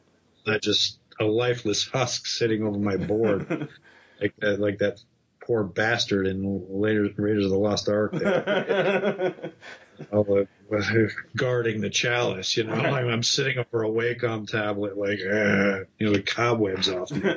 [0.46, 3.48] not just a lifeless husk sitting over my board,
[4.22, 5.00] like that, like that
[5.46, 9.54] poor bastard in later Raiders of the Lost Ark, there, right.
[10.12, 10.48] all the,
[11.36, 12.58] guarding the chalice.
[12.58, 16.90] You know, I'm, I'm sitting over a Wacom tablet, like, uh, you know, the cobwebs
[16.90, 17.34] off me.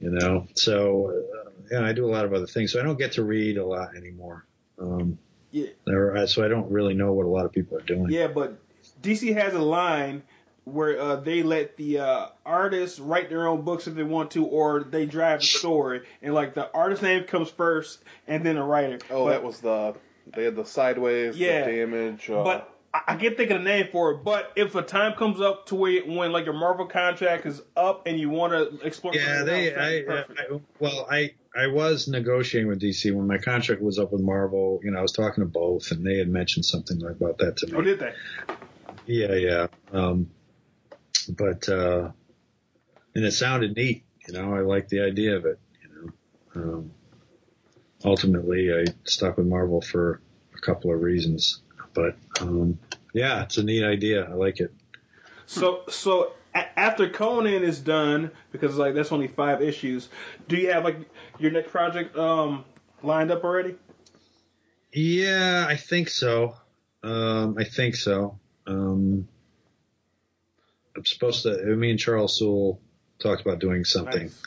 [0.00, 2.98] You know, so uh, yeah, I do a lot of other things, so I don't
[2.98, 4.44] get to read a lot anymore.
[4.78, 5.18] Um,
[5.52, 6.24] Yeah.
[6.26, 8.10] so I don't really know what a lot of people are doing.
[8.10, 8.58] Yeah, but
[9.02, 10.22] DC has a line
[10.64, 14.44] where uh, they let the uh, artists write their own books if they want to,
[14.44, 18.62] or they drive the story, and like the artist name comes first, and then the
[18.62, 18.98] writer.
[19.10, 19.94] Oh, But- that was the
[20.34, 21.64] they had the sideways, Yeah.
[21.66, 22.30] the damage.
[22.30, 24.18] Uh, But I, I can't think of the name for it.
[24.24, 28.06] But if a time comes up to where when like your Marvel contract is up
[28.06, 29.72] and you want to explore, Yeah, they.
[29.74, 30.54] else, I, that'd I.
[30.54, 34.80] I well, I I was negotiating with DC when my contract was up with Marvel.
[34.82, 37.66] You know, I was talking to both, and they had mentioned something about that to
[37.66, 37.72] me.
[37.76, 38.12] oh, did they?
[39.06, 39.66] Yeah, yeah.
[39.92, 40.30] Um,
[41.28, 42.10] but uh,
[43.14, 44.04] and it sounded neat.
[44.26, 45.58] You know, I liked the idea of it.
[45.82, 46.12] You
[46.54, 46.90] know, um,
[48.04, 50.22] ultimately, I stuck with Marvel for
[50.56, 51.60] a couple of reasons.
[51.92, 52.78] But um,
[53.12, 54.24] yeah, it's a neat idea.
[54.24, 54.72] I like it.
[55.46, 60.08] So so a- after Conan is done, because like that's only five issues,
[60.48, 60.96] do you have like
[61.38, 62.64] your next project um
[63.02, 63.74] lined up already?
[64.92, 66.56] Yeah, I think so.
[67.02, 68.38] Um, I think so.
[68.66, 69.26] Um,
[70.96, 71.56] I'm supposed to.
[71.76, 72.80] Me and Charles Soule
[73.18, 74.42] talked about doing something Nice.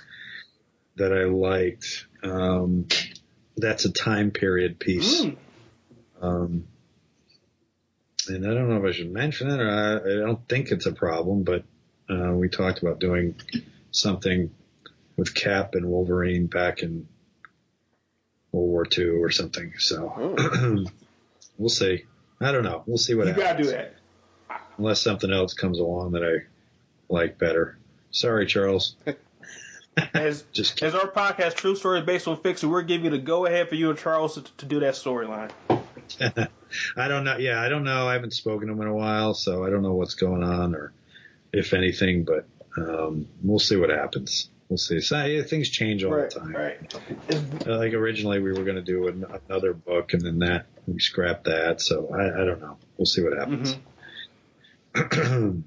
[0.98, 2.06] that I liked.
[2.24, 2.88] Um,
[3.58, 5.24] that's a time period piece.
[5.24, 5.38] Mm.
[6.22, 6.68] Um,
[8.28, 10.86] and I don't know if I should mention it or I, I don't think it's
[10.86, 11.64] a problem, but
[12.10, 13.36] uh, we talked about doing
[13.92, 14.52] something
[15.18, 17.08] with Cap and Wolverine back in
[18.52, 19.74] World War II or something.
[19.80, 20.86] So Oh.
[21.58, 22.04] we'll see.
[22.42, 22.84] I don't know.
[22.86, 23.44] We'll see what happens.
[23.44, 23.96] You gotta do that.
[24.78, 26.46] Unless something else comes along that I
[27.08, 27.78] like better.
[28.12, 28.96] Sorry, Charles.
[30.14, 33.46] As Just as our podcast, True Stories Based on Fiction, we're giving you the go
[33.46, 35.52] ahead for you and Charles to, to do that storyline.
[36.98, 37.38] I don't know.
[37.38, 38.06] Yeah, I don't know.
[38.06, 40.76] I haven't spoken to him in a while, so I don't know what's going on
[40.76, 40.92] or
[41.58, 42.24] if anything.
[42.26, 44.50] But um, we'll see what happens.
[44.70, 45.00] We'll see.
[45.00, 46.54] So, yeah, things change all Right, the time.
[46.56, 46.96] right.
[47.68, 51.00] Uh, like originally, we were going to do an, another book, and then that we
[51.00, 51.82] scrapped that.
[51.82, 52.78] So I, I don't know.
[52.98, 53.78] We'll see what happens.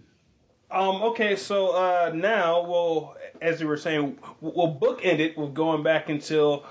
[0.70, 5.82] Um, okay, so uh, now, well, as you were saying, we'll bookend it with going
[5.82, 6.66] back until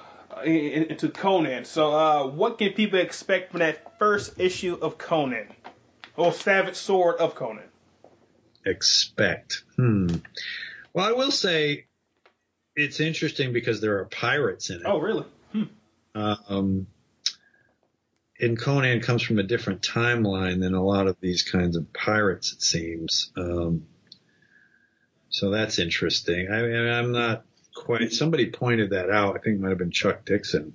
[0.45, 1.65] into Conan.
[1.65, 5.47] So, uh, what can people expect from that first issue of Conan,
[6.15, 7.63] or Savage Sword of Conan?
[8.67, 9.63] Expect.
[9.77, 10.07] Hmm.
[10.93, 11.85] Well, I will say
[12.75, 14.83] it's interesting because there are pirates in it.
[14.85, 15.25] Oh, really?
[15.51, 15.63] Hmm.
[16.13, 16.87] Um,
[18.39, 22.53] and Conan comes from a different timeline than a lot of these kinds of pirates,
[22.53, 23.31] it seems.
[23.35, 23.87] Um,
[25.29, 26.51] so that's interesting.
[26.51, 27.45] I mean, I'm not
[27.75, 28.11] quite.
[28.11, 29.35] Somebody pointed that out.
[29.35, 30.73] I think it might have been Chuck Dixon.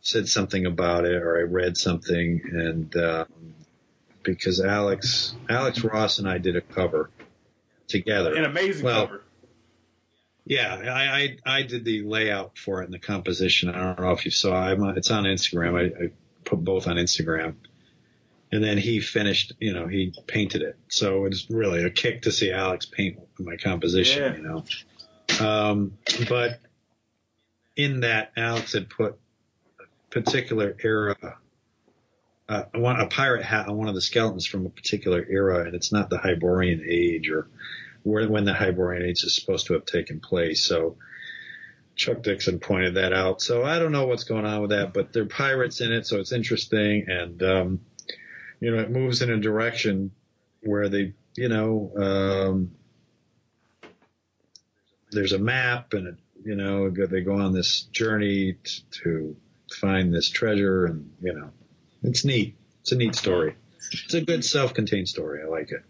[0.00, 3.54] Said something about it, or I read something, and um,
[4.24, 7.10] because Alex Alex Ross and I did a cover
[7.86, 9.22] together, an amazing well, cover.
[10.46, 13.70] Yeah, I, I, I did the layout for it and the composition.
[13.70, 14.54] I don't know if you saw.
[14.54, 15.80] I'm, it's on Instagram.
[15.80, 16.10] I, I
[16.44, 17.54] put both on Instagram,
[18.52, 19.54] and then he finished.
[19.58, 20.76] You know, he painted it.
[20.88, 24.22] So it's really a kick to see Alex paint my composition.
[24.22, 24.36] Yeah.
[24.36, 25.98] You know, um,
[26.28, 26.60] but
[27.76, 29.18] in that, Alex had put
[29.80, 31.16] a particular era,
[32.48, 35.92] uh, a pirate hat on one of the skeletons from a particular era, and it's
[35.92, 37.48] not the Hyborian age or
[38.02, 40.64] where, when the Hyborian age is supposed to have taken place.
[40.64, 40.96] So
[41.96, 43.40] Chuck Dixon pointed that out.
[43.40, 46.06] So I don't know what's going on with that, but there are pirates in it,
[46.06, 47.80] so it's interesting, and um,
[48.60, 50.10] you know, it moves in a direction
[50.62, 52.70] where they, you know, um,
[55.14, 59.36] there's a map and it, you know they go on this journey t- to
[59.72, 61.50] find this treasure and you know
[62.04, 63.56] it's neat it's a neat story
[64.04, 65.82] it's a good self-contained story i like it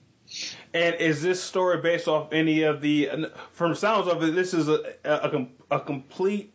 [0.72, 3.10] and is this story based off any of the
[3.52, 6.52] from sounds of it this is a a, a complete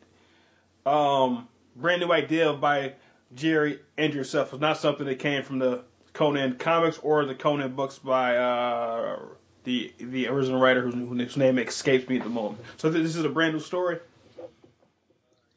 [0.85, 2.93] um, brand new idea by
[3.35, 5.83] gerry and yourself it's not something that came from the
[6.13, 9.19] conan comics or the conan books by uh,
[9.63, 12.61] the the original writer whose, whose name escapes me at the moment.
[12.77, 13.99] So this is a brand new story.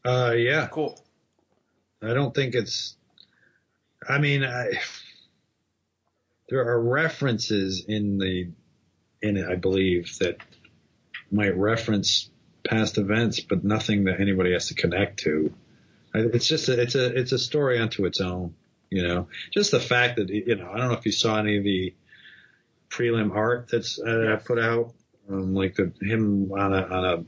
[0.04, 0.68] Uh, yeah.
[0.70, 1.00] Cool.
[2.02, 2.96] I don't think it's.
[4.08, 4.72] I mean, I,
[6.48, 8.50] there are references in the
[9.20, 10.38] in it, I believe, that
[11.30, 12.30] might reference
[12.64, 15.52] past events, but nothing that anybody has to connect to.
[16.14, 18.54] It's just a, it's a it's a story unto its own.
[18.90, 21.56] You know, just the fact that you know, I don't know if you saw any
[21.56, 21.94] of the
[22.90, 24.42] prelim art that's uh, yes.
[24.44, 24.92] put out,
[25.30, 27.24] um, like the him on a on a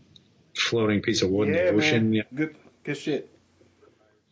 [0.59, 2.11] floating piece of wood yeah, in the ocean.
[2.11, 2.25] Man.
[2.35, 3.34] Good, good shit.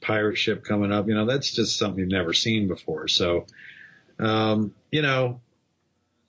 [0.02, 3.08] Pirate ship coming up, you know, that's just something you've never seen before.
[3.08, 3.46] So,
[4.18, 5.40] um, you know,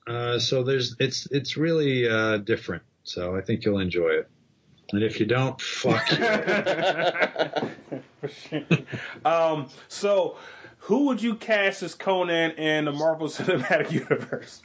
[0.06, 2.84] uh, so there's it's it's really uh, different.
[3.02, 4.28] So I think you'll enjoy it.
[4.92, 6.24] And if you don't, fuck you.
[9.24, 10.36] um, so
[10.78, 14.62] who would you cast as Conan in the Marvel Cinematic Universe?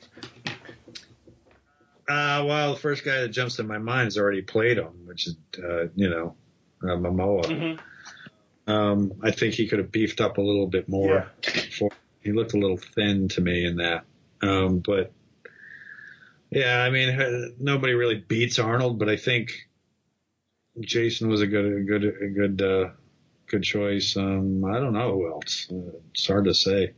[2.07, 5.27] Uh, well, the first guy that jumps to my mind has already played him, which
[5.27, 6.36] is, uh, you know,
[6.84, 7.45] uh, Momoa.
[7.45, 7.80] Mm-hmm.
[8.69, 11.27] Um, I think he could have beefed up a little bit more.
[11.43, 11.61] Yeah.
[11.77, 11.89] For,
[12.21, 14.03] he looked a little thin to me in that.
[14.41, 15.11] Um, but
[16.51, 19.51] yeah, I mean, uh, nobody really beats Arnold, but I think
[20.79, 22.89] Jason was a good, a good, a good, uh,
[23.47, 24.15] good choice.
[24.15, 25.67] Um, I don't know who else.
[25.71, 26.93] Uh, it's hard to say.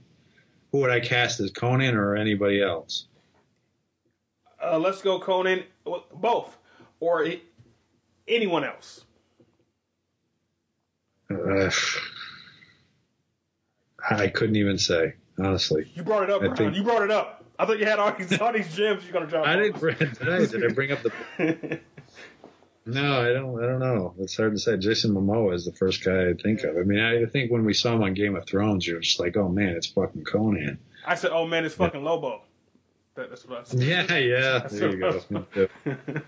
[0.71, 3.07] Who would I cast as Conan or anybody else?
[4.61, 5.63] Uh, let's go Conan,
[6.13, 6.57] both,
[6.99, 7.25] or
[8.27, 9.05] anyone else.
[11.35, 11.71] Uh,
[14.09, 15.91] I couldn't even say, honestly.
[15.95, 17.45] You brought it up, I think, You brought it up.
[17.59, 19.45] I thought you had all these, all these gems you're gonna drop.
[19.45, 19.79] I didn't.
[19.79, 20.45] Did I?
[20.45, 21.79] Did I bring up the?
[22.85, 23.63] No, I don't.
[23.63, 24.15] I don't know.
[24.17, 24.75] It's hard to say.
[24.77, 26.75] Jason Momoa is the first guy I think of.
[26.75, 29.37] I mean, I think when we saw him on Game of Thrones, you're just like,
[29.37, 30.79] oh man, it's fucking Conan.
[31.05, 32.03] I said, oh man, it's fucking.
[32.03, 32.41] Lobo.
[33.13, 33.81] that's what I said.
[33.81, 34.67] Yeah, yeah.
[34.71, 35.67] there you go.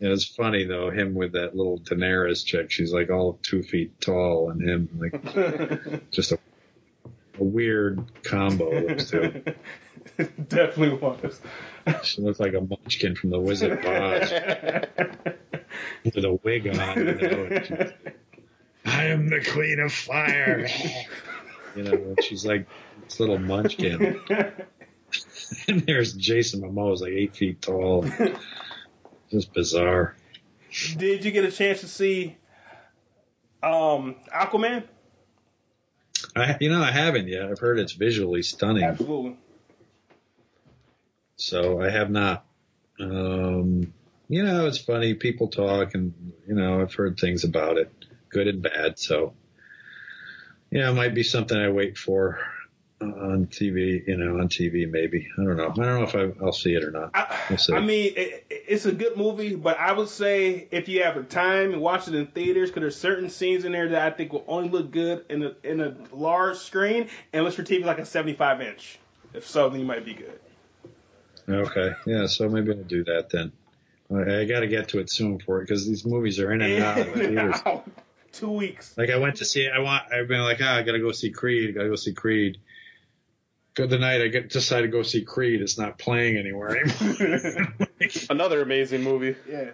[0.00, 0.90] yeah, it's funny though.
[0.90, 2.70] Him with that little Daenerys chick.
[2.70, 6.38] She's like all two feet tall, and him like just a,
[7.38, 8.88] a weird combo.
[8.88, 9.42] Those two.
[10.48, 11.40] Definitely was.
[12.02, 14.32] She looks like a munchkin from the Wizard of Oz.
[16.04, 16.98] With a wig on.
[16.98, 17.92] You know,
[18.86, 20.66] I am the queen of fire.
[21.76, 22.66] you know, she's like
[23.04, 24.18] this little munchkin.
[25.68, 28.06] and there's Jason Momoa, is like eight feet tall.
[29.30, 30.16] Just bizarre.
[30.96, 32.36] Did you get a chance to see
[33.62, 34.84] um, Aquaman?
[36.36, 37.44] I, you know, I haven't yet.
[37.44, 38.84] I've heard it's visually stunning.
[38.84, 39.36] Absolutely.
[41.36, 42.44] So I have not.
[43.00, 43.92] Um,
[44.28, 45.14] you know, it's funny.
[45.14, 46.14] People talk, and
[46.46, 47.90] you know, I've heard things about it,
[48.28, 48.98] good and bad.
[48.98, 49.34] So,
[50.70, 52.38] yeah, it might be something I wait for.
[53.00, 55.28] On TV, you know, on TV maybe.
[55.38, 55.70] I don't know.
[55.70, 57.10] I don't know if I, will see it or not.
[57.14, 57.56] I.
[57.72, 61.22] I mean, it, it's a good movie, but I would say if you have the
[61.22, 64.32] time and watch it in theaters, because there's certain scenes in there that I think
[64.32, 67.98] will only look good in a in a large screen, unless your TV is like
[67.98, 68.98] a 75 inch.
[69.32, 70.38] If so, then you might be good.
[71.48, 72.26] Okay, yeah.
[72.26, 73.52] So maybe I'll do that then.
[74.12, 76.60] I, I got to get to it soon for it because these movies are in
[76.60, 77.82] and out of the theaters.
[78.32, 78.96] Two weeks.
[78.96, 79.62] Like I went to see.
[79.62, 80.12] It, I want.
[80.12, 81.74] I've been like, ah, I got to go see Creed.
[81.74, 82.58] Got to go see Creed
[83.76, 85.60] the night I get decide to go see Creed.
[85.60, 87.68] It's not playing anywhere anymore.
[88.30, 89.36] Another amazing movie.
[89.48, 89.70] Yeah.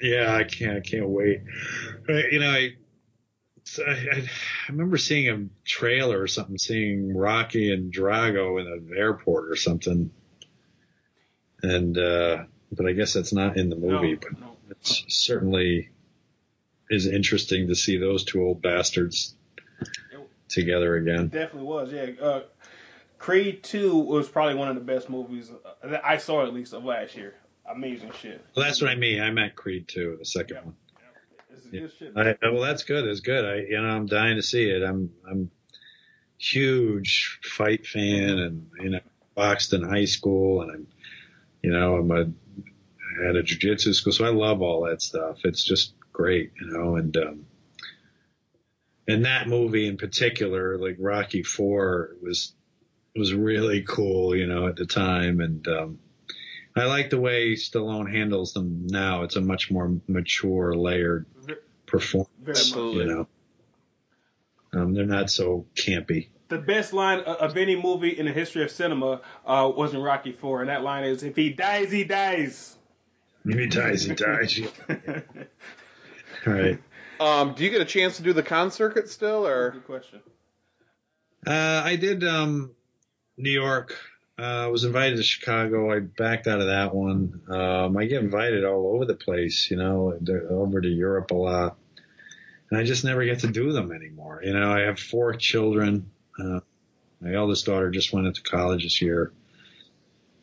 [0.00, 0.76] Yeah, I can't.
[0.76, 1.42] I can't wait.
[2.08, 2.74] You know, I,
[3.86, 4.28] I, I
[4.68, 10.10] remember seeing a trailer or something, seeing Rocky and Drago in an airport or something,
[11.62, 14.12] and uh, but I guess that's not in the movie.
[14.12, 14.56] No, but no.
[14.70, 15.88] it's certainly
[16.90, 19.34] is interesting to see those two old bastards
[20.48, 21.26] together again.
[21.26, 21.92] It definitely was.
[21.92, 22.06] Yeah.
[22.20, 22.42] Uh,
[23.18, 25.50] Creed 2 was probably one of the best movies
[25.82, 27.34] that I saw at least of last year.
[27.68, 28.44] Amazing shit.
[28.54, 29.20] Well, that's what I mean.
[29.20, 30.62] I meant Creed 2, the second Yeah.
[30.64, 30.76] one.
[31.50, 31.80] It's Yeah.
[31.80, 32.12] good shit.
[32.16, 33.06] I, well, that's good.
[33.06, 33.44] It's good.
[33.44, 34.82] I, you know, I'm dying to see it.
[34.82, 35.50] I'm, I'm
[36.38, 39.00] huge fight fan and, you know,
[39.34, 40.86] boxed in high school and I'm,
[41.62, 44.12] you know, I'm a, I had a jujitsu school.
[44.12, 45.38] So I love all that stuff.
[45.44, 47.46] It's just great, you know, and, um,
[49.08, 52.52] and that movie in particular, like Rocky Four was,
[53.16, 55.40] was really cool, you know, at the time.
[55.40, 55.98] And, um,
[56.76, 59.22] I like the way Stallone handles them now.
[59.22, 61.24] It's a much more mature, layered
[61.86, 62.30] performance.
[62.38, 62.58] Very.
[62.58, 63.04] Absolutely.
[63.04, 63.28] You know,
[64.74, 66.28] um, they're not so campy.
[66.48, 70.32] The best line of any movie in the history of cinema uh, was in Rocky
[70.32, 72.76] 4, and that line is, if he dies, he dies.
[73.44, 74.60] If he dies, he dies.
[76.46, 76.78] All right.
[77.18, 80.20] Um, do you get a chance to do the con circuit still, or Good question.
[81.46, 82.72] Uh, I did um,
[83.36, 83.96] New York.
[84.38, 85.90] Uh, I was invited to Chicago.
[85.90, 87.40] I backed out of that one.
[87.48, 90.18] Um, I get invited all over the place, you know,
[90.50, 91.78] over to Europe a lot.
[92.70, 94.42] And I just never get to do them anymore.
[94.44, 96.10] You know, I have four children.
[96.38, 96.60] Uh,
[97.20, 99.32] my eldest daughter just went into college this year.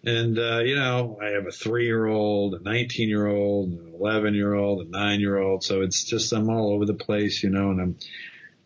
[0.06, 3.94] And, uh, you know, I have a three year old, a 19 year old, an
[3.99, 5.64] 11 year old, a nine year old.
[5.64, 7.98] So it's just, I'm all over the place, you know, and I'm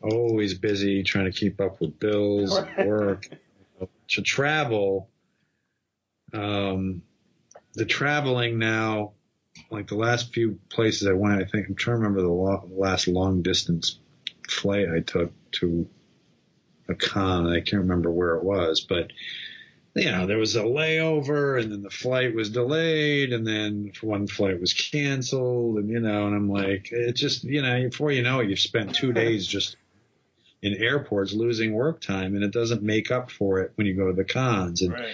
[0.01, 3.27] always busy trying to keep up with bills and work.
[4.09, 5.09] to travel,
[6.33, 7.01] um,
[7.73, 9.13] the traveling now,
[9.69, 13.07] like the last few places I went, I think I'm trying to remember the last
[13.07, 13.99] long distance
[14.49, 15.87] flight I took to
[16.89, 17.47] a con.
[17.47, 19.11] I can't remember where it was, but
[19.95, 24.27] you know, there was a layover and then the flight was delayed and then one
[24.27, 28.21] flight was canceled and you know, and I'm like, it just, you know, before you
[28.21, 29.75] know it, you've spent two days just
[30.61, 34.07] in airports losing work time and it doesn't make up for it when you go
[34.07, 34.81] to the cons.
[34.81, 35.13] And, Right.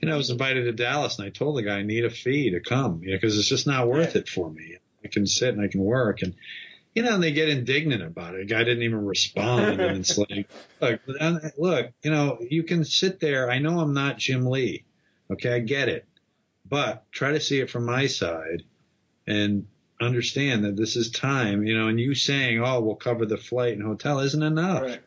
[0.00, 2.10] you know, I was invited to Dallas and I told the guy I need a
[2.10, 4.76] fee to come, you know, cause it's just not worth it for me.
[5.04, 6.34] I can sit and I can work and,
[6.94, 8.46] you know, and they get indignant about it.
[8.46, 9.80] The guy didn't even respond.
[9.80, 10.46] and it's like,
[10.80, 11.00] look,
[11.56, 13.50] look, you know, you can sit there.
[13.50, 14.84] I know I'm not Jim Lee.
[15.30, 15.54] Okay.
[15.54, 16.04] I get it,
[16.68, 18.64] but try to see it from my side
[19.26, 19.66] and
[20.02, 23.74] understand that this is time, you know, and you saying, oh, we'll cover the flight
[23.74, 24.82] and hotel isn't enough.
[24.82, 25.00] Right.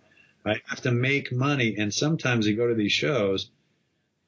[0.45, 1.76] I have to make money.
[1.77, 3.49] And sometimes you go to these shows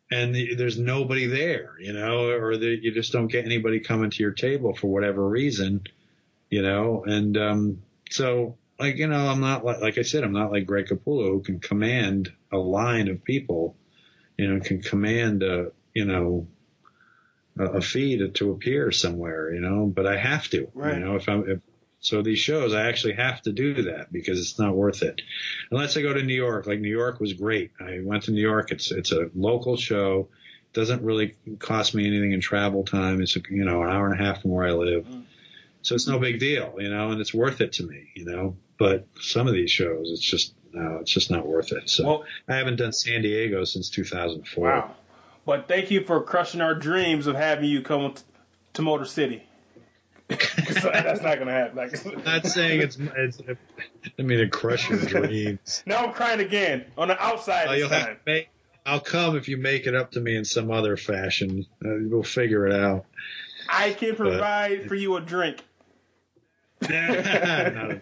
[0.09, 4.09] and the, there's nobody there, you know, or the, you just don't get anybody coming
[4.09, 5.83] to your table for whatever reason,
[6.49, 10.33] you know, and, um, so like, you know, I'm not like, like I said, I'm
[10.33, 13.75] not like Greg Capullo who can command a line of people,
[14.37, 16.47] you know, can command a, you know,
[17.59, 20.93] a, fee to, to appear somewhere, you know, but I have to, Right.
[20.95, 21.59] you know, if I'm, if,
[21.99, 25.21] so these shows, I actually have to do that because it's not worth it.
[25.71, 27.71] Unless I go to New York, like New York was great.
[27.79, 28.71] I went to New York.
[28.71, 30.29] It's, it's a local show.
[30.73, 33.21] Doesn't really cost me anything in travel time.
[33.21, 35.05] It's, you know, an hour and a half from where I live.
[35.05, 35.21] Mm-hmm.
[35.81, 38.57] So it's no big deal, you know, and it's worth it to me, you know,
[38.77, 41.89] but some of these shows, it's just, no, it's just not worth it.
[41.89, 44.63] So Well- I haven't done San Diego since 2004.
[44.63, 44.95] Wow.
[45.47, 48.13] But thank you for crushing our dreams of having you come
[48.73, 49.43] to Motor City.
[50.27, 51.77] that's not gonna happen.
[51.77, 53.41] Like, Not saying it's, it's,
[54.19, 55.83] I mean, to crush your dreams.
[55.85, 58.17] now I'm crying again on the outside Uh, this you'll have time.
[58.25, 58.49] make,
[58.85, 61.65] I'll come if you make it up to me in some other fashion.
[61.81, 63.05] Uh, we'll figure it out.
[63.69, 65.63] I can provide for you a drink.
[66.89, 68.01] no,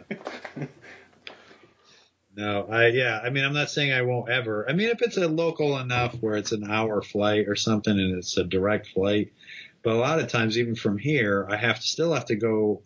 [2.36, 3.20] no, I yeah.
[3.24, 4.70] I mean, I'm not saying I won't ever.
[4.70, 8.18] I mean, if it's a local enough where it's an hour flight or something and
[8.18, 9.32] it's a direct flight,
[9.84, 12.82] but a lot of times even from here, I have to still have to go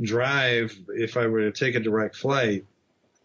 [0.00, 0.78] drive.
[0.88, 2.66] If I were to take a direct flight,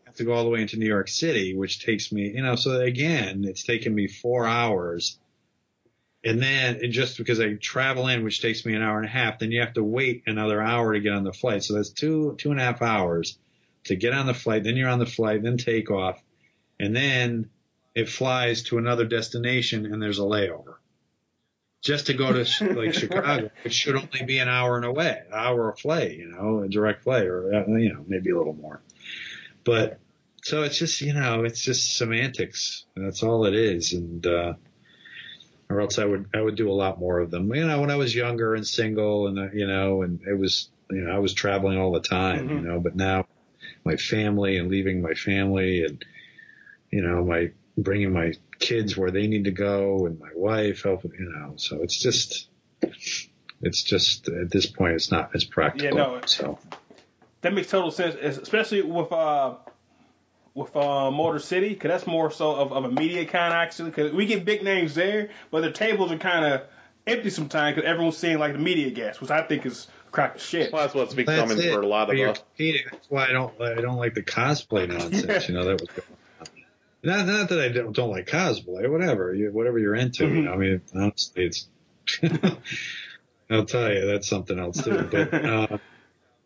[0.05, 2.41] I have to go all the way into New York City, which takes me, you
[2.41, 5.19] know, so again, it's taken me four hours.
[6.23, 9.09] And then and just because I travel in, which takes me an hour and a
[9.09, 11.65] half, then you have to wait another hour to get on the flight.
[11.65, 13.37] So that's two, two and a half hours
[13.87, 14.63] to get on the flight.
[14.63, 16.21] Then you're on the flight, then take off.
[16.79, 17.49] And then
[17.95, 20.75] it flies to another destination and there's a layover
[21.81, 25.33] just to go to like Chicago, which should only be an hour and away, an
[25.33, 28.53] hour of flight, you know, a direct flight or, uh, you know, maybe a little
[28.53, 28.81] more.
[29.63, 29.99] But
[30.43, 32.85] so it's just, you know, it's just semantics.
[32.95, 33.93] That's all it is.
[33.93, 34.53] And, uh,
[35.69, 37.53] or else I would, I would do a lot more of them.
[37.53, 40.69] You know, when I was younger and single and, uh, you know, and it was,
[40.89, 42.55] you know, I was traveling all the time, mm-hmm.
[42.55, 43.27] you know, but now
[43.87, 46.05] my family and leaving my family and,
[46.91, 51.11] you know, my bringing my kids where they need to go and my wife helping,
[51.17, 52.49] you know, so it's just,
[53.61, 55.97] it's just at this point, it's not as practical.
[55.97, 56.59] Yeah, no, so
[57.41, 59.55] that makes total sense, especially with, uh,
[60.53, 63.91] with uh, Motor City, because that's more so of, of a media kind actually.
[63.91, 66.61] Because we get big names there, but the tables are kind of
[67.05, 69.87] empty sometimes because everyone's seeing like the media guests, which I think is
[70.17, 70.73] crack of shit.
[70.73, 72.41] Well, that's what's becoming that's for a lot of us.
[72.57, 75.47] That's why I don't I don't like the cosplay nonsense.
[75.47, 75.89] You know that was
[77.03, 80.23] not not that I don't, don't like cosplay, whatever, you, whatever you're into.
[80.23, 80.35] Mm-hmm.
[80.35, 81.67] You know, I mean, honestly, it's.
[83.49, 85.07] I'll tell you, that's something else too.
[85.09, 85.77] But uh,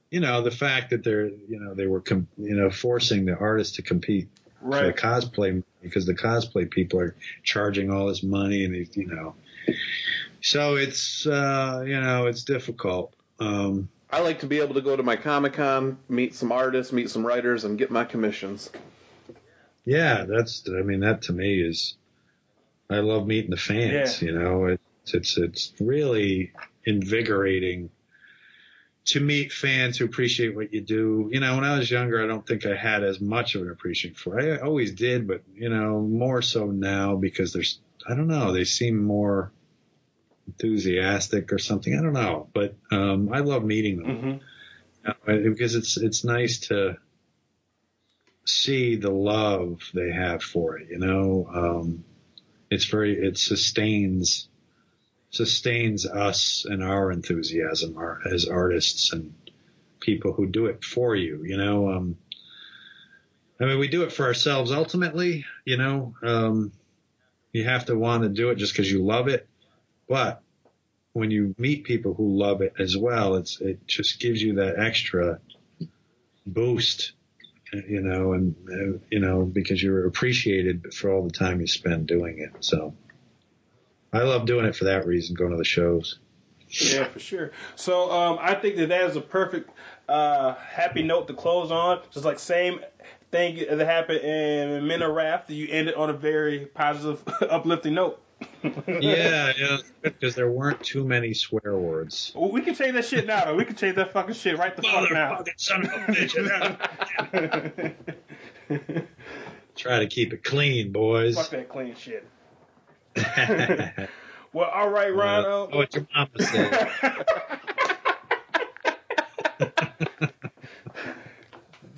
[0.10, 3.36] you know, the fact that they're, you know, they were, com- you know, forcing the
[3.36, 4.28] artists to compete
[4.62, 4.80] right.
[4.80, 9.34] for the cosplay because the cosplay people are charging all this money and you know,
[10.42, 13.16] so it's, uh, you know, it's difficult.
[13.42, 16.94] Um, I like to be able to go to my Comic Con, meet some artists,
[16.94, 18.70] meet some writers, and get my commissions.
[19.84, 20.64] Yeah, that's.
[20.70, 21.96] I mean, that to me is.
[22.90, 24.22] I love meeting the fans.
[24.22, 24.28] Yeah.
[24.28, 26.52] You know, it's it's it's really
[26.86, 27.90] invigorating
[29.06, 31.30] to meet fans who appreciate what you do.
[31.32, 33.72] You know, when I was younger, I don't think I had as much of an
[33.72, 34.38] appreciation for.
[34.38, 34.60] It.
[34.60, 37.80] I always did, but you know, more so now because there's.
[38.08, 38.52] I don't know.
[38.52, 39.52] They seem more
[40.52, 41.98] enthusiastic or something.
[41.98, 44.42] I don't know, but um, I love meeting them
[45.06, 45.50] mm-hmm.
[45.50, 46.98] because it's it's nice to
[48.46, 50.90] see the love they have for it.
[50.90, 52.04] You know, um,
[52.70, 54.48] it's very it sustains
[55.30, 59.34] sustains us and our enthusiasm our, as artists and
[60.02, 61.44] people who do it for you.
[61.46, 62.18] You know, um,
[63.60, 65.46] I mean, we do it for ourselves ultimately.
[65.66, 66.72] You know, um,
[67.54, 69.48] you have to want to do it just because you love it,
[70.12, 70.44] but
[71.14, 74.78] when you meet people who love it as well, it's it just gives you that
[74.78, 75.40] extra
[76.46, 77.14] boost
[77.88, 82.40] you know, and, you know, because you're appreciated for all the time you spend doing
[82.40, 82.52] it.
[82.60, 82.94] So
[84.12, 86.20] I love doing it for that reason, going to the shows.
[86.68, 87.52] Yeah, for sure.
[87.78, 89.70] So um, I think that that is a perfect
[90.10, 92.02] uh, happy note to close on.
[92.12, 92.82] Just like same
[93.32, 98.21] thing that happened in Men Wrath, you ended on a very positive, uplifting note
[98.88, 102.32] yeah, yeah, because there weren't too many swear words.
[102.36, 103.46] Well, we can change that shit now.
[103.46, 103.56] Though.
[103.56, 105.44] We can change that fucking shit right the fuck now.
[105.58, 106.36] son of a bitch!
[109.76, 111.36] Try to keep it clean, boys.
[111.36, 112.28] Fuck that clean shit.
[114.54, 115.46] well, all right, Ron.
[115.46, 116.90] Uh, oh, what your mama said.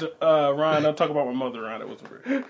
[0.21, 1.81] uh, Ron, I'll talk about my mother, Ron.
[1.81, 2.43] It wasn't great.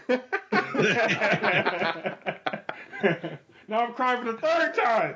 [3.67, 5.15] Now I'm crying for the third time.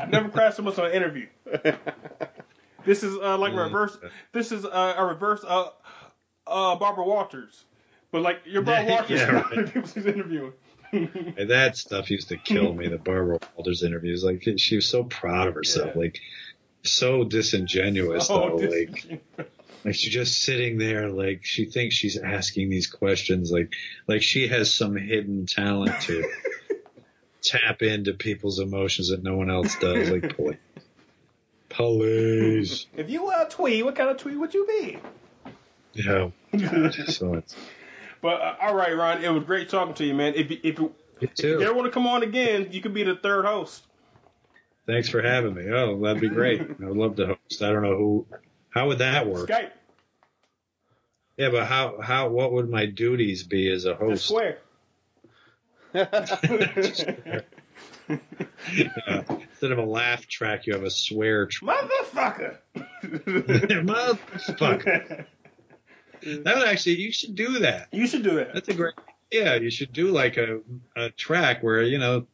[0.00, 1.26] I never cried so much on an interview.
[2.84, 3.96] This is uh, like reverse.
[4.32, 5.68] This is uh, a reverse uh,
[6.46, 7.64] uh, Barbara Walters,
[8.10, 9.66] but like your Barbara Walters yeah, right.
[9.72, 10.52] people she's interviewing.
[10.92, 12.88] and that stuff used to kill me.
[12.88, 16.00] The Barbara Walters interviews, like she was so proud of herself, yeah.
[16.00, 16.20] like
[16.82, 19.22] so disingenuous though, disingenuous.
[19.38, 19.50] like
[19.84, 23.72] like she's just sitting there like she thinks she's asking these questions like
[24.06, 26.28] like she has some hidden talent to
[27.42, 30.10] tap into people's emotions that no one else does.
[30.10, 30.56] Like, please.
[31.68, 32.86] Please.
[32.96, 34.98] If you were a twee, what kind of twee would you be?
[35.94, 36.30] Yeah.
[37.06, 37.42] so.
[38.20, 40.34] But uh, all right, Ron, it was great talking to you, man.
[40.34, 40.78] If if,
[41.20, 43.82] if you ever want to come on again, you could be the third host.
[44.86, 45.68] Thanks for having me.
[45.70, 46.60] Oh, that'd be great.
[46.82, 47.62] I would love to host.
[47.62, 48.26] I don't know who.
[48.70, 49.48] How would that work?
[49.48, 49.70] Skype.
[51.36, 54.14] Yeah, but how how what would my duties be as a host?
[54.14, 54.58] Just swear
[55.94, 57.40] yeah.
[59.28, 61.76] Instead of a laugh track, you have a swear track.
[61.76, 62.56] Motherfucker!
[63.84, 65.26] Motherfucker!
[66.22, 67.88] That would actually, you should do that.
[67.92, 68.50] You should do it.
[68.54, 68.94] That's a great.
[69.30, 70.60] Yeah, you should do like a,
[70.94, 72.26] a track where you know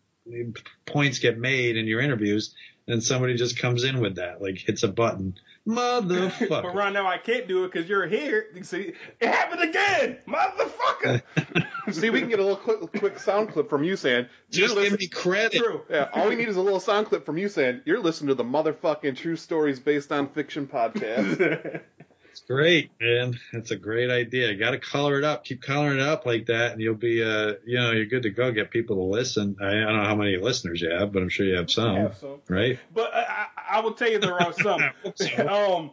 [0.85, 2.55] points get made in your interviews,
[2.87, 5.37] and somebody just comes in with that, like hits a button.
[5.69, 6.49] Motherfucker.
[6.49, 8.47] but Ron, now I can't do it because you're here.
[8.55, 11.23] You see, it happened again, motherfucker.
[11.93, 14.85] See, we can get a little quick, quick sound clip from you saying, Just you're
[14.85, 15.63] give me credit.
[15.63, 15.83] True.
[15.91, 18.35] Yeah, all we need is a little sound clip from you saying, you're listening to
[18.35, 21.83] the motherfucking True Stories Based on Fiction podcast.
[22.39, 23.39] It's great, man.
[23.53, 24.53] That's a great idea.
[24.53, 25.45] You got to color it up.
[25.45, 28.31] Keep coloring it up like that, and you'll be, uh, you know, you're good to
[28.31, 28.53] go.
[28.53, 29.57] Get people to listen.
[29.61, 31.97] I, I don't know how many listeners you have, but I'm sure you have some,
[31.97, 32.41] have some.
[32.49, 32.79] right?
[32.95, 33.47] But I, I,
[33.79, 34.81] I will tell you there are some.
[35.49, 35.91] um,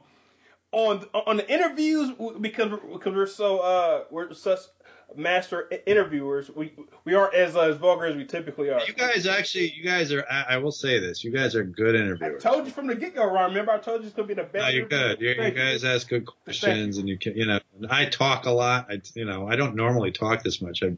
[0.72, 2.12] on on the interviews
[2.42, 4.60] because because we're so uh we're such
[5.16, 6.50] master interviewers.
[6.50, 6.74] We
[7.04, 8.82] we aren't as uh, as vulgar as we typically are.
[8.86, 10.26] You guys actually, you guys are.
[10.30, 11.24] I, I will say this.
[11.24, 12.46] You guys are good interviewers.
[12.46, 13.50] I told you from the get go, Ron.
[13.50, 14.64] Remember, I told you it's gonna be the best.
[14.64, 15.20] No, you're good.
[15.20, 18.52] You're, you guys ask good questions, and you can, you know, and I talk a
[18.52, 18.88] lot.
[18.90, 20.84] I, you know, I don't normally talk this much.
[20.84, 20.96] I,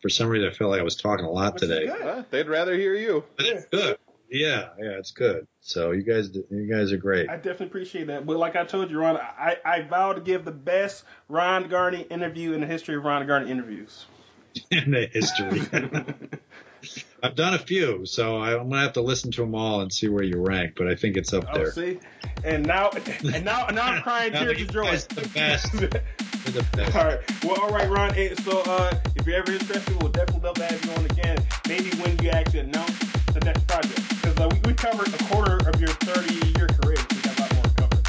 [0.00, 1.86] for some reason, I feel like I was talking a lot Which today.
[1.86, 2.02] good.
[2.02, 2.22] Huh?
[2.30, 3.24] They'd rather hear you.
[3.36, 3.98] But it's good.
[4.32, 5.46] Yeah, yeah, it's good.
[5.60, 7.28] So you guys, you guys are great.
[7.28, 8.24] I definitely appreciate that.
[8.26, 12.06] But like I told you, Ron, I, I vow to give the best Ron Garney
[12.10, 14.06] interview in the history of Ron Garney interviews.
[14.70, 15.60] in the history.
[17.22, 20.08] I've done a few, so I'm gonna have to listen to them all and see
[20.08, 20.72] where you rank.
[20.76, 21.70] But I think it's up Oh, there.
[21.70, 22.00] see,
[22.42, 22.90] and now
[23.24, 24.96] and now now I'm crying tears of joy.
[24.96, 25.70] the best.
[25.72, 26.96] The best.
[26.96, 27.44] All right.
[27.44, 28.12] Well, all right, Ron.
[28.42, 31.38] So, uh, if you're ever interested, we'll definitely love to have you on again.
[31.68, 32.98] Maybe when you actually announce
[33.32, 34.00] the next project,
[34.34, 36.98] because uh, we, we covered a quarter of your 30 year career.
[37.10, 38.02] We got a lot more to cover.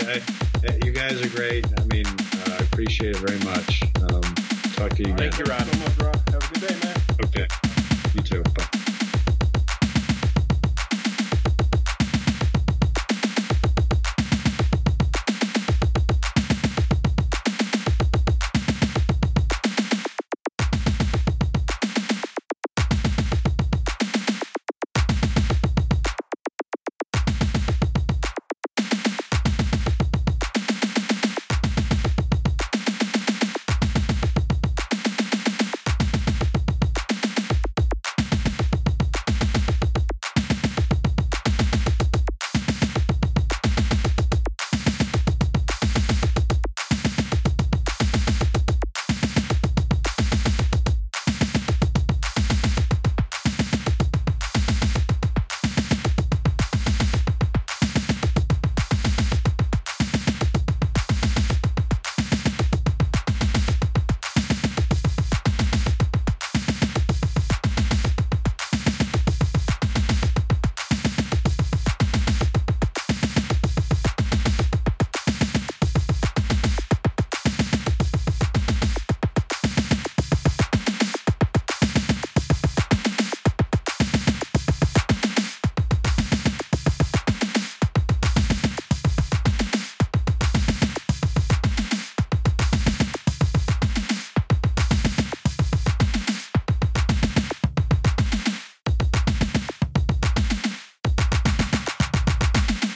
[0.00, 0.22] I-
[0.68, 1.66] I- You guys are great.
[1.78, 3.82] I mean, uh, I appreciate it very much.
[4.02, 4.22] Um,
[4.74, 5.30] talk to you again.
[5.30, 5.60] Thank you, Ron.
[5.60, 6.14] So much, Ron.
[6.32, 6.96] Have a good day, man.
[7.24, 7.46] Okay.
[8.14, 8.42] You too.
[8.54, 8.83] Bye.